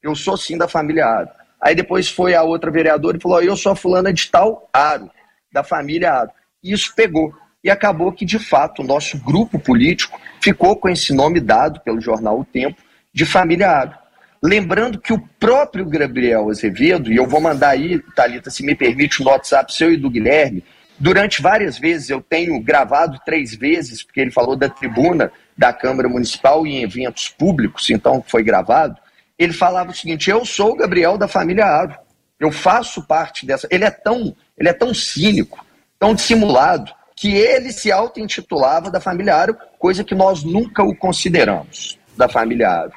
eu 0.04 0.14
sou 0.14 0.36
sim 0.36 0.58
da 0.58 0.68
família 0.68 1.06
Aro. 1.06 1.28
Aí 1.60 1.74
depois 1.74 2.10
foi 2.10 2.34
a 2.34 2.42
outra 2.42 2.70
vereadora 2.70 3.16
e 3.16 3.20
falou: 3.20 3.42
eu 3.42 3.56
sou 3.56 3.72
a 3.72 3.76
fulana 3.76 4.12
de 4.12 4.30
tal 4.30 4.68
Aro, 4.70 5.10
da 5.50 5.64
família 5.64 6.12
Aro. 6.12 6.30
E 6.62 6.72
isso 6.72 6.92
pegou. 6.94 7.32
E 7.62 7.70
acabou 7.70 8.12
que, 8.12 8.26
de 8.26 8.38
fato, 8.38 8.82
o 8.82 8.84
nosso 8.84 9.18
grupo 9.18 9.58
político 9.58 10.20
ficou 10.38 10.76
com 10.76 10.90
esse 10.90 11.14
nome 11.14 11.40
dado 11.40 11.80
pelo 11.80 12.00
jornal 12.00 12.38
O 12.38 12.44
Tempo 12.44 12.76
de 13.12 13.24
família 13.24 13.70
Aro. 13.70 14.03
Lembrando 14.44 15.00
que 15.00 15.12
o 15.12 15.20
próprio 15.40 15.86
Gabriel 15.86 16.50
Azevedo, 16.50 17.10
e 17.10 17.16
eu 17.16 17.26
vou 17.26 17.40
mandar 17.40 17.70
aí, 17.70 17.98
Thalita, 18.14 18.50
se 18.50 18.62
me 18.62 18.74
permite, 18.74 19.22
no 19.22 19.30
WhatsApp 19.30 19.72
seu 19.72 19.92
e 19.92 19.96
do 19.96 20.10
Guilherme, 20.10 20.62
durante 20.98 21.40
várias 21.40 21.78
vezes, 21.78 22.10
eu 22.10 22.20
tenho 22.20 22.60
gravado 22.60 23.18
três 23.24 23.54
vezes, 23.54 24.02
porque 24.02 24.20
ele 24.20 24.30
falou 24.30 24.54
da 24.54 24.68
tribuna 24.68 25.32
da 25.56 25.72
Câmara 25.72 26.08
Municipal 26.08 26.66
e 26.66 26.74
em 26.74 26.82
eventos 26.82 27.28
públicos, 27.28 27.88
então 27.88 28.22
foi 28.26 28.42
gravado 28.42 28.98
ele 29.38 29.52
falava 29.52 29.90
o 29.90 29.94
seguinte: 29.94 30.30
eu 30.30 30.44
sou 30.44 30.72
o 30.72 30.76
Gabriel 30.76 31.18
da 31.18 31.28
família 31.28 31.66
Aro. 31.66 31.96
Eu 32.38 32.50
faço 32.50 33.02
parte 33.06 33.46
dessa. 33.46 33.66
Ele 33.70 33.84
é 33.84 33.90
tão, 33.90 34.34
ele 34.58 34.68
é 34.68 34.72
tão 34.72 34.92
cínico, 34.92 35.64
tão 35.98 36.14
dissimulado, 36.14 36.92
que 37.16 37.32
ele 37.32 37.72
se 37.72 37.92
auto-intitulava 37.92 38.90
da 38.90 39.00
família 39.00 39.36
Aro, 39.36 39.56
coisa 39.78 40.04
que 40.04 40.14
nós 40.14 40.42
nunca 40.42 40.82
o 40.82 40.96
consideramos 40.96 41.98
da 42.16 42.28
família 42.28 42.68
Aro. 42.68 42.92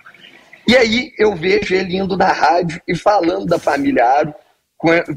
E 0.67 0.75
aí 0.75 1.13
eu 1.17 1.35
vejo 1.35 1.73
ele 1.73 1.97
indo 1.97 2.17
na 2.17 2.31
rádio 2.31 2.81
e 2.87 2.95
falando 2.95 3.45
da 3.45 3.57
família 3.57 4.05
Aro 4.05 4.33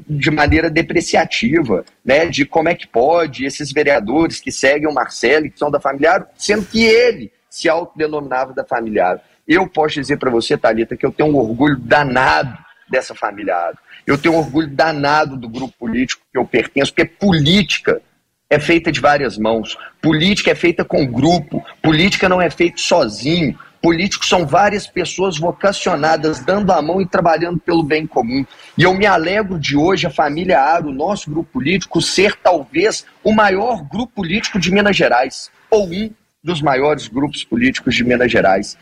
de 0.09 0.31
maneira 0.31 0.71
depreciativa, 0.71 1.85
né, 2.03 2.27
de 2.27 2.47
como 2.47 2.69
é 2.69 2.75
que 2.75 2.87
pode 2.87 3.45
esses 3.45 3.73
vereadores 3.73 4.41
que 4.41 4.51
seguem 4.51 4.89
o 4.89 4.95
Marcelo, 4.95 5.51
que 5.51 5.59
são 5.59 5.71
da 5.71 5.79
família 5.79 6.13
Aro, 6.13 6.27
sendo 6.35 6.65
que 6.65 6.83
ele 6.85 7.31
se 7.51 7.69
autodenominava 7.69 8.55
da 8.55 8.65
família 8.65 9.07
Aro. 9.07 9.21
Eu 9.47 9.69
posso 9.69 9.97
dizer 9.97 10.19
para 10.19 10.31
você, 10.31 10.57
Talita, 10.57 10.97
que 10.97 11.05
eu 11.05 11.13
tenho 11.13 11.31
um 11.31 11.37
orgulho 11.37 11.77
danado 11.77 12.57
dessa 12.89 13.15
família 13.15 13.73
Eu 14.07 14.19
tenho 14.19 14.35
um 14.35 14.39
orgulho 14.39 14.69
danado 14.69 15.37
do 15.37 15.49
grupo 15.49 15.75
político 15.79 16.23
que 16.31 16.39
eu 16.39 16.45
pertenço, 16.45 16.93
porque 16.93 17.05
política 17.05 18.01
é 18.49 18.59
feita 18.59 18.91
de 18.91 19.01
várias 19.01 19.39
mãos. 19.39 19.79
Política 20.03 20.51
é 20.51 20.55
feita 20.55 20.85
com 20.85 21.07
grupo. 21.07 21.65
Política 21.81 22.29
não 22.29 22.43
é 22.43 22.51
feita 22.51 22.79
sozinho. 22.79 23.57
Políticos 23.83 24.29
são 24.29 24.47
várias 24.47 24.87
pessoas 24.87 25.39
vocacionadas, 25.39 26.41
dando 26.41 26.71
a 26.71 26.83
mão 26.83 27.01
e 27.01 27.07
trabalhando 27.07 27.59
pelo 27.59 27.83
bem 27.83 28.07
comum. 28.07 28.45
E 28.77 28.83
eu 28.83 28.93
me 28.93 29.07
alegro 29.07 29.59
de 29.59 29.75
hoje 29.75 30.07
a 30.07 30.11
família 30.11 30.61
Aro, 30.61 30.91
o 30.91 30.95
nosso 30.95 31.31
grupo 31.31 31.51
político, 31.55 32.01
ser 32.03 32.37
talvez 32.37 33.07
o 33.25 33.33
maior 33.33 33.83
grupo 33.83 34.17
político 34.17 34.59
de 34.59 34.71
Minas 34.71 34.95
Gerais, 34.95 35.51
ou 35.71 35.89
um 35.89 36.11
dos 36.45 36.61
maiores 36.61 37.09
grupos 37.09 37.43
políticos 37.43 37.95
de 37.95 38.05
Minas 38.05 38.31
Gerais. 38.31 38.77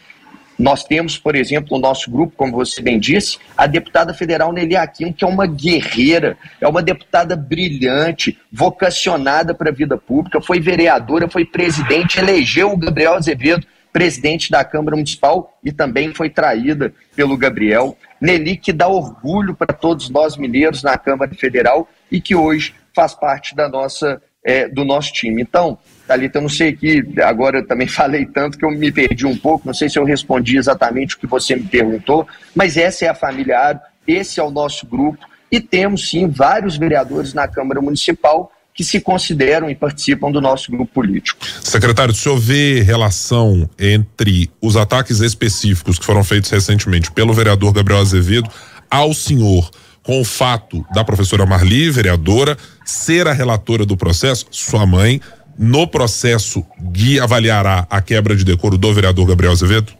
Nós 0.58 0.82
temos, 0.82 1.16
por 1.16 1.36
exemplo, 1.36 1.76
no 1.76 1.80
nosso 1.80 2.10
grupo, 2.10 2.34
como 2.36 2.50
você 2.50 2.82
bem 2.82 2.98
disse, 2.98 3.38
a 3.56 3.68
deputada 3.68 4.12
federal 4.12 4.52
Nelly 4.52 4.74
Aquino, 4.74 5.14
que 5.14 5.24
é 5.24 5.28
uma 5.28 5.46
guerreira, 5.46 6.36
é 6.60 6.66
uma 6.66 6.82
deputada 6.82 7.36
brilhante, 7.36 8.36
vocacionada 8.52 9.54
para 9.54 9.70
a 9.70 9.72
vida 9.72 9.96
pública, 9.96 10.40
foi 10.40 10.58
vereadora, 10.58 11.30
foi 11.30 11.44
presidente, 11.44 12.18
elegeu 12.18 12.72
o 12.72 12.76
Gabriel 12.76 13.14
Azevedo 13.14 13.64
presidente 13.92 14.50
da 14.50 14.64
Câmara 14.64 14.96
Municipal 14.96 15.58
e 15.64 15.72
também 15.72 16.12
foi 16.14 16.30
traída 16.30 16.92
pelo 17.14 17.36
Gabriel. 17.36 17.96
Nelly, 18.20 18.56
que 18.56 18.72
dá 18.72 18.88
orgulho 18.88 19.54
para 19.54 19.72
todos 19.72 20.10
nós 20.10 20.36
mineiros 20.36 20.82
na 20.82 20.98
Câmara 20.98 21.34
Federal 21.34 21.88
e 22.10 22.20
que 22.20 22.34
hoje 22.34 22.74
faz 22.94 23.14
parte 23.14 23.54
da 23.54 23.68
nossa, 23.68 24.20
é, 24.44 24.68
do 24.68 24.84
nosso 24.84 25.12
time. 25.12 25.40
Então, 25.40 25.78
Thalita, 26.06 26.38
eu 26.38 26.42
não 26.42 26.48
sei 26.48 26.72
que 26.74 27.04
agora 27.22 27.58
eu 27.58 27.66
também 27.66 27.86
falei 27.88 28.26
tanto 28.26 28.58
que 28.58 28.64
eu 28.64 28.70
me 28.70 28.90
perdi 28.90 29.26
um 29.26 29.36
pouco, 29.36 29.66
não 29.66 29.74
sei 29.74 29.88
se 29.88 29.98
eu 29.98 30.04
respondi 30.04 30.56
exatamente 30.56 31.14
o 31.14 31.18
que 31.18 31.26
você 31.26 31.54
me 31.54 31.64
perguntou, 31.64 32.26
mas 32.54 32.76
essa 32.76 33.04
é 33.04 33.08
a 33.08 33.14
familiar, 33.14 33.80
esse 34.06 34.40
é 34.40 34.42
o 34.42 34.50
nosso 34.50 34.86
grupo 34.86 35.26
e 35.50 35.60
temos 35.60 36.10
sim 36.10 36.28
vários 36.28 36.76
vereadores 36.76 37.32
na 37.32 37.48
Câmara 37.48 37.80
Municipal 37.80 38.52
que 38.78 38.84
se 38.84 39.00
consideram 39.00 39.68
e 39.68 39.74
participam 39.74 40.30
do 40.30 40.40
nosso 40.40 40.70
grupo 40.70 40.92
político. 40.94 41.44
Secretário, 41.64 42.14
o 42.14 42.16
senhor 42.16 42.38
vê 42.38 42.80
relação 42.80 43.68
entre 43.76 44.48
os 44.62 44.76
ataques 44.76 45.18
específicos 45.18 45.98
que 45.98 46.06
foram 46.06 46.22
feitos 46.22 46.48
recentemente 46.48 47.10
pelo 47.10 47.34
vereador 47.34 47.72
Gabriel 47.72 48.00
Azevedo 48.00 48.48
ao 48.88 49.12
senhor 49.12 49.68
com 50.04 50.20
o 50.20 50.24
fato 50.24 50.86
da 50.94 51.02
professora 51.02 51.44
Marli, 51.44 51.90
vereadora, 51.90 52.56
ser 52.84 53.26
a 53.26 53.32
relatora 53.32 53.84
do 53.84 53.96
processo, 53.96 54.46
sua 54.52 54.86
mãe, 54.86 55.20
no 55.58 55.88
processo 55.88 56.64
Gui 56.80 57.18
avaliará 57.18 57.84
a 57.90 58.00
quebra 58.00 58.36
de 58.36 58.44
decoro 58.44 58.78
do 58.78 58.94
vereador 58.94 59.26
Gabriel 59.26 59.54
Azevedo? 59.54 59.92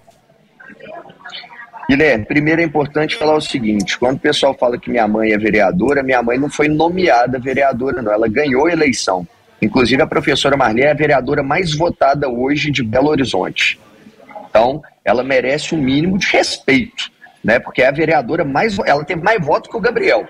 Guilherme, 1.90 2.27
primeiro 2.27 2.61
é 2.61 2.64
importante 2.64 3.16
falar 3.16 3.35
o 3.35 3.40
seguinte: 3.40 3.98
quando 3.98 4.16
o 4.16 4.20
pessoal 4.20 4.53
fala 4.53 4.79
que 4.79 4.90
minha 4.90 5.09
mãe 5.09 5.33
é 5.33 5.38
vereadora, 5.38 6.03
minha 6.03 6.22
mãe 6.22 6.37
não 6.37 6.51
foi 6.51 6.68
nomeada 6.68 7.38
vereadora, 7.38 8.03
não. 8.03 8.12
Ela 8.12 8.29
ganhou 8.29 8.66
a 8.66 8.72
eleição. 8.72 9.27
Inclusive, 9.61 10.03
a 10.03 10.07
professora 10.07 10.55
Marli 10.55 10.83
é 10.83 10.90
a 10.90 10.94
vereadora 10.94 11.42
mais 11.42 11.74
votada 11.74 12.29
hoje 12.29 12.70
de 12.70 12.85
Belo 12.85 13.09
Horizonte. 13.09 13.81
Então, 14.51 14.83
ela 15.03 15.24
merece 15.24 15.74
um 15.74 15.79
mínimo 15.79 16.18
de 16.18 16.27
respeito, 16.27 17.11
né? 17.42 17.59
Porque 17.59 17.81
é 17.81 17.88
a 17.88 17.92
vereadora 17.92 18.44
mais. 18.44 18.79
Ela 18.81 19.03
teve 19.03 19.22
mais 19.22 19.42
votos 19.42 19.70
que 19.70 19.77
o 19.77 19.81
Gabriel, 19.81 20.29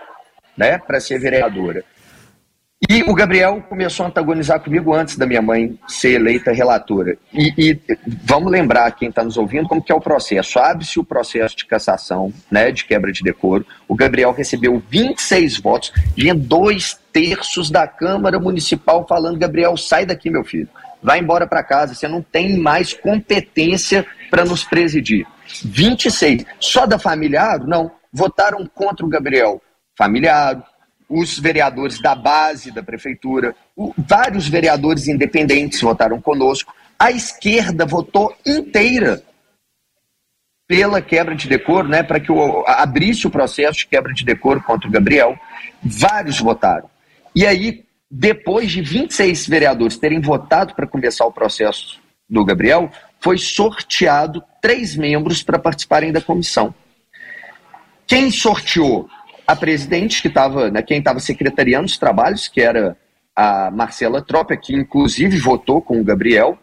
né? 0.57 0.79
Para 0.79 1.01
ser 1.01 1.19
vereadora. 1.19 1.85
E 2.89 3.03
o 3.03 3.13
Gabriel 3.13 3.61
começou 3.69 4.07
a 4.07 4.09
antagonizar 4.09 4.61
comigo 4.61 4.95
antes 4.95 5.17
da 5.17 5.27
minha 5.27 5.43
mãe 5.43 5.77
ser 5.89 6.13
eleita 6.13 6.53
relatora. 6.53 7.19
E, 7.35 7.53
e 7.59 7.81
vamos 8.07 8.53
lembrar 8.53 8.93
quem 8.93 9.09
está 9.09 9.25
nos 9.25 9.37
ouvindo 9.37 9.67
como 9.67 9.83
que 9.83 9.91
é 9.91 9.95
o 9.95 10.01
processo. 10.01 10.61
Abre-se 10.61 11.01
o 11.01 11.05
processo 11.05 11.57
de 11.57 11.67
cassação, 11.67 12.33
né, 12.49 12.71
de 12.71 12.85
quebra 12.85 13.11
de 13.11 13.25
decoro. 13.25 13.67
O 13.89 13.97
Gabriel 13.97 14.31
recebeu 14.31 14.81
26 14.89 15.59
votos, 15.59 15.93
vinha 16.17 16.37
dois 16.37 16.97
terços 17.13 17.69
da 17.69 17.85
Câmara 17.89 18.39
Municipal 18.39 19.05
falando: 19.09 19.41
Gabriel, 19.41 19.77
sai 19.77 20.07
daqui, 20.07 20.31
meu 20.31 20.45
filho. 20.45 20.69
Vai 21.03 21.19
embora 21.19 21.49
para 21.49 21.65
casa, 21.65 21.95
você 21.95 22.07
não 22.07 22.23
tem 22.23 22.59
mais 22.59 22.93
competência 22.93 24.07
para 24.31 24.45
nos 24.45 24.63
presidir. 24.63 25.27
26. 25.65 26.45
Só 26.61 26.87
da 26.87 26.99
familiar? 26.99 27.59
Não. 27.59 27.91
Votaram 28.13 28.65
contra 28.73 29.05
o 29.05 29.09
Gabriel. 29.09 29.61
Familiar, 29.97 30.63
os 31.09 31.39
vereadores 31.39 32.01
da 32.01 32.15
base 32.15 32.71
da 32.71 32.83
prefeitura, 32.83 33.55
o, 33.75 33.95
vários 33.97 34.49
vereadores 34.49 35.09
independentes 35.09 35.81
votaram 35.81 36.21
conosco. 36.21 36.75
A 36.99 37.11
esquerda 37.11 37.87
votou 37.87 38.37
inteira 38.45 39.23
pela 40.67 41.01
quebra 41.01 41.35
de 41.35 41.49
decoro, 41.49 41.89
né, 41.89 42.03
para 42.03 42.21
que 42.21 42.31
o, 42.31 42.63
abrisse 42.67 43.27
o 43.27 43.31
processo 43.31 43.79
de 43.79 43.87
quebra 43.87 44.13
de 44.13 44.25
decoro 44.25 44.63
contra 44.63 44.87
o 44.87 44.93
Gabriel. 44.93 45.39
Vários 45.83 46.39
votaram. 46.41 46.91
E 47.35 47.47
aí, 47.47 47.85
depois 48.11 48.71
de 48.71 48.83
26 48.83 49.47
vereadores 49.47 49.97
terem 49.97 50.21
votado 50.21 50.75
para 50.75 50.87
começar 50.87 51.25
o 51.25 51.33
processo 51.33 51.99
do 52.29 52.45
Gabriel, 52.45 52.91
foi 53.21 53.39
sorteado 53.39 54.43
três 54.61 54.95
membros 54.95 55.43
para 55.43 55.59
participarem 55.59 56.13
da 56.13 56.21
comissão. 56.21 56.75
Quem 58.07 58.31
sorteou? 58.31 59.09
A 59.49 59.57
presidente, 59.57 60.21
que 60.21 60.29
estava, 60.29 60.71
né, 60.71 60.83
quem 60.83 60.99
estava 60.99 61.19
secretariando 61.21 61.87
os 61.87 61.97
trabalhos, 61.97 62.49
que 62.49 62.61
era 62.61 62.95
a 63.35 63.71
Marcela 63.71 64.21
Tropa, 64.21 64.55
que 64.57 64.75
inclusive 64.75 65.39
votou 65.39 65.81
com 65.81 65.99
o 65.99 66.05
Gabriel, 66.05 66.59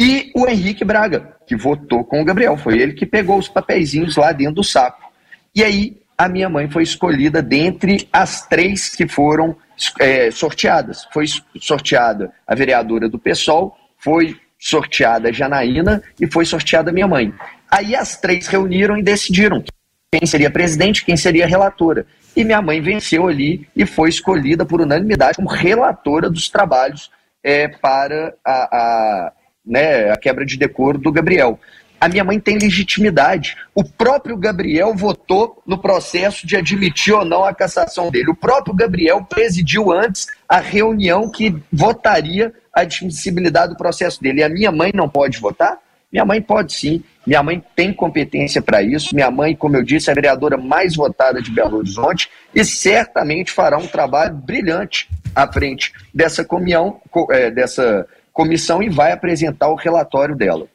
e 0.00 0.30
o 0.36 0.46
Henrique 0.46 0.84
Braga, 0.84 1.36
que 1.44 1.56
votou 1.56 2.04
com 2.04 2.22
o 2.22 2.24
Gabriel. 2.24 2.56
Foi 2.56 2.78
ele 2.78 2.92
que 2.92 3.04
pegou 3.04 3.36
os 3.36 3.48
papeizinhos 3.48 4.16
lá 4.16 4.30
dentro 4.30 4.54
do 4.54 4.64
saco. 4.64 5.10
E 5.52 5.64
aí 5.64 6.00
a 6.16 6.28
minha 6.28 6.48
mãe 6.48 6.70
foi 6.70 6.84
escolhida 6.84 7.42
dentre 7.42 8.08
as 8.12 8.46
três 8.46 8.90
que 8.90 9.08
foram 9.08 9.56
é, 9.98 10.30
sorteadas. 10.30 11.04
Foi 11.12 11.26
sorteada 11.60 12.32
a 12.46 12.54
vereadora 12.54 13.08
do 13.08 13.18
PSOL, 13.18 13.76
foi 13.96 14.38
sorteada 14.56 15.30
a 15.30 15.32
Janaína 15.32 16.02
e 16.20 16.30
foi 16.30 16.44
sorteada 16.44 16.90
a 16.90 16.92
minha 16.92 17.08
mãe. 17.08 17.34
Aí 17.68 17.96
as 17.96 18.20
três 18.20 18.46
reuniram 18.46 18.96
e 18.96 19.02
decidiram 19.02 19.64
quem 20.12 20.26
seria 20.26 20.50
presidente, 20.50 21.04
quem 21.04 21.16
seria 21.16 21.46
relatora. 21.46 22.06
E 22.34 22.44
minha 22.44 22.62
mãe 22.62 22.80
venceu 22.80 23.26
ali 23.26 23.68
e 23.74 23.84
foi 23.84 24.08
escolhida 24.08 24.64
por 24.64 24.80
unanimidade 24.80 25.36
como 25.36 25.48
relatora 25.48 26.30
dos 26.30 26.48
trabalhos 26.48 27.10
é, 27.42 27.68
para 27.68 28.34
a, 28.44 28.52
a, 28.52 29.32
né, 29.64 30.10
a 30.10 30.16
quebra 30.16 30.46
de 30.46 30.56
decoro 30.56 30.98
do 30.98 31.12
Gabriel 31.12 31.58
a 32.00 32.08
minha 32.08 32.22
mãe 32.22 32.38
tem 32.38 32.58
legitimidade. 32.58 33.56
O 33.74 33.82
próprio 33.82 34.36
Gabriel 34.36 34.94
votou 34.94 35.60
no 35.66 35.78
processo 35.78 36.46
de 36.46 36.56
admitir 36.56 37.12
ou 37.12 37.24
não 37.24 37.44
a 37.44 37.54
cassação 37.54 38.10
dele. 38.10 38.30
O 38.30 38.36
próprio 38.36 38.74
Gabriel 38.74 39.24
presidiu 39.24 39.90
antes 39.90 40.26
a 40.48 40.58
reunião 40.58 41.30
que 41.30 41.56
votaria 41.72 42.52
a 42.72 42.82
admissibilidade 42.82 43.72
do 43.72 43.76
processo 43.76 44.20
dele. 44.22 44.40
E 44.40 44.44
a 44.44 44.48
minha 44.48 44.70
mãe 44.70 44.92
não 44.94 45.08
pode 45.08 45.40
votar? 45.40 45.78
Minha 46.10 46.24
mãe 46.24 46.40
pode 46.40 46.72
sim. 46.72 47.02
Minha 47.26 47.42
mãe 47.42 47.62
tem 47.76 47.92
competência 47.92 48.62
para 48.62 48.82
isso. 48.82 49.14
Minha 49.14 49.30
mãe, 49.30 49.54
como 49.54 49.76
eu 49.76 49.82
disse, 49.82 50.08
é 50.08 50.12
a 50.12 50.14
vereadora 50.14 50.56
mais 50.56 50.96
votada 50.96 51.42
de 51.42 51.50
Belo 51.50 51.76
Horizonte 51.78 52.30
e 52.54 52.64
certamente 52.64 53.52
fará 53.52 53.76
um 53.76 53.86
trabalho 53.86 54.34
brilhante 54.34 55.08
à 55.34 55.50
frente 55.50 55.92
dessa, 56.12 56.44
comião, 56.44 57.00
é, 57.30 57.50
dessa 57.50 58.06
comissão 58.32 58.82
e 58.82 58.88
vai 58.88 59.12
apresentar 59.12 59.68
o 59.68 59.74
relatório 59.74 60.34
dela. 60.34 60.66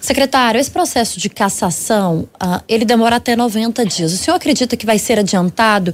Secretário, 0.00 0.60
esse 0.60 0.70
processo 0.70 1.18
de 1.18 1.28
cassação, 1.28 2.28
uh, 2.34 2.62
ele 2.68 2.84
demora 2.84 3.16
até 3.16 3.34
90 3.34 3.84
dias. 3.84 4.12
O 4.12 4.16
senhor 4.16 4.36
acredita 4.36 4.76
que 4.76 4.86
vai 4.86 4.98
ser 4.98 5.18
adiantado 5.18 5.92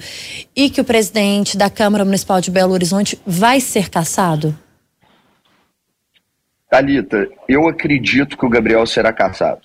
e 0.54 0.68
que 0.68 0.82
o 0.82 0.84
presidente 0.84 1.56
da 1.56 1.70
Câmara 1.70 2.04
Municipal 2.04 2.38
de 2.38 2.50
Belo 2.50 2.74
Horizonte 2.74 3.18
vai 3.26 3.58
ser 3.58 3.88
cassado? 3.88 4.54
Talita, 6.72 7.28
eu 7.46 7.68
acredito 7.68 8.34
que 8.34 8.46
o 8.46 8.48
Gabriel 8.48 8.86
será 8.86 9.12
cassado. 9.12 9.60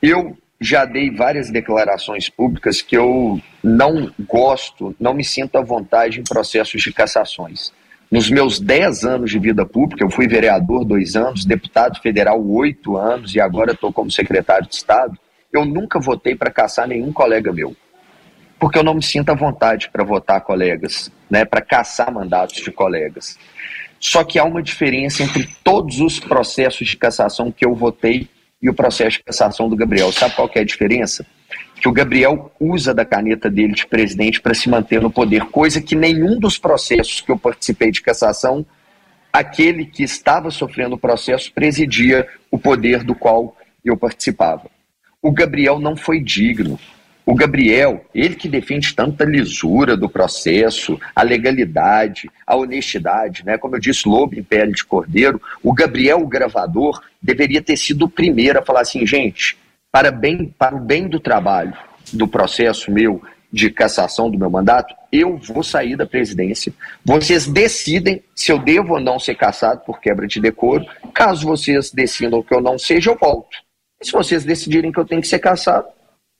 Eu 0.00 0.38
já 0.58 0.86
dei 0.86 1.10
várias 1.10 1.50
declarações 1.50 2.30
públicas 2.30 2.80
que 2.80 2.96
eu 2.96 3.38
não 3.62 4.10
gosto, 4.20 4.96
não 4.98 5.12
me 5.12 5.22
sinto 5.22 5.58
à 5.58 5.60
vontade 5.60 6.18
em 6.18 6.24
processos 6.24 6.80
de 6.80 6.94
cassações. 6.94 7.74
Nos 8.10 8.30
meus 8.30 8.58
10 8.58 9.04
anos 9.04 9.30
de 9.30 9.38
vida 9.38 9.66
pública, 9.66 10.02
eu 10.02 10.08
fui 10.08 10.26
vereador 10.26 10.82
dois 10.82 11.14
anos, 11.14 11.44
deputado 11.44 12.00
federal 12.00 12.42
oito 12.42 12.96
anos 12.96 13.34
e 13.34 13.40
agora 13.40 13.72
estou 13.72 13.92
como 13.92 14.10
secretário 14.10 14.66
de 14.66 14.76
Estado. 14.76 15.18
Eu 15.52 15.66
nunca 15.66 16.00
votei 16.00 16.34
para 16.34 16.50
caçar 16.50 16.88
nenhum 16.88 17.12
colega 17.12 17.52
meu, 17.52 17.76
porque 18.58 18.78
eu 18.78 18.82
não 18.82 18.94
me 18.94 19.02
sinto 19.02 19.28
à 19.28 19.34
vontade 19.34 19.90
para 19.92 20.04
votar 20.04 20.40
colegas, 20.40 21.12
né, 21.28 21.44
para 21.44 21.60
caçar 21.60 22.10
mandatos 22.10 22.62
de 22.62 22.72
colegas. 22.72 23.36
Só 24.00 24.24
que 24.24 24.38
há 24.38 24.44
uma 24.44 24.62
diferença 24.62 25.22
entre 25.22 25.48
todos 25.62 26.00
os 26.00 26.18
processos 26.18 26.88
de 26.88 26.96
cassação 26.96 27.52
que 27.52 27.64
eu 27.64 27.74
votei 27.74 28.28
e 28.60 28.68
o 28.68 28.74
processo 28.74 29.18
de 29.18 29.24
cassação 29.24 29.68
do 29.68 29.76
Gabriel. 29.76 30.10
Sabe 30.10 30.34
qual 30.34 30.50
é 30.54 30.60
a 30.60 30.64
diferença? 30.64 31.24
que 31.80 31.88
o 31.88 31.92
Gabriel 31.92 32.52
usa 32.60 32.92
da 32.92 33.04
caneta 33.04 33.50
dele 33.50 33.72
de 33.72 33.86
presidente 33.86 34.40
para 34.40 34.54
se 34.54 34.68
manter 34.68 35.00
no 35.00 35.10
poder, 35.10 35.46
coisa 35.46 35.80
que 35.80 35.96
nenhum 35.96 36.38
dos 36.38 36.58
processos 36.58 37.22
que 37.22 37.32
eu 37.32 37.38
participei 37.38 37.90
de 37.90 38.02
cassação, 38.02 38.64
aquele 39.32 39.86
que 39.86 40.02
estava 40.02 40.50
sofrendo 40.50 40.96
o 40.96 40.98
processo 40.98 41.50
presidia 41.52 42.28
o 42.50 42.58
poder 42.58 43.02
do 43.02 43.14
qual 43.14 43.56
eu 43.84 43.96
participava. 43.96 44.70
O 45.22 45.32
Gabriel 45.32 45.78
não 45.78 45.96
foi 45.96 46.20
digno. 46.20 46.78
O 47.30 47.34
Gabriel, 47.36 48.04
ele 48.12 48.34
que 48.34 48.48
defende 48.48 48.92
tanta 48.92 49.24
lisura 49.24 49.96
do 49.96 50.08
processo, 50.08 50.98
a 51.14 51.22
legalidade, 51.22 52.28
a 52.44 52.56
honestidade, 52.56 53.46
né? 53.46 53.56
Como 53.56 53.76
eu 53.76 53.80
disse, 53.80 54.08
lobo 54.08 54.34
em 54.34 54.42
pele 54.42 54.72
de 54.72 54.84
cordeiro, 54.84 55.40
o 55.62 55.72
Gabriel, 55.72 56.20
o 56.20 56.26
gravador, 56.26 57.00
deveria 57.22 57.62
ter 57.62 57.76
sido 57.76 58.06
o 58.06 58.10
primeiro 58.10 58.58
a 58.58 58.62
falar 58.62 58.80
assim, 58.80 59.06
gente, 59.06 59.56
para, 59.92 60.10
bem, 60.10 60.52
para 60.58 60.74
o 60.74 60.80
bem 60.80 61.06
do 61.06 61.20
trabalho, 61.20 61.72
do 62.12 62.26
processo 62.26 62.90
meu 62.90 63.22
de 63.52 63.70
cassação 63.70 64.28
do 64.28 64.36
meu 64.36 64.50
mandato, 64.50 64.92
eu 65.12 65.36
vou 65.36 65.62
sair 65.62 65.94
da 65.94 66.06
presidência. 66.06 66.72
Vocês 67.04 67.46
decidem 67.46 68.24
se 68.34 68.50
eu 68.50 68.58
devo 68.58 68.94
ou 68.94 69.00
não 69.00 69.20
ser 69.20 69.36
cassado 69.36 69.82
por 69.86 70.00
quebra 70.00 70.26
de 70.26 70.40
decoro. 70.40 70.84
Caso 71.14 71.46
vocês 71.46 71.92
decidam 71.92 72.42
que 72.42 72.52
eu 72.52 72.60
não 72.60 72.76
seja, 72.76 73.08
eu 73.08 73.16
volto. 73.16 73.56
E 74.02 74.06
se 74.06 74.10
vocês 74.10 74.44
decidirem 74.44 74.90
que 74.90 74.98
eu 74.98 75.04
tenho 75.04 75.20
que 75.20 75.28
ser 75.28 75.38
cassado, 75.38 75.86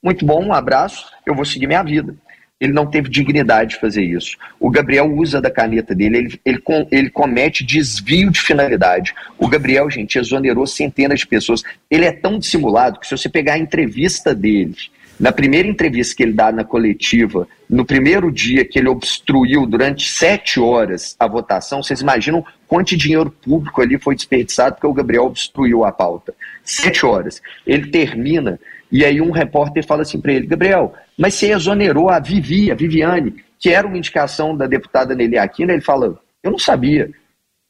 muito 0.02 0.24
bom, 0.24 0.44
um 0.44 0.52
abraço, 0.52 1.06
eu 1.26 1.34
vou 1.34 1.44
seguir 1.44 1.66
minha 1.66 1.82
vida. 1.82 2.14
Ele 2.60 2.72
não 2.74 2.86
teve 2.86 3.08
dignidade 3.08 3.70
de 3.70 3.80
fazer 3.80 4.04
isso. 4.04 4.36
O 4.58 4.70
Gabriel 4.70 5.10
usa 5.10 5.40
da 5.40 5.50
caneta 5.50 5.94
dele, 5.94 6.18
ele, 6.18 6.40
ele, 6.44 6.62
ele 6.90 7.10
comete 7.10 7.64
desvio 7.64 8.30
de 8.30 8.40
finalidade. 8.40 9.14
O 9.38 9.48
Gabriel, 9.48 9.88
gente, 9.90 10.18
exonerou 10.18 10.66
centenas 10.66 11.20
de 11.20 11.26
pessoas. 11.26 11.62
Ele 11.90 12.04
é 12.04 12.12
tão 12.12 12.38
dissimulado 12.38 13.00
que 13.00 13.06
se 13.06 13.16
você 13.16 13.30
pegar 13.30 13.54
a 13.54 13.58
entrevista 13.58 14.34
dele, 14.34 14.76
na 15.18 15.32
primeira 15.32 15.68
entrevista 15.68 16.16
que 16.16 16.22
ele 16.22 16.32
dá 16.32 16.50
na 16.50 16.64
coletiva, 16.64 17.46
no 17.68 17.84
primeiro 17.84 18.32
dia 18.32 18.64
que 18.64 18.78
ele 18.78 18.88
obstruiu 18.88 19.66
durante 19.66 20.10
sete 20.10 20.58
horas 20.58 21.14
a 21.18 21.26
votação, 21.26 21.82
vocês 21.82 22.00
imaginam 22.00 22.44
quanto 22.66 22.96
dinheiro 22.96 23.30
público 23.30 23.82
ali 23.82 23.98
foi 23.98 24.14
desperdiçado 24.14 24.76
porque 24.76 24.86
o 24.86 24.94
Gabriel 24.94 25.24
obstruiu 25.24 25.84
a 25.84 25.92
pauta. 25.92 26.34
Sete 26.64 27.04
horas. 27.04 27.42
Ele 27.66 27.90
termina 27.90 28.58
e 28.90 29.05
aí 29.05 29.20
um 29.20 29.31
repórter 29.31 29.87
fala 29.87 30.03
assim 30.03 30.20
para 30.20 30.33
ele, 30.33 30.46
Gabriel, 30.46 30.92
mas 31.16 31.35
você 31.35 31.53
exonerou 31.53 32.09
a 32.09 32.18
Vivi, 32.18 32.70
a 32.70 32.74
Viviane, 32.74 33.37
que 33.59 33.70
era 33.70 33.87
uma 33.87 33.98
indicação 33.98 34.57
da 34.57 34.66
deputada 34.66 35.14
Nelly 35.14 35.38
Aquino, 35.38 35.70
ele 35.70 35.83
fala, 35.83 36.18
eu 36.42 36.50
não 36.50 36.59
sabia. 36.59 37.11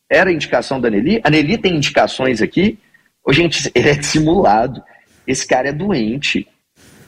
Era 0.09 0.33
indicação 0.33 0.81
da 0.81 0.89
Nelly? 0.89 1.21
A 1.23 1.31
Nelly 1.31 1.59
tem 1.59 1.77
indicações 1.77 2.41
aqui? 2.41 2.79
Ô, 3.25 3.33
gente, 3.33 3.71
ele 3.75 3.91
é 3.91 3.95
dissimulado. 3.95 4.83
Esse 5.27 5.47
cara 5.47 5.69
é 5.69 5.73
doente. 5.73 6.49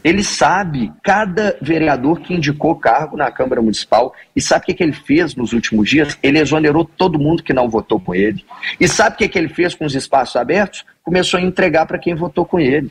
Ele 0.05 0.25
sabe 0.25 0.93
cada 1.03 1.57
vereador 1.63 2.21
que 2.21 2.35
indicou 2.35 2.75
cargo 2.75 3.17
na 3.17 3.31
Câmara 3.31 3.63
Municipal 3.63 4.13
e 4.35 4.41
sabe 4.41 4.65
o 4.65 4.67
que, 4.67 4.75
que 4.75 4.83
ele 4.83 4.93
fez 4.93 5.37
nos 5.37 5.53
últimos 5.53 5.89
dias? 5.89 6.19
Ele 6.21 6.41
exonerou 6.41 6.85
todo 6.85 7.21
mundo 7.21 7.43
que 7.43 7.53
não 7.53 7.69
votou 7.69 8.01
com 8.01 8.13
ele. 8.13 8.45
E 8.81 8.89
sabe 8.89 9.15
o 9.15 9.19
que, 9.19 9.29
que 9.29 9.39
ele 9.39 9.49
fez 9.49 9.77
com 9.77 9.85
os 9.85 9.95
espaços 9.95 10.35
abertos? 10.35 10.85
Começou 11.05 11.39
a 11.39 11.43
entregar 11.43 11.87
para 11.87 11.99
quem 11.99 12.17
votou 12.17 12.45
com 12.45 12.59
ele. 12.59 12.91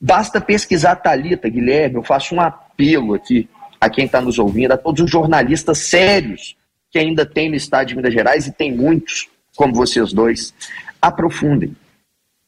Basta 0.00 0.40
pesquisar 0.40 0.96
Talita, 0.96 1.48
Guilherme, 1.48 1.96
eu 1.96 2.02
faço 2.02 2.34
um 2.34 2.40
apelo 2.40 3.14
aqui 3.14 3.48
a 3.80 3.88
quem 3.88 4.04
está 4.04 4.20
nos 4.20 4.38
ouvindo, 4.38 4.72
a 4.72 4.76
todos 4.76 5.02
os 5.02 5.10
jornalistas 5.10 5.78
sérios 5.78 6.56
que 6.90 6.98
ainda 6.98 7.26
tem 7.26 7.48
no 7.48 7.56
estado 7.56 7.88
de 7.88 7.96
Minas 7.96 8.12
Gerais, 8.12 8.46
e 8.46 8.52
tem 8.52 8.74
muitos, 8.74 9.28
como 9.54 9.74
vocês 9.74 10.12
dois, 10.12 10.54
aprofundem, 11.00 11.74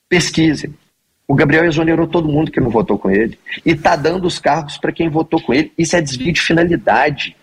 pesquisem. 0.08 0.74
O 1.26 1.34
Gabriel 1.34 1.66
exonerou 1.66 2.06
todo 2.06 2.28
mundo 2.28 2.50
que 2.50 2.60
não 2.60 2.70
votou 2.70 2.98
com 2.98 3.10
ele 3.10 3.38
e 3.64 3.72
está 3.72 3.94
dando 3.94 4.26
os 4.26 4.38
cargos 4.38 4.78
para 4.78 4.92
quem 4.92 5.10
votou 5.10 5.40
com 5.40 5.52
ele. 5.52 5.70
Isso 5.76 5.94
é 5.94 6.00
desvio 6.00 6.32
de 6.32 6.40
finalidade. 6.40 7.36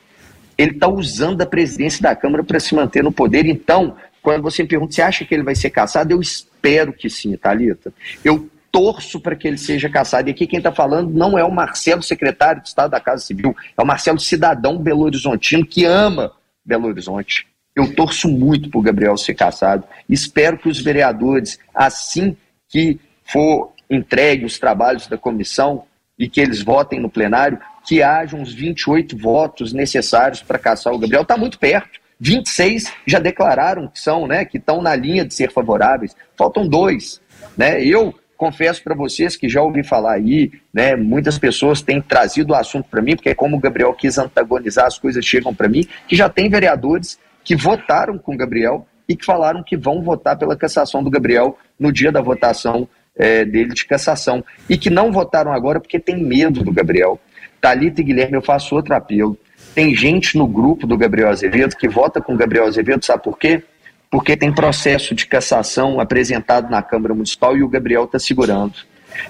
Ele 0.58 0.72
está 0.72 0.88
usando 0.88 1.42
a 1.42 1.46
presidência 1.46 2.02
da 2.02 2.16
Câmara 2.16 2.44
para 2.44 2.60
se 2.60 2.74
manter 2.74 3.04
no 3.04 3.12
poder. 3.12 3.46
Então, 3.46 3.96
quando 4.24 4.42
você 4.42 4.64
me 4.64 4.70
pergunta 4.70 4.94
se 4.94 5.04
acha 5.04 5.24
que 5.24 5.36
ele 5.36 5.44
vai 5.44 5.54
ser 5.54 5.70
caçado, 5.70 6.12
eu 6.12 6.20
espero 6.20 6.92
que 6.92 7.08
sim, 7.12 7.38
Thalita. 7.38 7.94
Eu 8.24 8.50
torço 8.76 9.22
para 9.22 9.38
que 9.38 9.48
ele 9.48 9.58
seja 9.58 9.90
caçado. 9.90 10.28
E 10.28 10.32
aqui 10.32 10.46
quem 10.46 10.58
está 10.58 10.70
falando 10.70 11.10
não 11.10 11.40
é 11.40 11.44
o 11.46 11.52
Marcelo, 11.52 12.04
secretário 12.04 12.62
de 12.62 12.68
Estado 12.68 12.92
da 12.92 13.00
Casa 13.00 13.26
Civil, 13.26 13.56
é 13.78 13.82
o 13.82 13.86
Marcelo, 13.86 14.20
cidadão 14.20 14.78
belo-horizontino, 14.78 15.66
que 15.66 15.86
ama 15.86 16.34
Belo 16.66 16.88
Horizonte. 16.88 17.48
Eu 17.74 17.96
torço 17.96 18.28
muito 18.28 18.70
para 18.70 18.78
o 18.78 18.82
Gabriel 18.82 19.16
ser 19.16 19.34
caçado. 19.34 19.86
Espero 20.10 20.58
que 20.58 20.68
os 20.68 20.78
vereadores, 20.78 21.58
assim 21.74 22.36
que 22.68 23.00
for 23.24 23.72
entregue 23.90 24.44
os 24.44 24.60
trabalhos 24.60 25.08
da 25.08 25.18
comissão 25.18 25.86
e 26.20 26.28
que 26.28 26.42
eles 26.42 26.62
votem 26.62 27.00
no 27.00 27.10
plenário, 27.10 27.58
que 27.88 28.04
haja 28.04 28.36
uns 28.36 28.54
28 28.54 29.18
votos 29.18 29.72
necessários 29.72 30.42
para 30.44 30.60
caçar 30.60 30.92
o 30.92 31.00
Gabriel. 31.00 31.22
Está 31.22 31.38
muito 31.38 31.58
perto. 31.58 32.02
26 32.20 32.92
já 33.08 33.20
declararam 33.20 33.88
que 33.88 34.00
são, 34.02 34.28
né, 34.28 34.44
que 34.44 34.58
estão 34.58 34.82
na 34.82 34.96
linha 34.98 35.24
de 35.24 35.34
ser 35.34 35.52
favoráveis. 35.52 36.14
Faltam 36.36 36.68
dois, 36.68 37.22
né? 37.58 37.82
Eu 37.82 38.14
confesso 38.38 38.84
para 38.84 38.96
vocês 38.96 39.36
que 39.36 39.48
já 39.48 39.62
ouvi 39.62 39.84
falar 39.84 40.14
aí, 40.14 40.52
né, 40.74 40.96
muitas 40.96 41.38
pessoas 41.38 41.82
têm 41.82 42.02
trazido 42.02 42.54
o 42.54 42.56
assunto 42.56 42.88
para 42.90 43.02
mim, 43.02 43.16
porque 43.16 43.30
é 43.30 43.36
como 43.36 43.58
o 43.58 43.60
Gabriel 43.60 43.94
quis 43.94 44.18
antagonizar, 44.18 44.86
as 44.86 44.98
coisas 44.98 45.26
chegam 45.26 45.54
para 45.54 45.70
mim, 45.70 45.88
que 46.08 46.16
já 46.16 46.30
tem 46.30 46.50
vereadores 46.50 47.20
que 47.44 47.56
votaram 47.56 48.18
com 48.18 48.34
o 48.34 48.38
Gabriel 48.38 48.86
e 49.08 49.16
que 49.16 49.26
falaram 49.26 49.64
que 49.64 49.78
vão 49.78 50.02
votar 50.02 50.38
pela 50.38 50.56
cassação 50.56 51.04
do 51.04 51.10
Gabriel 51.10 51.58
no 51.80 51.92
dia 51.92 52.12
da 52.12 52.22
votação 52.22 52.88
é, 53.16 53.46
dele 53.46 53.74
de 53.74 53.86
cassação. 53.86 54.44
E 54.68 54.78
que 54.78 54.90
não 54.90 55.12
votaram 55.12 55.54
agora 55.54 55.80
porque 55.80 56.00
tem 56.00 56.18
medo 56.18 56.64
do 56.64 56.72
Gabriel. 56.72 57.20
Talita 57.62 58.02
e 58.02 58.04
Guilherme, 58.04 58.36
eu 58.36 58.42
faço 58.42 58.76
outro 58.76 58.96
apelo. 58.96 59.38
Tem 59.74 59.96
gente 59.96 60.38
no 60.38 60.48
grupo 60.48 60.88
do 60.88 60.98
Gabriel 60.98 61.30
Azevedo 61.30 61.76
que 61.76 61.88
vota 61.88 62.22
com 62.22 62.34
o 62.34 62.38
Gabriel 62.38 62.66
Azevedo, 62.66 63.06
sabe 63.06 63.24
por 63.24 63.38
quê? 63.38 63.64
Porque 64.10 64.38
tem 64.38 64.54
processo 64.54 65.14
de 65.14 65.26
cassação 65.26 66.00
apresentado 66.00 66.70
na 66.70 66.82
Câmara 66.82 67.14
Municipal 67.14 67.58
e 67.58 67.64
o 67.64 67.68
Gabriel 67.68 68.06
está 68.06 68.20
segurando. 68.20 68.76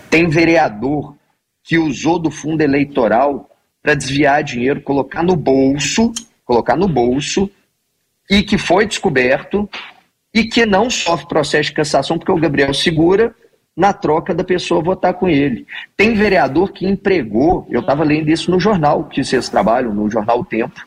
Tem 0.10 0.28
vereador 0.28 1.16
que 1.64 1.78
usou 1.78 2.20
do 2.20 2.30
fundo 2.30 2.62
eleitoral 2.62 3.50
para 3.82 3.96
desviar 3.96 4.44
dinheiro, 4.44 4.82
colocar 4.82 5.24
no 5.24 5.36
bolso, 5.36 6.12
colocar 6.44 6.76
no 6.76 6.88
bolso, 6.88 7.50
e 8.30 8.44
que 8.44 8.58
foi 8.58 8.86
descoberto 8.86 9.70
e 10.34 10.44
que 10.44 10.66
não 10.66 10.90
sofre 10.90 11.28
processo 11.28 11.70
de 11.70 11.76
cassação 11.76 12.18
porque 12.18 12.32
o 12.32 12.40
Gabriel 12.40 12.74
segura 12.74 13.34
na 13.76 13.94
troca 13.94 14.34
da 14.34 14.44
pessoa 14.44 14.82
votar 14.82 15.14
com 15.14 15.28
ele. 15.28 15.68
Tem 15.98 16.14
vereador 16.14 16.72
que 16.72 16.88
empregou, 16.88 17.68
eu 17.70 17.82
estava 17.82 18.04
lendo 18.04 18.30
isso 18.30 18.50
no 18.50 18.60
jornal 18.60 19.06
que 19.06 19.24
vocês 19.24 19.50
trabalham, 19.50 19.94
no 19.94 20.10
jornal 20.10 20.40
o 20.40 20.46
Tempo. 20.46 20.86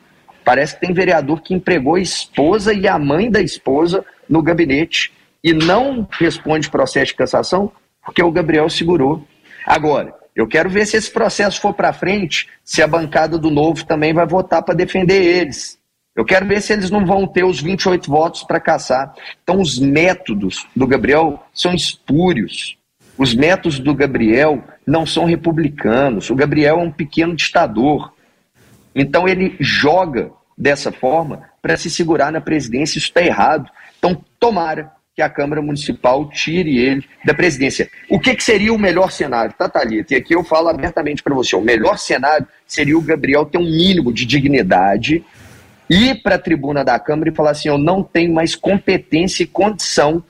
Parece 0.48 0.76
que 0.76 0.80
tem 0.80 0.94
vereador 0.94 1.42
que 1.42 1.52
empregou 1.52 1.96
a 1.96 2.00
esposa 2.00 2.72
e 2.72 2.88
a 2.88 2.98
mãe 2.98 3.30
da 3.30 3.38
esposa 3.38 4.02
no 4.26 4.40
gabinete 4.40 5.12
e 5.44 5.52
não 5.52 6.08
responde 6.10 6.70
processo 6.70 7.08
de 7.08 7.16
cassação 7.16 7.70
porque 8.02 8.22
o 8.22 8.32
Gabriel 8.32 8.70
segurou. 8.70 9.22
Agora, 9.66 10.14
eu 10.34 10.48
quero 10.48 10.70
ver 10.70 10.86
se 10.86 10.96
esse 10.96 11.10
processo 11.10 11.60
for 11.60 11.74
para 11.74 11.92
frente, 11.92 12.48
se 12.64 12.82
a 12.82 12.86
bancada 12.86 13.36
do 13.36 13.50
Novo 13.50 13.84
também 13.84 14.14
vai 14.14 14.26
votar 14.26 14.62
para 14.62 14.72
defender 14.72 15.22
eles. 15.22 15.78
Eu 16.16 16.24
quero 16.24 16.46
ver 16.46 16.62
se 16.62 16.72
eles 16.72 16.90
não 16.90 17.04
vão 17.04 17.26
ter 17.26 17.44
os 17.44 17.60
28 17.60 18.10
votos 18.10 18.42
para 18.42 18.58
caçar. 18.58 19.12
Então, 19.42 19.60
os 19.60 19.78
métodos 19.78 20.66
do 20.74 20.86
Gabriel 20.86 21.44
são 21.52 21.74
espúrios. 21.74 22.78
Os 23.18 23.34
métodos 23.34 23.78
do 23.78 23.94
Gabriel 23.94 24.64
não 24.86 25.04
são 25.04 25.26
republicanos. 25.26 26.30
O 26.30 26.34
Gabriel 26.34 26.80
é 26.80 26.82
um 26.82 26.90
pequeno 26.90 27.36
ditador. 27.36 28.14
Então 28.94 29.28
ele 29.28 29.54
joga 29.60 30.32
dessa 30.58 30.90
forma 30.90 31.48
para 31.62 31.76
se 31.76 31.88
segurar 31.88 32.32
na 32.32 32.40
presidência. 32.40 32.98
Isso 32.98 33.06
está 33.06 33.22
errado. 33.22 33.70
Então 33.98 34.22
tomara 34.40 34.92
que 35.14 35.22
a 35.22 35.28
Câmara 35.28 35.62
Municipal 35.62 36.28
tire 36.30 36.78
ele 36.78 37.04
da 37.24 37.34
presidência. 37.34 37.88
O 38.08 38.18
que, 38.18 38.34
que 38.34 38.42
seria 38.42 38.72
o 38.72 38.78
melhor 38.78 39.10
cenário, 39.10 39.54
tá, 39.56 39.68
Thalita? 39.68 40.14
E 40.14 40.16
aqui 40.16 40.34
eu 40.34 40.44
falo 40.44 40.68
abertamente 40.68 41.22
para 41.22 41.34
você. 41.34 41.56
O 41.56 41.60
melhor 41.60 41.98
cenário 41.98 42.46
seria 42.66 42.96
o 42.96 43.02
Gabriel 43.02 43.44
ter 43.44 43.58
um 43.58 43.64
mínimo 43.64 44.12
de 44.12 44.24
dignidade, 44.24 45.24
ir 45.88 46.22
para 46.22 46.36
a 46.36 46.38
tribuna 46.38 46.84
da 46.84 46.98
Câmara 46.98 47.30
e 47.30 47.34
falar 47.34 47.50
assim: 47.50 47.68
eu 47.68 47.78
não 47.78 48.02
tenho 48.02 48.32
mais 48.32 48.54
competência 48.54 49.42
e 49.42 49.46
condição 49.46 50.22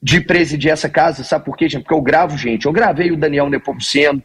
de 0.00 0.20
presidir 0.20 0.70
essa 0.70 0.88
casa, 0.88 1.24
sabe 1.24 1.44
por 1.44 1.56
quê, 1.56 1.68
gente? 1.68 1.82
Porque 1.82 1.94
eu 1.94 2.00
gravo, 2.00 2.38
gente. 2.38 2.66
Eu 2.66 2.72
gravei 2.72 3.10
o 3.10 3.16
Daniel 3.16 3.50
Nepomuceno 3.50 4.22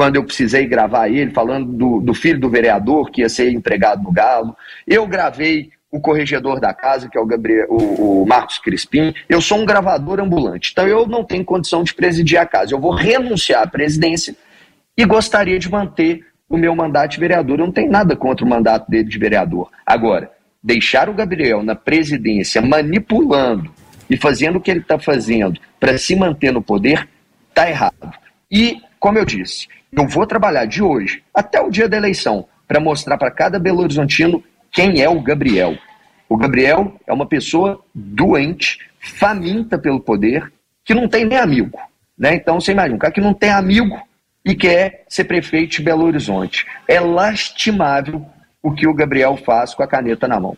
quando 0.00 0.16
eu 0.16 0.24
precisei 0.24 0.66
gravar 0.66 1.10
ele, 1.10 1.30
falando 1.30 1.70
do, 1.70 2.00
do 2.00 2.14
filho 2.14 2.40
do 2.40 2.48
vereador 2.48 3.10
que 3.10 3.20
ia 3.20 3.28
ser 3.28 3.52
empregado 3.52 4.02
no 4.02 4.10
Galo. 4.10 4.56
Eu 4.86 5.06
gravei 5.06 5.68
o 5.92 6.00
corregedor 6.00 6.58
da 6.58 6.72
casa, 6.72 7.06
que 7.06 7.18
é 7.18 7.20
o, 7.20 7.26
Gabriel, 7.26 7.66
o, 7.68 8.22
o, 8.22 8.26
Marcos 8.26 8.58
Crispim. 8.58 9.12
Eu 9.28 9.42
sou 9.42 9.58
um 9.58 9.66
gravador 9.66 10.18
ambulante, 10.18 10.70
então 10.72 10.88
eu 10.88 11.06
não 11.06 11.22
tenho 11.22 11.44
condição 11.44 11.84
de 11.84 11.92
presidir 11.92 12.38
a 12.38 12.46
casa. 12.46 12.72
Eu 12.72 12.80
vou 12.80 12.92
renunciar 12.92 13.62
à 13.62 13.66
presidência 13.66 14.34
e 14.96 15.04
gostaria 15.04 15.58
de 15.58 15.70
manter 15.70 16.24
o 16.48 16.56
meu 16.56 16.74
mandato 16.74 17.10
de 17.10 17.20
vereador. 17.20 17.58
Eu 17.58 17.66
não 17.66 17.72
tenho 17.72 17.90
nada 17.90 18.16
contra 18.16 18.42
o 18.42 18.48
mandato 18.48 18.90
dele 18.90 19.04
de 19.04 19.18
vereador. 19.18 19.68
Agora, 19.84 20.32
deixar 20.62 21.10
o 21.10 21.14
Gabriel 21.14 21.62
na 21.62 21.74
presidência 21.74 22.62
manipulando 22.62 23.70
e 24.08 24.16
fazendo 24.16 24.56
o 24.56 24.60
que 24.62 24.70
ele 24.70 24.80
está 24.80 24.98
fazendo 24.98 25.60
para 25.78 25.98
se 25.98 26.16
manter 26.16 26.54
no 26.54 26.62
poder, 26.62 27.06
está 27.50 27.68
errado. 27.68 28.14
E, 28.50 28.80
como 29.00 29.18
eu 29.18 29.24
disse, 29.24 29.66
eu 29.90 30.06
vou 30.06 30.26
trabalhar 30.26 30.66
de 30.66 30.82
hoje 30.82 31.22
até 31.34 31.60
o 31.60 31.70
dia 31.70 31.88
da 31.88 31.96
eleição 31.96 32.46
para 32.68 32.78
mostrar 32.78 33.16
para 33.16 33.30
cada 33.30 33.58
Belo 33.58 33.82
Horizontino 33.82 34.44
quem 34.70 35.00
é 35.00 35.08
o 35.08 35.20
Gabriel. 35.20 35.76
O 36.28 36.36
Gabriel 36.36 36.94
é 37.06 37.12
uma 37.12 37.26
pessoa 37.26 37.80
doente, 37.92 38.78
faminta 39.00 39.76
pelo 39.78 39.98
poder, 39.98 40.52
que 40.84 40.94
não 40.94 41.08
tem 41.08 41.24
nem 41.24 41.38
amigo. 41.38 41.80
Né? 42.16 42.34
Então, 42.34 42.60
você 42.60 42.72
imagina, 42.72 42.94
um 42.94 42.98
cara 42.98 43.12
que 43.12 43.20
não 43.20 43.34
tem 43.34 43.50
amigo 43.50 43.98
e 44.44 44.54
quer 44.54 45.04
ser 45.08 45.24
prefeito 45.24 45.76
de 45.76 45.82
Belo 45.82 46.04
Horizonte. 46.04 46.66
É 46.86 47.00
lastimável 47.00 48.24
o 48.62 48.72
que 48.72 48.86
o 48.86 48.94
Gabriel 48.94 49.36
faz 49.36 49.74
com 49.74 49.82
a 49.82 49.88
caneta 49.88 50.28
na 50.28 50.38
mão. 50.38 50.56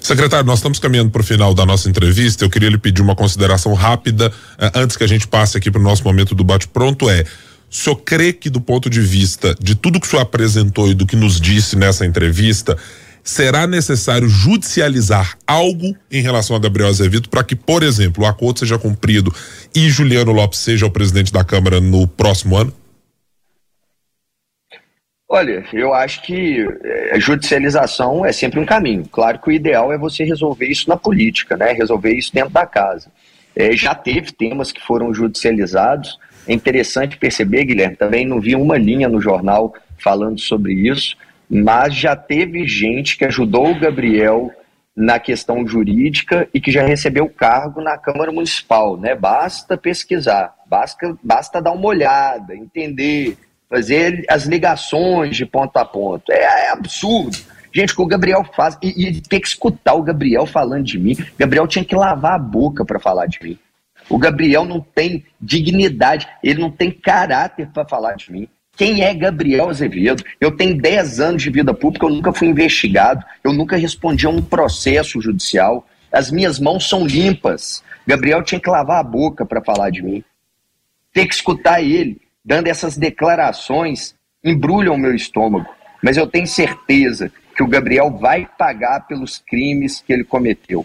Secretário, 0.00 0.44
nós 0.44 0.58
estamos 0.58 0.78
caminhando 0.78 1.10
para 1.10 1.20
o 1.20 1.24
final 1.24 1.54
da 1.54 1.64
nossa 1.64 1.88
entrevista. 1.88 2.44
Eu 2.44 2.50
queria 2.50 2.68
lhe 2.68 2.78
pedir 2.78 3.02
uma 3.02 3.14
consideração 3.14 3.72
rápida 3.72 4.32
eh, 4.58 4.72
antes 4.74 4.96
que 4.96 5.04
a 5.04 5.06
gente 5.06 5.28
passe 5.28 5.56
aqui 5.56 5.70
para 5.70 5.80
o 5.80 5.84
nosso 5.84 6.02
momento 6.04 6.34
do 6.34 6.42
bate-pronto. 6.42 7.08
É, 7.08 7.24
senhor 7.74 7.96
crê 7.96 8.32
que, 8.32 8.50
do 8.50 8.60
ponto 8.60 8.90
de 8.90 9.00
vista 9.00 9.54
de 9.60 9.74
tudo 9.74 10.00
que 10.00 10.06
o 10.06 10.10
senhor 10.10 10.22
apresentou 10.22 10.90
e 10.90 10.94
do 10.94 11.06
que 11.06 11.16
nos 11.16 11.40
disse 11.40 11.76
nessa 11.76 12.04
entrevista, 12.04 12.76
será 13.22 13.66
necessário 13.66 14.28
judicializar 14.28 15.36
algo 15.46 15.94
em 16.10 16.22
relação 16.22 16.56
a 16.56 16.58
Gabriel 16.58 16.88
Azevedo 16.88 17.28
para 17.28 17.44
que, 17.44 17.54
por 17.54 17.82
exemplo, 17.82 18.24
o 18.24 18.26
acordo 18.26 18.58
seja 18.58 18.78
cumprido 18.78 19.32
e 19.74 19.88
Juliano 19.88 20.32
Lopes 20.32 20.58
seja 20.58 20.86
o 20.86 20.90
presidente 20.90 21.32
da 21.32 21.44
Câmara 21.44 21.80
no 21.80 22.06
próximo 22.08 22.56
ano? 22.56 22.72
Olha, 25.32 25.64
eu 25.72 25.94
acho 25.94 26.22
que 26.22 26.66
eh, 26.82 27.20
judicialização 27.20 28.26
é 28.26 28.32
sempre 28.32 28.58
um 28.58 28.66
caminho. 28.66 29.06
Claro 29.12 29.38
que 29.38 29.48
o 29.48 29.52
ideal 29.52 29.92
é 29.92 29.96
você 29.96 30.24
resolver 30.24 30.66
isso 30.66 30.88
na 30.88 30.96
política, 30.96 31.56
né? 31.56 31.70
resolver 31.70 32.12
isso 32.12 32.34
dentro 32.34 32.50
da 32.50 32.66
casa. 32.66 33.12
É, 33.54 33.76
já 33.76 33.94
teve 33.94 34.32
temas 34.32 34.72
que 34.72 34.80
foram 34.84 35.14
judicializados. 35.14 36.18
É 36.46 36.52
interessante 36.52 37.16
perceber, 37.16 37.64
Guilherme, 37.64 37.96
também 37.96 38.26
não 38.26 38.40
vi 38.40 38.54
uma 38.56 38.78
linha 38.78 39.08
no 39.08 39.20
jornal 39.20 39.74
falando 39.98 40.40
sobre 40.40 40.72
isso, 40.72 41.16
mas 41.48 41.94
já 41.94 42.16
teve 42.16 42.66
gente 42.66 43.16
que 43.16 43.24
ajudou 43.24 43.70
o 43.70 43.78
Gabriel 43.78 44.50
na 44.96 45.18
questão 45.18 45.66
jurídica 45.66 46.48
e 46.52 46.60
que 46.60 46.70
já 46.70 46.84
recebeu 46.84 47.28
cargo 47.28 47.80
na 47.80 47.96
Câmara 47.96 48.32
Municipal, 48.32 48.96
né? 48.96 49.14
Basta 49.14 49.76
pesquisar, 49.76 50.54
basta, 50.66 51.16
basta 51.22 51.60
dar 51.60 51.72
uma 51.72 51.86
olhada, 51.86 52.54
entender, 52.54 53.36
fazer 53.68 54.24
as 54.28 54.44
ligações 54.44 55.36
de 55.36 55.46
ponto 55.46 55.76
a 55.76 55.84
ponto. 55.84 56.30
É, 56.32 56.66
é 56.66 56.70
absurdo. 56.70 57.38
Gente, 57.72 57.92
o 57.92 57.96
que 57.96 58.02
o 58.02 58.06
Gabriel 58.06 58.44
faz, 58.54 58.76
e, 58.82 59.08
e 59.08 59.20
ter 59.20 59.40
que 59.40 59.46
escutar 59.46 59.94
o 59.94 60.02
Gabriel 60.02 60.44
falando 60.44 60.84
de 60.84 60.98
mim, 60.98 61.16
Gabriel 61.38 61.68
tinha 61.68 61.84
que 61.84 61.94
lavar 61.94 62.34
a 62.34 62.38
boca 62.38 62.84
para 62.84 62.98
falar 62.98 63.26
de 63.26 63.38
mim. 63.42 63.58
O 64.10 64.18
Gabriel 64.18 64.64
não 64.64 64.80
tem 64.80 65.24
dignidade, 65.40 66.28
ele 66.42 66.60
não 66.60 66.70
tem 66.70 66.90
caráter 66.90 67.68
para 67.68 67.86
falar 67.86 68.14
de 68.14 68.32
mim. 68.32 68.48
Quem 68.76 69.02
é 69.04 69.14
Gabriel 69.14 69.68
Azevedo? 69.68 70.24
Eu 70.40 70.50
tenho 70.56 70.76
10 70.76 71.20
anos 71.20 71.42
de 71.42 71.50
vida 71.50 71.72
pública, 71.72 72.06
eu 72.06 72.10
nunca 72.10 72.32
fui 72.32 72.48
investigado, 72.48 73.24
eu 73.44 73.52
nunca 73.52 73.76
respondi 73.76 74.26
a 74.26 74.30
um 74.30 74.42
processo 74.42 75.20
judicial. 75.20 75.86
As 76.10 76.30
minhas 76.30 76.58
mãos 76.58 76.88
são 76.88 77.06
limpas. 77.06 77.84
Gabriel 78.06 78.42
tinha 78.42 78.60
que 78.60 78.68
lavar 78.68 78.98
a 78.98 79.04
boca 79.04 79.46
para 79.46 79.62
falar 79.62 79.90
de 79.90 80.02
mim. 80.02 80.24
Ter 81.12 81.26
que 81.26 81.34
escutar 81.34 81.80
ele 81.80 82.20
dando 82.44 82.66
essas 82.66 82.96
declarações, 82.96 84.14
embrulham 84.42 84.94
o 84.94 84.98
meu 84.98 85.14
estômago. 85.14 85.68
Mas 86.02 86.16
eu 86.16 86.26
tenho 86.26 86.46
certeza 86.46 87.30
que 87.54 87.62
o 87.62 87.68
Gabriel 87.68 88.10
vai 88.10 88.48
pagar 88.58 89.06
pelos 89.06 89.38
crimes 89.38 90.00
que 90.00 90.12
ele 90.12 90.24
cometeu. 90.24 90.84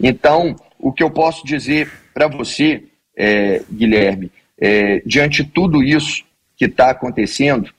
Então, 0.00 0.54
o 0.78 0.92
que 0.92 1.02
eu 1.02 1.10
posso 1.10 1.44
dizer 1.44 1.90
para 2.16 2.28
você, 2.28 2.82
é, 3.14 3.60
Guilherme, 3.70 4.32
é, 4.58 5.02
diante 5.04 5.44
de 5.44 5.50
tudo 5.50 5.82
isso 5.82 6.24
que 6.56 6.64
está 6.64 6.88
acontecendo, 6.88 7.70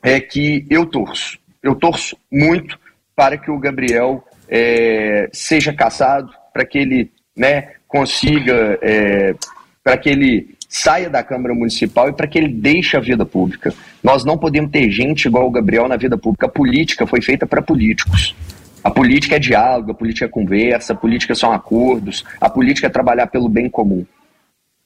é 0.00 0.20
que 0.20 0.64
eu 0.70 0.86
torço. 0.86 1.40
Eu 1.60 1.74
torço 1.74 2.16
muito 2.30 2.78
para 3.16 3.36
que 3.36 3.50
o 3.50 3.58
Gabriel 3.58 4.24
é, 4.48 5.28
seja 5.32 5.72
caçado, 5.72 6.32
para 6.52 6.64
que 6.64 6.78
ele 6.78 7.10
né, 7.36 7.72
consiga, 7.88 8.78
é, 8.80 9.34
para 9.82 9.96
que 9.96 10.08
ele 10.08 10.54
saia 10.68 11.10
da 11.10 11.24
Câmara 11.24 11.52
Municipal 11.52 12.08
e 12.08 12.12
para 12.12 12.28
que 12.28 12.38
ele 12.38 12.54
deixe 12.54 12.96
a 12.96 13.00
vida 13.00 13.26
pública. 13.26 13.74
Nós 14.00 14.24
não 14.24 14.38
podemos 14.38 14.70
ter 14.70 14.88
gente 14.88 15.26
igual 15.26 15.48
o 15.48 15.50
Gabriel 15.50 15.88
na 15.88 15.96
vida 15.96 16.16
pública. 16.16 16.46
A 16.46 16.48
política 16.48 17.08
foi 17.08 17.20
feita 17.20 17.44
para 17.44 17.60
políticos. 17.60 18.36
A 18.84 18.90
política 18.90 19.36
é 19.36 19.38
diálogo, 19.38 19.92
a 19.92 19.94
política 19.94 20.26
é 20.26 20.28
conversa, 20.28 20.92
a 20.92 20.96
política 20.96 21.34
são 21.34 21.50
acordos, 21.50 22.22
a 22.38 22.50
política 22.50 22.86
é 22.86 22.90
trabalhar 22.90 23.26
pelo 23.28 23.48
bem 23.48 23.70
comum. 23.70 24.04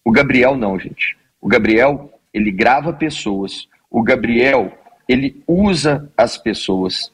O 0.05 0.12
Gabriel 0.12 0.57
não, 0.57 0.78
gente. 0.78 1.16
O 1.40 1.49
Gabriel, 1.49 2.09
ele 2.32 2.53
grava 2.53 2.92
pessoas. 2.92 3.66
O 3.90 4.01
Gabriel, 4.01 4.72
ele 5.09 5.42
usa 5.49 6.09
as 6.16 6.38
pessoas. 6.38 7.11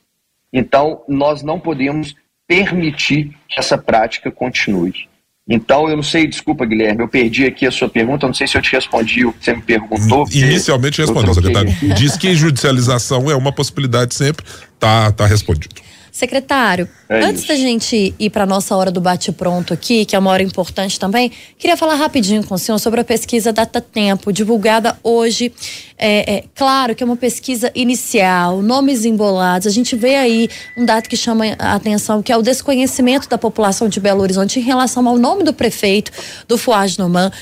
Então, 0.52 1.02
nós 1.08 1.42
não 1.42 1.58
podemos 1.58 2.14
permitir 2.46 3.34
que 3.48 3.58
essa 3.58 3.78
prática 3.78 4.30
continue. 4.30 5.08
Então, 5.48 5.88
eu 5.88 5.96
não 5.96 6.02
sei, 6.02 6.26
desculpa, 6.26 6.64
Guilherme, 6.64 7.02
eu 7.02 7.08
perdi 7.08 7.44
aqui 7.44 7.66
a 7.66 7.70
sua 7.70 7.88
pergunta, 7.88 8.26
não 8.26 8.34
sei 8.34 8.46
se 8.46 8.56
eu 8.56 8.62
te 8.62 8.72
respondi 8.72 9.26
o 9.26 9.32
que 9.32 9.44
você 9.44 9.54
me 9.54 9.62
perguntou. 9.62 10.26
Inicialmente 10.32 11.00
respondeu, 11.00 11.34
secretário. 11.34 11.70
Diz 11.96 12.16
que 12.16 12.34
judicialização 12.34 13.30
é 13.30 13.36
uma 13.36 13.52
possibilidade 13.52 14.14
sempre, 14.14 14.44
tá, 14.78 15.12
tá 15.12 15.26
respondido. 15.26 15.74
Secretário, 16.14 16.88
é 17.08 17.24
antes 17.24 17.40
isso. 17.40 17.48
da 17.48 17.56
gente 17.56 18.14
ir 18.16 18.30
para 18.30 18.46
nossa 18.46 18.76
hora 18.76 18.88
do 18.88 19.00
bate-pronto 19.00 19.74
aqui, 19.74 20.04
que 20.04 20.14
é 20.14 20.18
uma 20.18 20.30
hora 20.30 20.44
importante 20.44 20.96
também, 20.96 21.32
queria 21.58 21.76
falar 21.76 21.96
rapidinho 21.96 22.46
com 22.46 22.54
o 22.54 22.58
senhor 22.58 22.78
sobre 22.78 23.00
a 23.00 23.04
pesquisa 23.04 23.52
Data 23.52 23.80
Tempo, 23.80 24.32
divulgada 24.32 24.96
hoje. 25.02 25.52
É, 25.98 26.36
é, 26.36 26.44
claro 26.54 26.94
que 26.94 27.02
é 27.02 27.06
uma 27.06 27.16
pesquisa 27.16 27.72
inicial, 27.74 28.62
nomes 28.62 29.04
embolados. 29.04 29.66
A 29.66 29.72
gente 29.72 29.96
vê 29.96 30.14
aí 30.14 30.48
um 30.78 30.84
dado 30.84 31.08
que 31.08 31.16
chama 31.16 31.46
a 31.58 31.74
atenção, 31.74 32.22
que 32.22 32.30
é 32.30 32.36
o 32.36 32.42
desconhecimento 32.42 33.28
da 33.28 33.36
população 33.36 33.88
de 33.88 33.98
Belo 33.98 34.22
Horizonte 34.22 34.60
em 34.60 34.62
relação 34.62 35.08
ao 35.08 35.18
nome 35.18 35.42
do 35.42 35.52
prefeito 35.52 36.12
do 36.46 36.56
Fuad 36.56 36.96
Noman. 36.96 37.32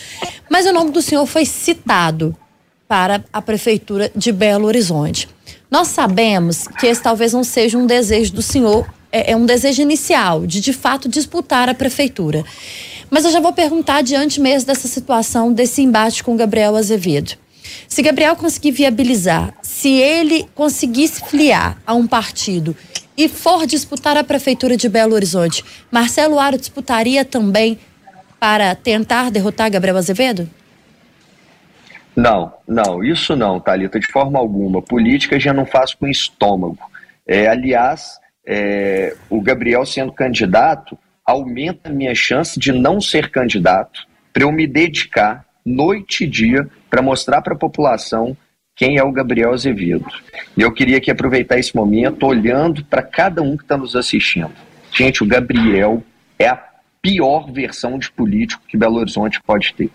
Mas 0.49 0.65
o 0.65 0.73
nome 0.73 0.93
do 0.93 1.03
senhor 1.03 1.27
foi 1.27 1.45
citado 1.45 2.35
para 2.89 3.23
a 3.31 3.43
prefeitura 3.43 4.11
de 4.17 4.33
Belo 4.33 4.67
Horizonte. 4.67 5.29
Nós 5.73 5.89
sabemos 5.89 6.69
que 6.79 6.87
esse 6.87 7.03
talvez 7.03 7.33
não 7.33 7.43
seja 7.43 7.79
um 7.79 7.87
desejo 7.87 8.35
do 8.35 8.43
senhor, 8.43 8.87
é, 9.11 9.33
é 9.33 9.37
um 9.37 9.47
desejo 9.47 9.81
inicial 9.81 10.47
de 10.47 10.61
de 10.61 10.71
fato 10.71 11.09
disputar 11.09 11.67
a 11.67 11.73
prefeitura. 11.73 12.45
Mas 13.09 13.25
eu 13.25 13.31
já 13.31 13.41
vou 13.41 13.55
perguntar 13.55 14.03
diante 14.03 14.39
mesmo 14.39 14.67
dessa 14.67 14.87
situação, 14.87 15.51
desse 15.51 15.81
embate 15.81 16.23
com 16.23 16.37
Gabriel 16.37 16.77
Azevedo. 16.77 17.39
Se 17.89 18.03
Gabriel 18.03 18.37
conseguir 18.37 18.73
viabilizar, 18.73 19.55
se 19.63 19.89
ele 19.89 20.47
conseguir 20.55 21.09
se 21.09 21.25
filiar 21.25 21.81
a 21.87 21.95
um 21.95 22.07
partido 22.07 22.77
e 23.17 23.27
for 23.27 23.67
disputar 23.67 24.15
a 24.19 24.23
prefeitura 24.23 24.77
de 24.77 24.91
Belo 24.91 25.15
Horizonte, 25.15 25.65
Marcelo 25.91 26.39
Aro 26.39 26.59
disputaria 26.59 27.25
também 27.25 27.79
para 28.39 28.75
tentar 28.75 29.31
derrotar 29.31 29.71
Gabriel 29.71 29.97
Azevedo? 29.97 30.51
Não, 32.15 32.53
não, 32.69 33.03
isso 33.03 33.35
não, 33.35 33.59
Thalita, 33.59 33.99
de 33.99 34.07
forma 34.07 34.39
alguma. 34.39 34.83
Política 34.83 35.41
já 35.41 35.53
não 35.53 35.65
faz 35.65 35.95
com 35.95 36.07
estômago. 36.07 36.79
É, 37.27 37.47
aliás, 37.47 38.19
é, 38.47 39.17
o 39.31 39.41
Gabriel 39.41 39.87
sendo 39.87 40.13
candidato 40.13 40.99
aumenta 41.25 41.89
a 41.89 41.93
minha 41.93 42.15
chance 42.15 42.59
de 42.59 42.73
não 42.73 43.01
ser 43.01 43.31
candidato 43.31 44.07
para 44.33 44.43
eu 44.43 44.53
me 44.53 44.67
dedicar 44.67 45.45
noite 45.65 46.25
e 46.25 46.27
dia 46.27 46.69
para 46.91 47.01
mostrar 47.01 47.41
para 47.41 47.55
a 47.55 47.59
população 47.59 48.37
quem 48.75 48.99
é 48.99 49.05
o 49.05 49.13
Gabriel 49.13 49.53
Azevedo. 49.53 50.07
E 50.57 50.63
eu 50.63 50.73
queria 50.73 51.01
que 51.01 51.11
aproveitar 51.11 51.59
esse 51.59 51.75
momento 51.75 52.27
olhando 52.27 52.85
para 52.85 53.03
cada 53.03 53.43
um 53.43 53.57
que 53.57 53.63
está 53.63 53.77
nos 53.77 53.95
assistindo. 53.95 54.51
Gente, 54.93 55.23
o 55.23 55.27
Gabriel 55.27 56.03
é 56.39 56.49
a 56.49 56.63
pior 57.01 57.51
versão 57.53 57.99
de 57.99 58.11
político 58.11 58.63
que 58.67 58.77
Belo 58.77 58.97
Horizonte 58.97 59.41
pode 59.43 59.73
ter. 59.75 59.91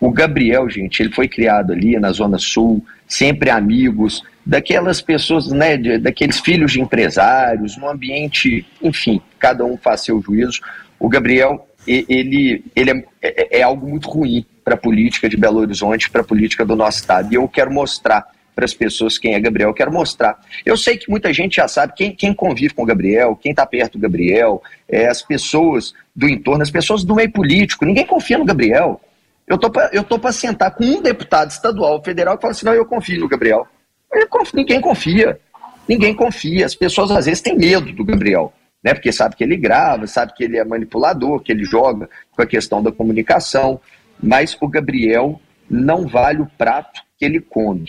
O 0.00 0.10
Gabriel, 0.10 0.68
gente, 0.68 1.00
ele 1.00 1.12
foi 1.12 1.28
criado 1.28 1.72
ali 1.72 1.98
na 1.98 2.12
Zona 2.12 2.38
Sul, 2.38 2.84
sempre 3.06 3.50
amigos, 3.50 4.22
daquelas 4.44 5.00
pessoas, 5.00 5.48
né, 5.50 5.76
daqueles 5.98 6.40
filhos 6.40 6.72
de 6.72 6.80
empresários, 6.80 7.76
num 7.76 7.88
ambiente, 7.88 8.66
enfim, 8.82 9.20
cada 9.38 9.64
um 9.64 9.76
faz 9.76 10.02
seu 10.02 10.20
juízo. 10.20 10.60
O 10.98 11.08
Gabriel, 11.08 11.68
ele, 11.86 12.64
ele 12.74 12.90
é, 12.90 13.04
é, 13.22 13.58
é 13.60 13.62
algo 13.62 13.88
muito 13.88 14.08
ruim 14.08 14.44
para 14.64 14.74
a 14.74 14.78
política 14.78 15.28
de 15.28 15.36
Belo 15.36 15.58
Horizonte, 15.58 16.10
para 16.10 16.22
a 16.22 16.24
política 16.24 16.64
do 16.64 16.74
nosso 16.74 16.98
estado. 16.98 17.32
E 17.32 17.36
eu 17.36 17.46
quero 17.48 17.70
mostrar 17.70 18.26
para 18.54 18.64
as 18.64 18.72
pessoas 18.72 19.18
quem 19.18 19.34
é 19.34 19.40
Gabriel, 19.40 19.70
eu 19.70 19.74
quero 19.74 19.92
mostrar. 19.92 20.38
Eu 20.64 20.76
sei 20.76 20.96
que 20.96 21.10
muita 21.10 21.32
gente 21.32 21.56
já 21.56 21.66
sabe 21.66 21.92
quem, 21.94 22.14
quem 22.14 22.32
convive 22.32 22.72
com 22.72 22.82
o 22.82 22.86
Gabriel, 22.86 23.36
quem 23.36 23.50
está 23.50 23.66
perto 23.66 23.98
do 23.98 24.02
Gabriel, 24.02 24.62
é, 24.88 25.06
as 25.06 25.20
pessoas 25.22 25.92
do 26.14 26.28
entorno, 26.28 26.62
as 26.62 26.70
pessoas 26.70 27.04
do 27.04 27.14
meio 27.14 27.30
político. 27.30 27.84
Ninguém 27.84 28.06
confia 28.06 28.38
no 28.38 28.44
Gabriel. 28.44 29.00
Eu 29.46 29.58
tô 29.58 29.70
pra, 29.70 29.90
eu 29.92 30.02
tô 30.02 30.18
para 30.18 30.32
sentar 30.32 30.74
com 30.74 30.84
um 30.84 31.02
deputado 31.02 31.50
estadual, 31.50 32.02
federal, 32.02 32.36
que 32.36 32.42
fala 32.42 32.52
assim: 32.52 32.66
não, 32.66 32.74
eu 32.74 32.86
confio 32.86 33.20
no 33.20 33.28
Gabriel. 33.28 33.66
Confio, 34.30 34.56
ninguém 34.56 34.80
confia. 34.80 35.40
Ninguém 35.88 36.14
confia. 36.14 36.64
As 36.64 36.74
pessoas 36.74 37.10
às 37.10 37.26
vezes 37.26 37.42
têm 37.42 37.56
medo 37.56 37.92
do 37.92 38.04
Gabriel, 38.04 38.52
né? 38.82 38.94
Porque 38.94 39.12
sabe 39.12 39.36
que 39.36 39.44
ele 39.44 39.56
grava, 39.56 40.06
sabe 40.06 40.32
que 40.34 40.44
ele 40.44 40.56
é 40.56 40.64
manipulador, 40.64 41.40
que 41.40 41.52
ele 41.52 41.64
joga 41.64 42.08
com 42.32 42.42
a 42.42 42.46
questão 42.46 42.82
da 42.82 42.90
comunicação. 42.90 43.80
Mas 44.22 44.56
o 44.60 44.68
Gabriel 44.68 45.40
não 45.68 46.06
vale 46.06 46.40
o 46.40 46.46
prato 46.56 47.02
que 47.18 47.24
ele 47.24 47.40
come. 47.40 47.84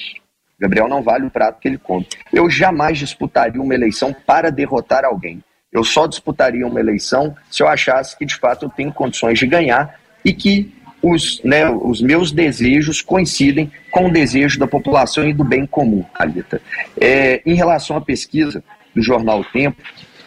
Gabriel 0.60 0.88
não 0.88 1.03
vale 1.03 1.26
o 1.26 1.30
prato 1.30 1.60
que 1.60 1.68
ele 1.68 1.78
come. 1.78 2.08
Eu 2.34 2.49
jamais 2.49 2.97
disputaria 2.97 3.62
uma 3.62 3.74
eleição 3.74 4.14
para 4.26 4.49
derrotar 4.49 5.06
alguém. 5.06 5.43
Eu 5.72 5.84
só 5.84 6.08
disputaria 6.08 6.66
uma 6.66 6.80
eleição 6.80 7.36
se 7.51 7.62
eu 7.62 7.68
achasse 7.68 8.18
que 8.18 8.26
de 8.26 8.36
fato 8.36 8.66
eu 8.66 8.70
tenho 8.70 8.93
condições 8.93 9.38
de 9.38 9.45
ganhar 9.45 9.99
e 10.24 10.34
que 10.34 10.74
os, 11.06 11.39
né, 11.43 11.70
os 11.70 12.01
meus 12.01 12.32
desejos 12.32 12.99
coincidem 12.99 13.72
com 13.91 14.08
o 14.08 14.12
desejo 14.12 14.58
da 14.58 14.66
população 14.66 15.30
e 15.30 15.34
do 15.34 15.43
bem 15.43 15.66
comum, 15.68 16.03
Alita. 16.16 16.60
É, 16.99 17.43
em 17.45 17.53
relação 17.53 17.95
à 17.95 18.01
pesquisa 18.01 18.64
do 18.95 19.03
jornal 19.03 19.41
o 19.41 19.43
Tempo, 19.43 19.78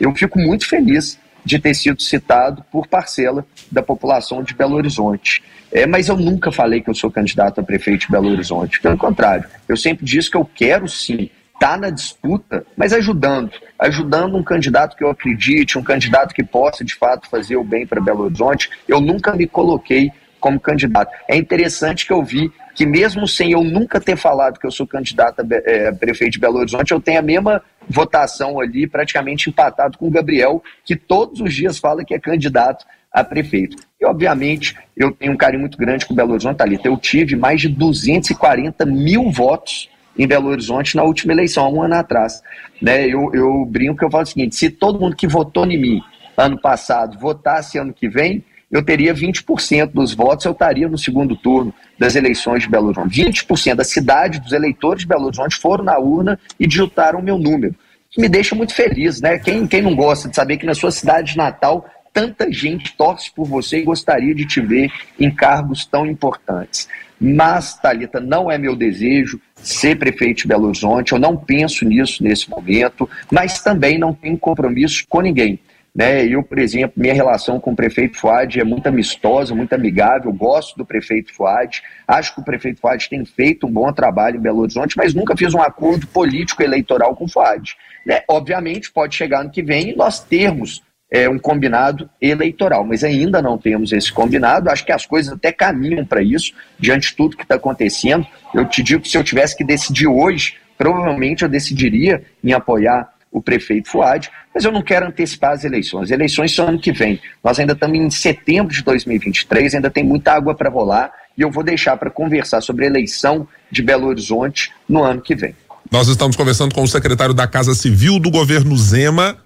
eu 0.01 0.15
fico 0.15 0.39
muito 0.39 0.69
feliz 0.69 1.19
de 1.45 1.59
ter 1.59 1.75
sido 1.75 2.01
citado 2.01 2.65
por 2.71 2.87
parcela 2.87 3.45
da 3.73 3.83
população 3.83 4.43
de 4.43 4.55
Belo 4.55 4.77
Horizonte. 4.77 5.43
É, 5.73 5.85
mas 5.85 6.09
eu 6.09 6.17
nunca 6.17 6.53
falei 6.53 6.81
que 6.81 6.91
eu 6.91 6.95
sou 6.95 7.11
candidato 7.11 7.61
a 7.61 7.65
prefeito 7.65 8.03
de 8.03 8.13
Belo 8.13 8.31
Horizonte. 8.31 8.81
Pelo 8.81 8.97
contrário, 8.97 9.49
eu 9.69 9.77
sempre 9.77 10.05
disse 10.05 10.31
que 10.31 10.37
eu 10.37 10.45
quero 10.45 10.87
sim 10.87 11.29
estar 11.55 11.73
tá 11.73 11.77
na 11.77 11.91
disputa, 11.91 12.65
mas 12.77 12.93
ajudando, 12.93 13.51
ajudando 13.79 14.37
um 14.37 14.45
candidato 14.45 14.97
que 14.97 15.03
eu 15.03 15.11
acredite, 15.11 15.77
um 15.77 15.83
candidato 15.83 16.33
que 16.33 16.45
possa 16.45 16.85
de 16.85 16.95
fato 16.95 17.29
fazer 17.29 17.57
o 17.57 17.65
bem 17.65 17.85
para 17.85 18.01
Belo 18.01 18.25
Horizonte. 18.25 18.71
Eu 18.87 19.01
nunca 19.01 19.35
me 19.35 19.47
coloquei 19.47 20.13
como 20.41 20.59
candidato. 20.59 21.13
É 21.29 21.37
interessante 21.37 22.07
que 22.07 22.13
eu 22.13 22.23
vi 22.23 22.53
que 22.75 22.87
mesmo 22.87 23.27
sem 23.27 23.53
eu 23.53 23.65
nunca 23.65 24.01
ter 24.01 24.17
falado 24.17 24.59
que 24.59 24.67
eu 24.67 24.71
sou 24.71 24.87
candidato 24.87 25.41
a 25.41 25.47
é, 25.51 25.91
prefeito 25.91 26.35
de 26.35 26.39
Belo 26.39 26.59
Horizonte, 26.59 26.93
eu 26.93 27.01
tenho 27.01 27.19
a 27.19 27.23
mesma 27.23 27.63
votação 27.89 28.61
ali, 28.61 28.87
praticamente 28.87 29.51
empatado 29.51 29.99
com 29.99 30.07
o 30.07 30.11
Gabriel, 30.11 30.63
que 30.85 30.95
todos 30.95 31.41
os 31.41 31.53
dias 31.53 31.79
fala 31.79 32.05
que 32.05 32.15
é 32.15 32.19
candidato 32.19 32.87
a 33.13 33.25
prefeito. 33.25 33.77
E, 34.01 34.07
obviamente, 34.07 34.77
eu 34.97 35.11
tenho 35.11 35.33
um 35.33 35.37
carinho 35.37 35.63
muito 35.63 35.77
grande 35.77 36.07
com 36.07 36.15
Belo 36.15 36.33
Horizonte, 36.33 36.59
Thalita. 36.59 36.87
Eu 36.87 36.97
tive 36.97 37.35
mais 37.35 37.61
de 37.61 37.69
240 37.69 38.87
mil 38.87 39.31
votos 39.31 39.89
em 40.17 40.27
Belo 40.27 40.49
Horizonte 40.49 40.97
na 40.97 41.03
última 41.03 41.33
eleição, 41.33 41.65
há 41.65 41.69
um 41.69 41.83
ano 41.83 41.95
atrás. 41.95 42.43
Né? 42.83 43.07
Eu, 43.07 43.31
eu 43.33 43.65
brinco 43.65 44.05
eu 44.05 44.11
falo 44.11 44.25
o 44.25 44.27
seguinte, 44.27 44.57
se 44.57 44.69
todo 44.71 45.01
mundo 45.01 45.17
que 45.17 45.27
votou 45.27 45.65
em 45.67 45.81
mim 45.81 46.03
ano 46.37 46.61
passado 46.61 47.19
votasse 47.19 47.79
ano 47.79 47.93
que 47.93 48.09
vem, 48.09 48.45
eu 48.71 48.83
teria 48.83 49.15
20% 49.15 49.93
dos 49.93 50.15
votos, 50.15 50.45
eu 50.45 50.53
estaria 50.53 50.89
no 50.89 50.99
segundo 50.99 51.35
turno 51.35 51.73
das 51.99 52.15
eleições 52.15 52.63
de 52.63 52.69
Belo 52.69 52.89
Horizonte. 52.89 53.25
20% 53.25 53.75
da 53.75 53.85
cidade, 53.85 54.41
dos 54.41 54.53
eleitores 54.53 55.03
de 55.03 55.09
Belo 55.09 55.27
Horizonte 55.27 55.57
foram 55.57 55.85
na 55.85 55.99
urna 55.99 56.39
e 56.61 56.67
digitaram 56.67 57.21
o 57.21 57.23
meu 57.23 57.39
número. 57.39 57.75
Que 58.11 58.21
me 58.21 58.29
deixa 58.29 58.55
muito 58.55 58.75
feliz, 58.75 59.21
né? 59.21 59.39
Quem, 59.39 59.67
quem 59.67 59.83
não 59.83 59.95
gosta 59.95 60.29
de 60.29 60.37
saber 60.37 60.57
que 60.59 60.67
na 60.67 60.75
sua 60.75 60.91
cidade 60.91 61.37
natal 61.37 61.89
tanta 62.13 62.51
gente 62.51 62.97
torce 62.97 63.31
por 63.35 63.47
você 63.47 63.79
e 63.79 63.85
gostaria 63.85 64.35
de 64.35 64.47
te 64.47 64.61
ver 64.61 64.91
em 65.19 65.31
cargos 65.31 65.87
tão 65.87 66.07
importantes. 66.07 66.89
Mas, 67.21 67.75
Thalita, 67.75 68.21
não 68.21 68.51
é 68.51 68.57
meu 68.57 68.77
desejo 68.77 69.41
ser 69.57 69.99
prefeito 69.99 70.43
de 70.43 70.49
Belo 70.49 70.67
Horizonte, 70.67 71.13
eu 71.13 71.19
não 71.19 71.37
penso 71.37 71.85
nisso 71.85 72.23
nesse 72.23 72.49
momento, 72.49 73.09
mas 73.31 73.61
também 73.61 73.99
não 73.99 74.15
tenho 74.15 74.39
compromisso 74.39 75.05
com 75.09 75.21
ninguém. 75.21 75.59
Né? 75.95 76.27
Eu, 76.27 76.43
por 76.43 76.59
exemplo, 76.59 76.93
minha 76.97 77.15
relação 77.15 77.59
com 77.59 77.73
o 77.73 77.77
prefeito 77.77 78.19
Fuad 78.19 78.61
é 78.61 78.65
muito 78.65 78.87
amistosa, 78.87 79.55
muito 79.55 79.73
amigável, 79.73 80.33
gosto 80.33 80.77
do 80.77 80.85
prefeito 80.85 81.35
Fuad, 81.35 81.83
acho 82.07 82.35
que 82.35 82.41
o 82.41 82.45
prefeito 82.45 82.81
Fuad 82.81 83.09
tem 83.09 83.25
feito 83.25 83.67
um 83.67 83.71
bom 83.71 83.93
trabalho 83.93 84.37
em 84.37 84.41
Belo 84.41 84.61
Horizonte, 84.61 84.97
mas 84.97 85.15
nunca 85.15 85.37
fiz 85.37 85.55
um 85.55 85.61
acordo 85.61 86.07
político 86.07 86.63
eleitoral 86.63 87.17
com 87.17 87.25
o 87.25 87.29
Fuad. 87.29 87.75
Né? 88.07 88.23
Obviamente, 88.29 88.93
pode 88.93 89.15
chegar 89.15 89.41
ano 89.41 89.51
que 89.51 89.63
vem 89.63 89.91
e 89.91 89.97
nós 89.97 90.21
termos 90.21 90.83
é, 91.11 91.29
um 91.29 91.39
combinado 91.39 92.09
eleitoral, 92.21 92.85
mas 92.85 93.03
ainda 93.03 93.41
não 93.41 93.57
temos 93.57 93.93
esse 93.93 94.13
combinado. 94.13 94.71
Acho 94.71 94.85
que 94.85 94.93
as 94.93 95.07
coisas 95.07 95.33
até 95.33 95.51
caminham 95.51 96.05
para 96.05 96.23
isso, 96.23 96.53
diante 96.79 97.11
de 97.11 97.17
tudo 97.17 97.37
que 97.37 97.43
está 97.43 97.55
acontecendo. 97.55 98.27
Eu 98.55 98.67
te 98.67 98.83
digo 98.83 99.03
que 99.03 99.09
se 99.09 99.17
eu 99.17 99.25
tivesse 99.25 99.57
que 99.57 99.65
decidir 99.65 100.07
hoje, 100.07 100.57
provavelmente 100.77 101.43
eu 101.43 101.49
decidiria 101.49 102.23
em 102.45 102.53
apoiar 102.53 103.09
o 103.31 103.43
prefeito 103.43 103.89
Fuad, 103.89 104.31
mas 104.55 104.65
eu 104.65 104.73
não 104.73 104.83
quero 104.83 105.07
antecipar 105.07 105.53
as 105.53 105.65
eleições. 105.65 106.05
As 106.05 106.11
eleições 106.11 106.55
são 106.55 106.69
ano 106.69 106.81
que 106.81 106.93
vem. 106.93 107.21
Nós 107.43 107.59
ainda 107.59 107.75
estamos 107.75 107.99
em 107.99 108.11
setembro 108.11 108.75
de 108.75 108.83
2023, 108.83 109.75
ainda 109.77 109.91
tem 109.91 110.05
muita 110.05 110.33
água 110.33 110.55
para 110.55 110.71
rolar 110.71 111.13
e 111.37 111.43
eu 111.43 111.51
vou 111.51 111.63
deixar 111.63 111.97
para 111.97 112.11
conversar 112.11 112.61
sobre 112.61 112.85
a 112.85 112.89
eleição 112.89 113.47
de 113.71 113.83
Belo 113.83 114.09
Horizonte 114.09 114.73
no 114.89 115.05
ano 115.05 115.21
que 115.21 115.35
vem. 115.35 115.55
Nós 115.91 116.09
estamos 116.09 116.37
conversando 116.37 116.75
com 116.75 116.83
o 116.83 116.89
secretário 116.89 117.33
da 117.33 117.47
Casa 117.47 117.75
Civil 117.75 118.19
do 118.19 118.31
governo 118.31 118.77
Zema, 118.77 119.39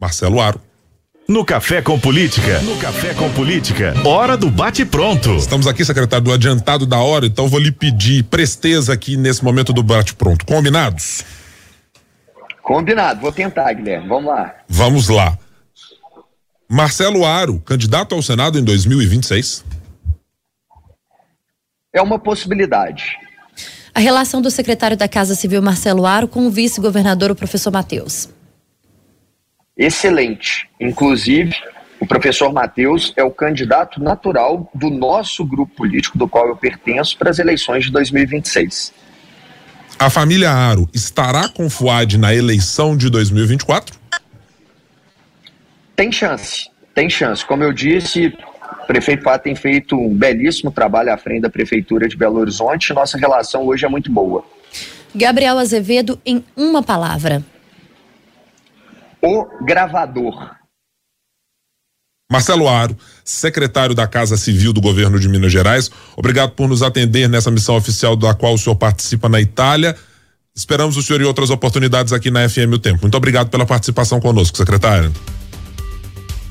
Marcelo 0.00 0.40
Aro. 0.40 0.60
No 1.28 1.44
Café 1.44 1.82
com 1.82 2.00
Política. 2.00 2.58
No 2.60 2.76
Café 2.78 3.12
com 3.12 3.30
Política. 3.32 3.94
Hora 4.04 4.34
do 4.34 4.50
bate 4.50 4.84
pronto. 4.86 5.36
Estamos 5.36 5.66
aqui, 5.66 5.84
secretário, 5.84 6.24
do 6.24 6.32
adiantado 6.32 6.86
da 6.86 6.98
hora, 6.98 7.26
então 7.26 7.46
vou 7.48 7.60
lhe 7.60 7.70
pedir 7.70 8.24
presteza 8.24 8.94
aqui 8.94 9.14
nesse 9.16 9.44
momento 9.44 9.72
do 9.72 9.82
bate 9.82 10.14
pronto. 10.14 10.46
Combinados? 10.46 11.22
Combinado, 12.68 13.22
vou 13.22 13.32
tentar, 13.32 13.72
Guilherme. 13.72 14.06
Vamos 14.06 14.26
lá. 14.26 14.54
Vamos 14.68 15.08
lá. 15.08 15.38
Marcelo 16.68 17.24
Aro, 17.24 17.58
candidato 17.60 18.14
ao 18.14 18.20
Senado 18.20 18.58
em 18.58 18.62
2026? 18.62 19.64
É 21.94 22.02
uma 22.02 22.18
possibilidade. 22.18 23.16
A 23.94 24.00
relação 24.00 24.42
do 24.42 24.50
secretário 24.50 24.98
da 24.98 25.08
Casa 25.08 25.34
Civil, 25.34 25.62
Marcelo 25.62 26.04
Aro, 26.04 26.28
com 26.28 26.46
o 26.46 26.50
vice-governador, 26.50 27.30
o 27.30 27.34
professor 27.34 27.70
Matheus. 27.70 28.28
excelente. 29.74 30.68
Inclusive, 30.78 31.56
o 31.98 32.06
professor 32.06 32.52
Matheus 32.52 33.14
é 33.16 33.24
o 33.24 33.30
candidato 33.30 33.98
natural 33.98 34.70
do 34.74 34.90
nosso 34.90 35.42
grupo 35.42 35.74
político, 35.74 36.18
do 36.18 36.28
qual 36.28 36.46
eu 36.46 36.56
pertenço, 36.56 37.16
para 37.16 37.30
as 37.30 37.38
eleições 37.38 37.86
de 37.86 37.92
2026. 37.92 38.92
A 40.00 40.08
família 40.08 40.52
Aro 40.52 40.88
estará 40.94 41.48
com 41.48 41.68
Fuad 41.68 42.18
na 42.18 42.32
eleição 42.32 42.96
de 42.96 43.10
2024? 43.10 43.98
Tem 45.96 46.12
chance, 46.12 46.70
tem 46.94 47.10
chance. 47.10 47.44
Como 47.44 47.64
eu 47.64 47.72
disse, 47.72 48.28
o 48.84 48.86
prefeito 48.86 49.24
Fuad 49.24 49.42
tem 49.42 49.56
feito 49.56 49.96
um 49.96 50.14
belíssimo 50.14 50.70
trabalho 50.70 51.12
à 51.12 51.18
frente 51.18 51.42
da 51.42 51.50
Prefeitura 51.50 52.06
de 52.06 52.16
Belo 52.16 52.38
Horizonte. 52.38 52.92
Nossa 52.92 53.18
relação 53.18 53.66
hoje 53.66 53.84
é 53.84 53.88
muito 53.88 54.08
boa. 54.08 54.44
Gabriel 55.12 55.58
Azevedo, 55.58 56.20
em 56.24 56.44
uma 56.56 56.80
palavra. 56.80 57.42
O 59.20 59.46
gravador. 59.64 60.57
Marcelo 62.30 62.68
Aro, 62.68 62.94
secretário 63.24 63.94
da 63.94 64.06
Casa 64.06 64.36
Civil 64.36 64.70
do 64.70 64.82
Governo 64.82 65.18
de 65.18 65.26
Minas 65.26 65.50
Gerais, 65.50 65.90
obrigado 66.14 66.50
por 66.50 66.68
nos 66.68 66.82
atender 66.82 67.26
nessa 67.26 67.50
missão 67.50 67.74
oficial 67.74 68.14
da 68.14 68.34
qual 68.34 68.52
o 68.52 68.58
senhor 68.58 68.76
participa 68.76 69.30
na 69.30 69.40
Itália. 69.40 69.96
Esperamos 70.54 70.98
o 70.98 71.02
senhor 71.02 71.22
em 71.22 71.24
outras 71.24 71.48
oportunidades 71.48 72.12
aqui 72.12 72.30
na 72.30 72.46
FM 72.46 72.74
O 72.74 72.78
Tempo. 72.78 72.98
Muito 73.00 73.16
obrigado 73.16 73.48
pela 73.48 73.64
participação 73.64 74.20
conosco, 74.20 74.58
secretário. 74.58 75.10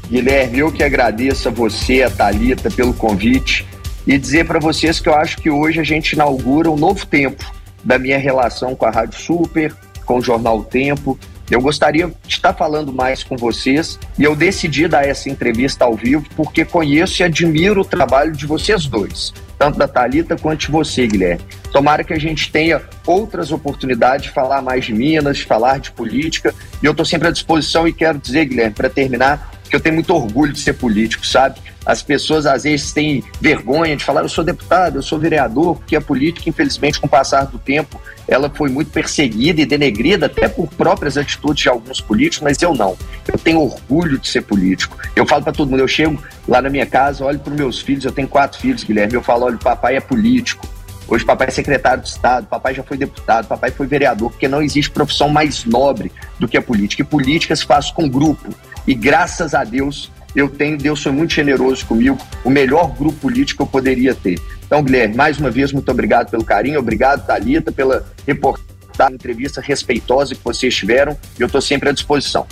Guilherme, 0.09 0.57
eu 0.57 0.71
que 0.71 0.81
agradeço 0.81 1.47
a 1.47 1.51
você, 1.51 2.01
a 2.01 2.09
Talita, 2.09 2.71
pelo 2.71 2.95
convite 2.95 3.63
e 4.07 4.17
dizer 4.17 4.47
para 4.47 4.57
vocês 4.57 4.99
que 4.99 5.07
eu 5.07 5.13
acho 5.13 5.37
que 5.37 5.51
hoje 5.51 5.79
a 5.79 5.83
gente 5.83 6.13
inaugura 6.13 6.71
um 6.71 6.75
novo 6.75 7.05
tempo 7.05 7.53
da 7.83 7.99
minha 7.99 8.17
relação 8.17 8.75
com 8.75 8.87
a 8.87 8.89
Rádio 8.89 9.19
Super, 9.19 9.75
com 10.07 10.17
o 10.17 10.21
Jornal 10.23 10.63
Tempo, 10.63 11.19
eu 11.49 11.61
gostaria 11.61 12.07
de 12.07 12.33
estar 12.33 12.53
falando 12.53 12.91
mais 12.91 13.23
com 13.23 13.37
vocês 13.37 13.97
e 14.17 14.23
eu 14.23 14.35
decidi 14.35 14.87
dar 14.87 15.07
essa 15.07 15.29
entrevista 15.29 15.85
ao 15.85 15.95
vivo 15.95 16.25
porque 16.35 16.65
conheço 16.65 17.21
e 17.21 17.23
admiro 17.23 17.81
o 17.81 17.85
trabalho 17.85 18.33
de 18.33 18.45
vocês 18.45 18.85
dois, 18.85 19.33
tanto 19.57 19.77
da 19.77 19.87
Talita 19.87 20.35
quanto 20.35 20.61
de 20.61 20.71
você, 20.71 21.07
Guilherme. 21.07 21.43
Tomara 21.71 22.03
que 22.03 22.13
a 22.13 22.19
gente 22.19 22.51
tenha 22.51 22.81
outras 23.05 23.51
oportunidades 23.51 24.25
de 24.25 24.31
falar 24.31 24.61
mais 24.61 24.85
de 24.85 24.93
Minas, 24.93 25.37
de 25.37 25.45
falar 25.45 25.79
de 25.79 25.91
política, 25.91 26.53
e 26.81 26.85
eu 26.85 26.91
estou 26.91 27.05
sempre 27.05 27.27
à 27.27 27.31
disposição 27.31 27.87
e 27.87 27.93
quero 27.93 28.17
dizer, 28.17 28.45
Guilherme, 28.45 28.73
para 28.73 28.89
terminar, 28.89 29.51
que 29.69 29.75
eu 29.75 29.79
tenho 29.79 29.95
muito 29.95 30.13
orgulho 30.13 30.53
de 30.53 30.59
ser 30.59 30.73
político, 30.73 31.25
sabe? 31.25 31.59
As 31.87 32.03
pessoas 32.03 32.45
às 32.45 32.63
vezes 32.63 32.91
têm 32.91 33.23
vergonha 33.39 33.95
de 33.95 34.03
falar, 34.03 34.21
eu 34.21 34.27
sou 34.27 34.43
deputado, 34.43 34.97
eu 34.97 35.01
sou 35.01 35.17
vereador, 35.17 35.77
porque 35.77 35.95
a 35.95 36.01
política, 36.01 36.49
infelizmente, 36.49 36.99
com 36.99 37.07
o 37.07 37.09
passar 37.09 37.45
do 37.45 37.57
tempo, 37.57 37.97
ela 38.27 38.49
foi 38.49 38.69
muito 38.69 38.91
perseguida 38.91 39.61
e 39.61 39.65
denegrida 39.65 40.25
até 40.25 40.49
por 40.49 40.67
próprias 40.67 41.17
atitudes 41.17 41.63
de 41.63 41.69
alguns 41.69 42.01
políticos, 42.01 42.43
mas 42.43 42.61
eu 42.61 42.73
não. 42.73 42.97
Eu 43.25 43.39
tenho 43.39 43.61
orgulho 43.61 44.19
de 44.19 44.27
ser 44.27 44.41
político. 44.41 44.97
Eu 45.15 45.25
falo 45.25 45.45
para 45.45 45.53
todo 45.53 45.69
mundo, 45.69 45.79
eu 45.79 45.87
chego 45.87 46.21
lá 46.45 46.61
na 46.61 46.69
minha 46.69 46.85
casa, 46.85 47.23
olho 47.23 47.39
para 47.39 47.53
meus 47.53 47.79
filhos, 47.79 48.03
eu 48.03 48.11
tenho 48.11 48.27
quatro 48.27 48.59
filhos, 48.59 48.83
Guilherme, 48.83 49.13
eu 49.13 49.23
falo, 49.23 49.45
olha, 49.45 49.55
papai 49.55 49.95
é 49.95 50.01
político. 50.01 50.67
Hoje 51.07 51.23
papai 51.23 51.47
é 51.47 51.51
secretário 51.51 52.03
de 52.03 52.09
Estado, 52.09 52.47
papai 52.47 52.75
já 52.75 52.83
foi 52.83 52.97
deputado, 52.97 53.47
papai 53.47 53.71
foi 53.71 53.87
vereador, 53.87 54.29
porque 54.29 54.49
não 54.49 54.61
existe 54.61 54.91
profissão 54.91 55.29
mais 55.29 55.63
nobre 55.63 56.11
do 56.37 56.49
que 56.49 56.57
a 56.57 56.61
política. 56.61 57.01
E 57.01 57.05
política 57.05 57.55
se 57.55 57.65
faz 57.65 57.89
com 57.89 58.09
grupo. 58.09 58.53
E 58.85 58.93
graças 58.93 59.53
a 59.53 59.63
Deus, 59.63 60.11
eu 60.37 60.47
tenho, 60.47 60.77
Deus 60.77 61.01
foi 61.01 61.11
muito 61.11 61.33
generoso 61.33 61.83
comigo, 61.87 62.15
o 62.45 62.49
melhor 62.49 62.95
grupo 62.95 63.17
político 63.17 63.57
que 63.57 63.63
eu 63.63 63.71
poderia 63.71 64.13
ter. 64.13 64.39
Então, 64.63 64.83
Guilherme, 64.83 65.15
mais 65.15 65.39
uma 65.39 65.49
vez, 65.49 65.73
muito 65.73 65.89
obrigado 65.89 66.29
pelo 66.29 66.43
carinho, 66.43 66.79
obrigado, 66.79 67.25
Talita, 67.25 67.71
pela 67.71 68.05
reportagem, 68.25 69.15
entrevista 69.15 69.59
respeitosa 69.59 70.35
que 70.35 70.43
vocês 70.43 70.75
tiveram, 70.75 71.17
eu 71.39 71.47
estou 71.47 71.59
sempre 71.59 71.89
à 71.89 71.91
disposição. 71.91 72.45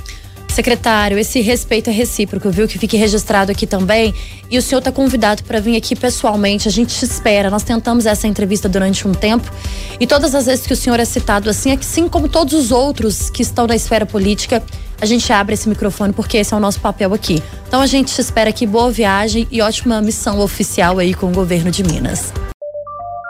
Secretário, 0.56 1.20
esse 1.20 1.42
respeito 1.42 1.90
é 1.90 1.94
recíproco, 1.94 2.50
viu? 2.50 2.66
Que 2.66 2.80
fique 2.80 2.96
registrado 2.96 3.52
aqui 3.52 3.68
também. 3.68 4.16
E 4.50 4.58
o 4.58 4.62
senhor 4.62 4.80
está 4.80 4.90
convidado 4.90 5.44
para 5.44 5.60
vir 5.60 5.76
aqui 5.76 5.98
pessoalmente. 5.98 6.66
A 6.66 6.72
gente 6.72 6.96
te 6.96 7.04
espera. 7.04 7.50
Nós 7.50 7.62
tentamos 7.62 8.06
essa 8.06 8.26
entrevista 8.26 8.70
durante 8.70 9.06
um 9.06 9.14
tempo. 9.14 9.52
E 10.00 10.08
todas 10.08 10.34
as 10.34 10.46
vezes 10.46 10.66
que 10.66 10.72
o 10.72 10.76
senhor 10.78 10.98
é 10.98 11.04
citado 11.04 11.50
assim, 11.50 11.74
assim 11.74 12.08
como 12.08 12.30
todos 12.30 12.54
os 12.54 12.72
outros 12.72 13.30
que 13.30 13.42
estão 13.42 13.68
na 13.68 13.76
esfera 13.76 14.06
política, 14.06 14.64
a 15.02 15.06
gente 15.06 15.32
abre 15.34 15.56
esse 15.56 15.68
microfone 15.68 16.14
porque 16.14 16.38
esse 16.38 16.54
é 16.54 16.58
o 16.58 16.60
nosso 16.62 16.80
papel 16.80 17.14
aqui. 17.14 17.44
Então 17.68 17.82
a 17.82 17.86
gente 17.86 18.14
te 18.14 18.22
espera 18.22 18.50
aqui. 18.50 18.66
Boa 18.66 18.90
viagem 18.90 19.46
e 19.52 19.62
ótima 19.62 20.02
missão 20.02 20.40
oficial 20.40 21.00
aí 21.00 21.14
com 21.14 21.28
o 21.28 21.32
governo 21.34 21.70
de 21.70 21.84
Minas. 21.84 22.32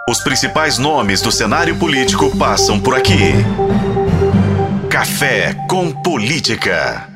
Os 0.08 0.22
principais 0.22 0.78
nomes 0.78 1.22
do 1.22 1.32
cenário 1.32 1.76
político 1.78 2.38
passam 2.38 2.80
por 2.80 2.94
aqui. 2.94 3.34
Café 4.92 5.56
com 5.68 5.92
Política. 5.92 7.15